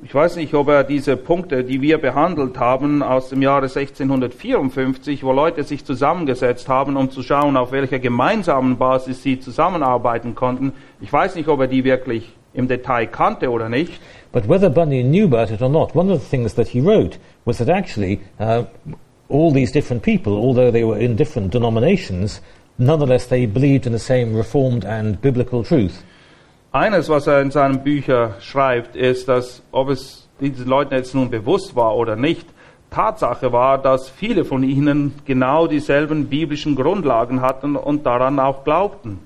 Ich 0.04 0.14
weiß 0.14 0.36
nicht, 0.36 0.52
ob 0.54 0.68
er 0.68 0.84
diese 0.84 1.16
Punkte, 1.16 1.64
die 1.64 1.80
wir 1.80 1.96
behandelt 1.98 2.58
haben 2.58 3.02
aus 3.02 3.30
dem 3.30 3.40
Jahre 3.40 3.66
1654, 3.66 5.24
wo 5.24 5.32
Leute 5.32 5.64
sich 5.64 5.84
zusammengesetzt 5.84 6.68
haben, 6.68 6.96
um 6.96 7.10
zu 7.10 7.22
schauen, 7.22 7.56
auf 7.56 7.72
welcher 7.72 7.98
gemeinsamen 7.98 8.76
Basis 8.76 9.22
sie 9.22 9.40
zusammenarbeiten 9.40 10.34
konnten. 10.34 10.74
Ich 11.00 11.10
weiß 11.10 11.34
nicht, 11.34 11.48
ob 11.48 11.60
er 11.60 11.66
die 11.66 11.82
wirklich 11.82 12.35
im 12.56 12.68
Detail 12.68 13.06
kannte 13.06 13.50
oder 13.50 13.68
nicht. 13.68 14.00
But 14.32 14.48
whether 14.48 14.68
Bunyan 14.68 15.10
knew 15.10 15.26
about 15.26 15.52
it 15.52 15.62
or 15.62 15.68
not, 15.68 15.94
one 15.94 16.10
of 16.10 16.20
the 16.20 16.28
things 16.28 16.54
that 16.54 16.68
he 16.68 16.80
wrote 16.80 17.18
was 17.44 17.58
that 17.58 17.68
actually 17.68 18.20
uh, 18.38 18.64
all 19.28 19.52
these 19.52 19.72
different 19.72 20.02
people, 20.02 20.34
although 20.34 20.70
they 20.70 20.84
were 20.84 20.98
in 20.98 21.16
different 21.16 21.52
denominations, 21.52 22.40
nonetheless 22.78 23.26
they 23.26 23.46
believed 23.46 23.86
in 23.86 23.92
the 23.92 23.98
same 23.98 24.34
reformed 24.34 24.84
and 24.84 25.20
biblical 25.20 25.64
truth. 25.64 26.02
Eines, 26.72 27.08
was 27.08 27.26
er 27.26 27.40
in 27.40 27.50
seinen 27.50 27.82
Büchern 27.82 28.34
schreibt, 28.40 28.96
ist, 28.96 29.28
dass 29.28 29.62
ob 29.72 29.88
es 29.88 30.28
diesen 30.40 30.66
Leuten 30.66 30.94
jetzt 30.94 31.14
nun 31.14 31.30
bewusst 31.30 31.74
war 31.74 31.96
oder 31.96 32.16
nicht, 32.16 32.46
Tatsache 32.90 33.52
war, 33.52 33.78
dass 33.78 34.08
viele 34.08 34.44
von 34.44 34.62
ihnen 34.62 35.14
genau 35.24 35.66
dieselben 35.66 36.26
biblischen 36.26 36.76
Grundlagen 36.76 37.40
hatten 37.40 37.76
und 37.76 38.06
daran 38.06 38.38
auch 38.38 38.64
glaubten. 38.64 39.20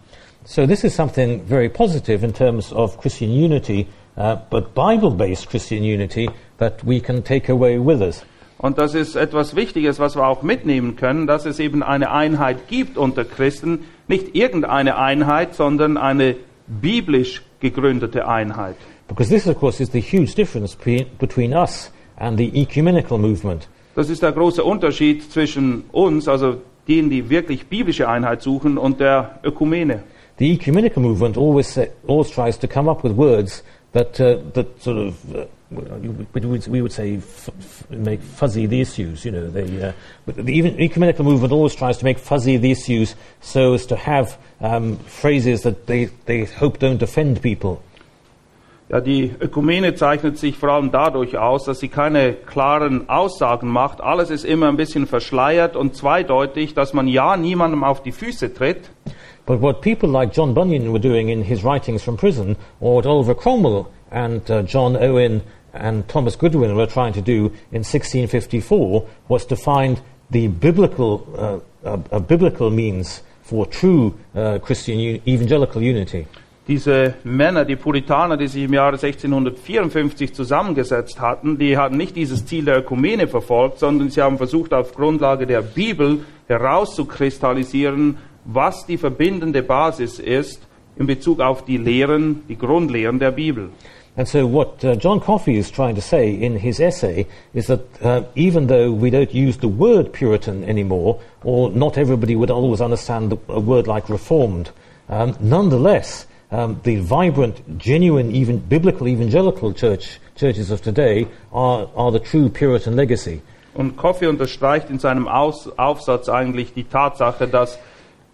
So 0.45 0.67
this 0.67 0.85
is 0.85 0.95
something 0.95 1.43
very 1.47 1.69
positive 1.69 2.25
in 2.25 2.33
terms 2.33 2.73
of 2.73 2.99
Christian 2.99 3.31
unity, 3.31 3.87
uh, 4.17 4.37
but 4.51 4.75
Bible-based 4.75 5.49
Christian 5.49 5.85
unity 5.85 6.29
that 6.59 6.83
we 6.85 7.01
can 7.01 7.23
take 7.23 7.49
away 7.51 7.79
with 7.79 8.01
us. 8.01 8.25
Und 8.59 8.77
das 8.77 8.95
ist 8.95 9.17
etwas 9.17 9.57
Wichtiges, 9.57 9.99
was 9.99 10.17
wir 10.17 10.27
auch 10.27 10.43
mitnehmen 10.43 10.97
können, 10.97 11.27
dass 11.27 11.47
es 11.47 11.59
eben 11.61 11.83
eine 11.83 12.11
Einheit 12.11 12.69
gibt 12.69 12.99
unter 12.99 13.25
Christen, 13.25 13.87
nicht 14.07 14.35
irgendeine 14.35 14.99
Einheit, 14.99 15.55
sondern 15.55 15.97
eine 15.97 16.37
biblisch 16.67 17.43
gegründete 17.61 18.29
Einheit. 18.29 18.77
Because 19.09 19.31
this, 19.31 19.47
of 19.47 19.59
course, 19.59 19.83
is 19.83 19.91
the 19.93 20.01
huge 20.01 20.35
difference 20.35 20.77
be- 20.77 21.07
between 21.19 21.55
us 21.55 21.91
and 22.17 22.39
the 22.39 22.51
ecumenical 22.55 23.19
movement. 23.19 23.69
Das 23.95 24.09
ist 24.11 24.23
der 24.23 24.33
große 24.33 24.63
Unterschied 24.63 25.33
zwischen 25.33 25.85
uns, 25.91 26.29
also 26.29 26.59
denen, 26.87 27.11
die 27.11 27.29
wirklich 27.31 27.67
biblische 27.67 28.09
Einheit 28.09 28.43
suchen, 28.43 28.79
und 28.79 29.01
der 29.01 29.41
Ökumene. 29.43 30.03
The 30.41 30.53
ecumenical 30.53 31.03
movement 31.03 31.37
always, 31.37 31.69
sa 31.69 31.85
always 32.07 32.31
tries 32.31 32.57
to 32.57 32.67
come 32.67 32.89
up 32.89 33.03
with 33.05 33.13
words 33.13 33.63
that, 33.93 34.19
uh, 34.19 34.39
that 34.55 34.81
sort 34.81 34.97
of, 34.97 35.37
uh, 35.37 35.45
we 36.33 36.81
would, 36.81 36.93
say, 36.93 37.21
make 37.91 38.23
fuzzy 38.23 38.65
the 38.65 38.81
issues. 38.81 39.27
You 39.27 39.33
know, 39.33 39.51
they, 39.51 39.67
uh, 39.83 39.93
the 40.25 40.83
ecumenical 40.83 41.27
movement 41.27 41.53
always 41.53 41.75
tries 41.75 41.99
to 41.99 42.07
make 42.07 42.19
fuzzy 42.19 42.57
the 42.57 42.71
issues 42.71 43.17
so 43.43 43.75
as 43.75 43.85
to 43.89 43.97
have 43.97 44.39
um, 44.63 44.97
phrases 45.01 45.61
that 45.65 45.87
they, 45.87 46.07
they 46.25 46.47
hope 46.47 46.79
don't 46.79 47.03
offend 47.03 47.43
people. 47.43 47.83
Ja, 48.89 49.03
die 49.03 49.35
Ökumene 49.39 49.95
zeichnet 49.95 50.39
sich 50.39 50.57
vor 50.57 50.71
allem 50.71 50.91
dadurch 50.91 51.37
aus, 51.37 51.65
dass 51.65 51.81
sie 51.81 51.89
keine 51.89 52.33
klaren 52.33 53.11
Aussagen 53.11 53.69
macht. 53.69 54.01
Alles 54.01 54.31
ist 54.31 54.47
immer 54.47 54.69
ein 54.69 54.79
bisschen 54.79 55.07
verschleiert 55.07 55.77
und 55.77 55.97
zweideutig, 55.97 56.73
dass 56.73 56.95
man 56.95 57.09
ja 57.09 57.37
niemandem 57.37 57.85
auf 57.85 58.03
die 58.03 58.13
Füße 58.13 58.55
tritt. 58.55 58.89
But 59.47 59.61
what 59.61 59.83
people 59.83 60.09
like 60.09 60.33
John 60.33 60.55
Bunyan 60.55 60.93
were 60.93 60.99
doing 60.99 61.29
in 61.29 61.43
his 61.43 61.65
writings 61.65 62.03
from 62.03 62.17
prison, 62.17 62.57
or 62.81 62.97
what 62.97 63.07
Oliver 63.07 63.35
Cromwell 63.35 63.91
and 64.11 64.49
uh, 64.51 64.63
John 64.63 64.97
Owen 64.97 65.43
and 65.73 66.07
Thomas 66.09 66.37
Goodwin 66.37 66.77
were 66.77 66.87
trying 66.87 67.13
to 67.15 67.23
do 67.23 67.47
in 67.73 67.83
1654, 67.85 69.09
was 69.29 69.45
to 69.47 69.57
find 69.57 70.01
the 70.31 70.49
biblical, 70.49 71.27
uh, 71.85 71.99
a, 72.13 72.17
a 72.17 72.21
biblical 72.21 72.71
means 72.71 73.23
for 73.43 73.67
true 73.67 74.15
uh, 74.35 74.59
Christian 74.59 75.21
evangelical 75.27 75.83
unity. 75.83 76.27
Diese 76.69 77.15
Männer, 77.25 77.65
die 77.65 77.75
Puritaner, 77.75 78.37
die 78.37 78.47
sich 78.47 78.63
im 78.63 78.75
Jahre 78.75 78.93
1654 78.93 80.33
zusammengesetzt 80.33 81.21
hatten, 81.21 81.59
die 81.59 81.77
hatten 81.77 81.97
nicht 81.97 82.15
dieses 82.15 82.47
Ziel 82.47 82.65
der 82.65 82.79
Ökumene 82.79 83.27
verfolgt, 83.27 83.81
sondern 83.81 84.09
sie 84.11 84.23
haben 84.23 84.37
versucht, 84.37 84.73
auf 84.73 84.95
Grundlage 84.95 85.49
der 85.49 85.63
Bibel 85.63 86.21
herauszukristallisieren, 86.47 88.19
was 88.45 88.87
die 88.87 88.99
verbindende 88.99 89.63
Basis 89.63 90.19
ist 90.19 90.61
in 90.97 91.07
Bezug 91.07 91.41
auf 91.41 91.65
die 91.65 91.79
Lehren, 91.79 92.43
die 92.49 92.57
Grundlehren 92.57 93.19
der 93.19 93.31
Bibel. 93.31 93.71
And 94.17 94.27
so, 94.27 94.45
what 94.45 94.85
uh, 94.85 94.97
John 94.97 95.21
Coffey 95.21 95.57
is 95.57 95.71
trying 95.71 95.95
to 95.95 96.01
say 96.01 96.35
in 96.35 96.57
his 96.57 96.81
essay 96.81 97.27
is 97.55 97.69
that 97.69 97.81
uh, 98.03 98.23
even 98.35 98.67
though 98.67 98.91
we 98.91 99.09
don't 99.09 99.33
use 99.33 99.59
the 99.59 99.69
word 99.69 100.13
Puritan 100.13 100.65
anymore, 100.65 101.21
or 101.45 101.71
not 101.71 101.97
everybody 101.97 102.35
would 102.35 102.51
always 102.51 102.81
understand 102.81 103.39
a 103.49 103.61
word 103.61 103.87
like 103.87 104.09
Reformed, 104.09 104.73
um, 105.09 105.37
nonetheless, 105.41 106.27
um, 106.51 106.81
the 106.83 106.97
vibrant, 106.97 107.79
genuine, 107.79 108.33
even 108.33 108.59
biblical 108.59 109.07
evangelical 109.07 109.73
church 109.73 110.19
churches 110.35 110.71
of 110.71 110.83
today 110.83 111.29
are, 111.53 111.89
are 111.95 112.11
the 112.11 112.21
true 112.21 112.49
Puritan 112.49 112.97
legacy. 112.97 113.43
Und 113.75 113.97
Coffey 113.97 114.27
unterstreicht 114.27 114.91
in 114.91 114.99
seinem 114.99 115.29
Aus 115.29 115.71
Aufsatz 115.79 116.29
eigentlich 116.29 116.75
die 116.75 116.85
Tatsache, 116.85 117.47
dass 117.47 117.79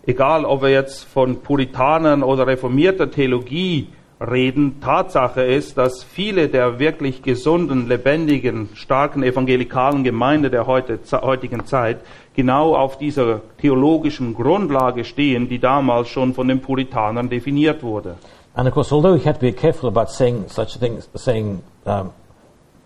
egal 0.07 0.45
ob 0.45 0.63
wir 0.63 0.71
jetzt 0.71 1.05
von 1.05 1.43
Puritanern 1.43 2.23
oder 2.23 2.47
reformierter 2.47 3.11
Theologie 3.11 3.89
reden, 4.21 4.81
Tatsache 4.81 5.43
ist, 5.43 5.77
dass 5.77 6.03
viele 6.03 6.49
der 6.49 6.79
wirklich 6.79 7.23
gesunden, 7.23 7.87
lebendigen, 7.87 8.71
starken 8.75 9.23
evangelikalen 9.23 10.05
Gemeinde 10.05 10.49
der 10.49 10.67
heutigen 10.67 11.67
Zeit 11.67 11.99
genau 12.35 12.75
auf 12.75 12.97
dieser 12.99 13.41
theologischen 13.59 14.35
Grundlage 14.35 15.05
stehen, 15.05 15.49
die 15.49 15.59
damals 15.59 16.09
schon 16.09 16.33
von 16.33 16.49
den 16.49 16.61
Puritanern 16.61 17.29
definiert 17.29 17.83
wurde. 17.83 18.17
And 18.55 18.67
of 18.67 18.73
course, 18.73 18.91
although 18.91 19.17
he 19.17 19.29
had 19.29 19.35
to 19.35 19.41
be 19.41 19.53
careful 19.53 19.87
about 19.87 20.11
saying 20.11 20.47
such 20.49 20.79
things, 20.79 21.11
saying 21.15 21.61
um, 21.85 22.11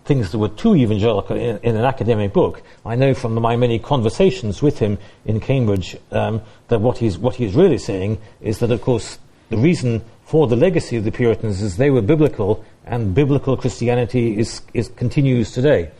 things 0.05 0.31
that 0.31 0.39
were 0.39 0.49
too 0.49 0.75
evangelical 0.75 1.35
in, 1.35 1.57
in 1.59 1.75
an 1.75 1.85
academic 1.85 2.33
book, 2.33 2.61
I 2.85 2.95
know 2.95 3.13
from 3.13 3.35
my 3.35 3.55
many 3.55 3.79
conversations 3.79 4.61
with 4.61 4.79
him 4.79 4.97
in 5.25 5.39
Cambridge 5.39 5.97
um, 6.11 6.41
that 6.69 6.81
what 6.81 6.97
he's, 6.97 7.17
what 7.17 7.35
he's 7.35 7.55
really 7.55 7.77
saying 7.77 8.19
is 8.41 8.59
that, 8.59 8.71
of 8.71 8.81
course, 8.81 9.19
the 9.49 9.57
reason 9.57 10.01
for 10.25 10.47
the 10.47 10.55
legacy 10.55 10.95
of 10.95 11.03
the 11.03 11.11
Puritans 11.11 11.61
is 11.61 11.77
they 11.77 11.89
were 11.89 12.01
biblical, 12.01 12.63
and 12.85 13.13
biblical 13.13 13.57
Christianity 13.57 14.39
is, 14.39 14.61
is, 14.73 14.89
continues 14.95 15.51
today. 15.51 15.91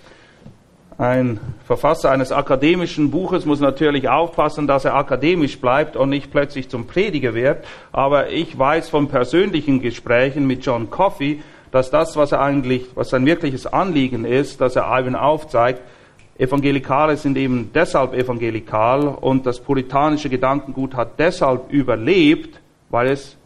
Ein 0.97 1.39
Verfasser 1.65 2.11
eines 2.11 2.31
akademischen 2.31 3.09
Buches 3.09 3.45
muss 3.45 3.59
natürlich 3.59 4.07
aufpassen, 4.07 4.67
dass 4.67 4.85
er 4.85 4.93
akademisch 4.93 5.59
bleibt 5.59 5.95
und 5.95 6.09
nicht 6.09 6.31
plötzlich 6.31 6.69
zum 6.69 6.85
Prediger 6.85 7.33
wird. 7.33 7.65
Aber 7.91 8.29
ich 8.29 8.57
weiß 8.57 8.89
von 8.89 9.07
persönlichen 9.07 9.81
Gesprächen 9.81 10.45
mit 10.45 10.63
John 10.63 10.91
Coffey, 10.91 11.41
dass 11.71 11.89
das, 11.89 12.15
was 12.15 12.31
er 12.31 12.41
eigentlich, 12.41 12.87
was 12.95 13.09
sein 13.09 13.25
wirkliches 13.25 13.65
Anliegen 13.65 14.25
ist, 14.25 14.61
dass 14.61 14.75
er 14.75 14.87
eben 14.87 15.15
aufzeigt, 15.15 15.81
Evangelikale 16.37 17.17
sind 17.17 17.37
eben 17.37 17.69
deshalb 17.71 18.13
evangelikal 18.15 19.07
und 19.07 19.45
das 19.45 19.59
puritanische 19.59 20.27
Gedankengut 20.27 20.95
hat 20.95 21.19
deshalb 21.19 21.71
überlebt, 21.71 22.59
weil 22.89 23.09
es 23.09 23.37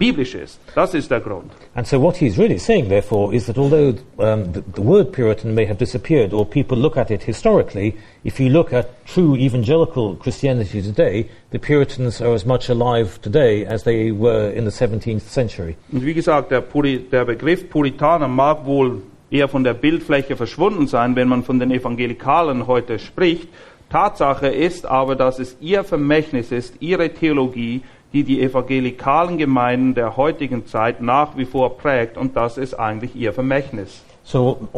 biblisch 0.00 0.34
ist. 0.34 0.58
Das 0.74 0.94
ist 0.94 1.10
der 1.10 1.20
Grund. 1.20 1.52
And 1.74 1.86
so 1.86 2.00
what 2.00 2.16
he's 2.16 2.38
really 2.38 2.58
saying, 2.58 2.88
therefore, 2.88 3.34
is 3.34 3.46
that 3.46 3.58
although 3.58 3.94
um, 4.18 4.52
the, 4.52 4.62
the 4.74 4.82
word 4.82 5.12
Puritan 5.12 5.54
may 5.54 5.66
have 5.66 5.78
disappeared, 5.78 6.32
or 6.32 6.46
people 6.46 6.76
look 6.76 6.96
at 6.96 7.10
it 7.10 7.22
historically, 7.22 7.94
if 8.24 8.40
you 8.40 8.48
look 8.48 8.72
at 8.72 8.86
true 9.04 9.36
evangelical 9.36 10.16
Christianity 10.16 10.80
today, 10.82 11.28
the 11.50 11.58
Puritans 11.58 12.20
are 12.20 12.34
as 12.34 12.46
much 12.46 12.70
alive 12.70 13.20
today 13.20 13.66
as 13.66 13.84
they 13.84 14.10
were 14.10 14.50
in 14.50 14.64
the 14.64 14.72
17th 14.72 15.28
century. 15.28 15.76
Und 15.92 16.04
wie 16.04 16.14
gesagt, 16.14 16.50
der, 16.50 16.62
Puri 16.62 16.98
der 16.98 17.26
Begriff 17.26 17.68
Puritaner 17.68 18.28
mag 18.28 18.64
wohl 18.64 19.02
eher 19.30 19.48
von 19.48 19.62
der 19.62 19.74
Bildfläche 19.74 20.34
verschwunden 20.34 20.86
sein, 20.86 21.14
wenn 21.14 21.28
man 21.28 21.44
von 21.44 21.60
den 21.60 21.70
Evangelikalen 21.70 22.66
heute 22.66 22.98
spricht. 22.98 23.48
Tatsache 23.90 24.46
ist 24.46 24.86
aber, 24.86 25.16
dass 25.16 25.38
es 25.38 25.56
ihr 25.60 25.84
Vermächtnis 25.84 26.52
ist, 26.52 26.76
ihre 26.80 27.10
Theologie, 27.10 27.82
die 28.12 28.24
die 28.24 28.42
evangelikalen 28.42 29.38
Gemeinden 29.38 29.94
der 29.94 30.16
heutigen 30.16 30.66
Zeit 30.66 31.00
nach 31.00 31.36
wie 31.36 31.44
vor 31.44 31.76
prägt, 31.78 32.16
und 32.16 32.36
das 32.36 32.58
ist 32.58 32.74
eigentlich 32.74 33.14
ihr 33.14 33.32
Vermächtnis. 33.32 34.02
So, 34.22 34.68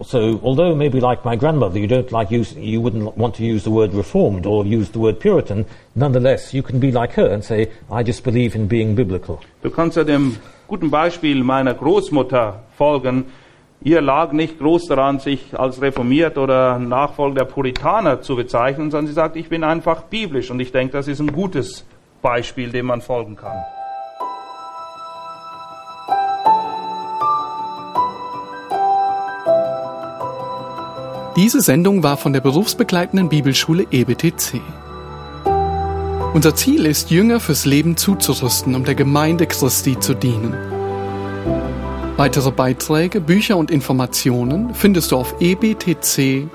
so 0.00 0.40
although 0.42 0.74
maybe 0.74 0.98
like 0.98 1.24
my 1.24 1.36
grandmother, 1.36 1.76
you 1.76 1.86
don't 1.86 2.10
like 2.10 2.30
use, 2.30 2.56
you 2.58 2.80
wouldn't 2.80 3.16
want 3.16 3.36
to 3.36 3.42
use 3.42 3.62
the 3.62 3.70
word 3.70 3.94
reformed 3.94 4.46
or 4.46 4.64
use 4.64 4.90
the 4.92 4.98
word 4.98 5.20
Puritan, 5.20 5.66
nonetheless, 5.94 6.52
you 6.52 6.62
can 6.62 6.80
be 6.80 6.90
like 6.90 7.16
her 7.16 7.30
and 7.30 7.44
say, 7.44 7.68
I 7.90 8.02
just 8.02 8.24
believe 8.24 8.56
in 8.56 8.66
being 8.66 8.94
biblical. 8.96 9.38
Du 9.62 9.70
kannst 9.70 9.96
ja 9.96 10.04
dem 10.04 10.36
guten 10.66 10.90
Beispiel 10.90 11.44
meiner 11.44 11.74
Großmutter 11.74 12.64
folgen. 12.76 13.26
Ihr 13.80 14.00
lag 14.00 14.32
nicht 14.32 14.58
groß 14.58 14.88
daran, 14.88 15.20
sich 15.20 15.56
als 15.56 15.80
reformiert 15.80 16.36
oder 16.36 16.80
Nachfolger 16.80 17.36
der 17.36 17.44
Puritaner 17.44 18.22
zu 18.22 18.34
bezeichnen, 18.34 18.90
sondern 18.90 19.06
sie 19.06 19.12
sagt, 19.12 19.36
ich 19.36 19.48
bin 19.48 19.62
einfach 19.62 20.02
biblisch. 20.04 20.50
Und 20.50 20.58
ich 20.58 20.72
denke, 20.72 20.94
das 20.94 21.06
ist 21.06 21.20
ein 21.20 21.32
gutes 21.32 21.86
Beispiel, 22.22 22.70
dem 22.70 22.86
man 22.86 23.00
folgen 23.00 23.36
kann. 23.36 23.56
Diese 31.36 31.60
Sendung 31.60 32.02
war 32.02 32.16
von 32.16 32.32
der 32.32 32.40
berufsbegleitenden 32.40 33.28
Bibelschule 33.28 33.86
EBTC. 33.92 34.60
Unser 36.34 36.54
Ziel 36.56 36.84
ist, 36.84 37.10
Jünger 37.10 37.38
fürs 37.38 37.64
Leben 37.64 37.96
zuzurüsten, 37.96 38.74
um 38.74 38.84
der 38.84 38.96
Gemeinde 38.96 39.46
Christi 39.46 39.98
zu 39.98 40.14
dienen. 40.14 40.52
Weitere 42.16 42.50
Beiträge, 42.50 43.20
Bücher 43.20 43.56
und 43.56 43.70
Informationen 43.70 44.74
findest 44.74 45.12
du 45.12 45.16
auf 45.16 45.36
ebtc.org. 45.40 46.48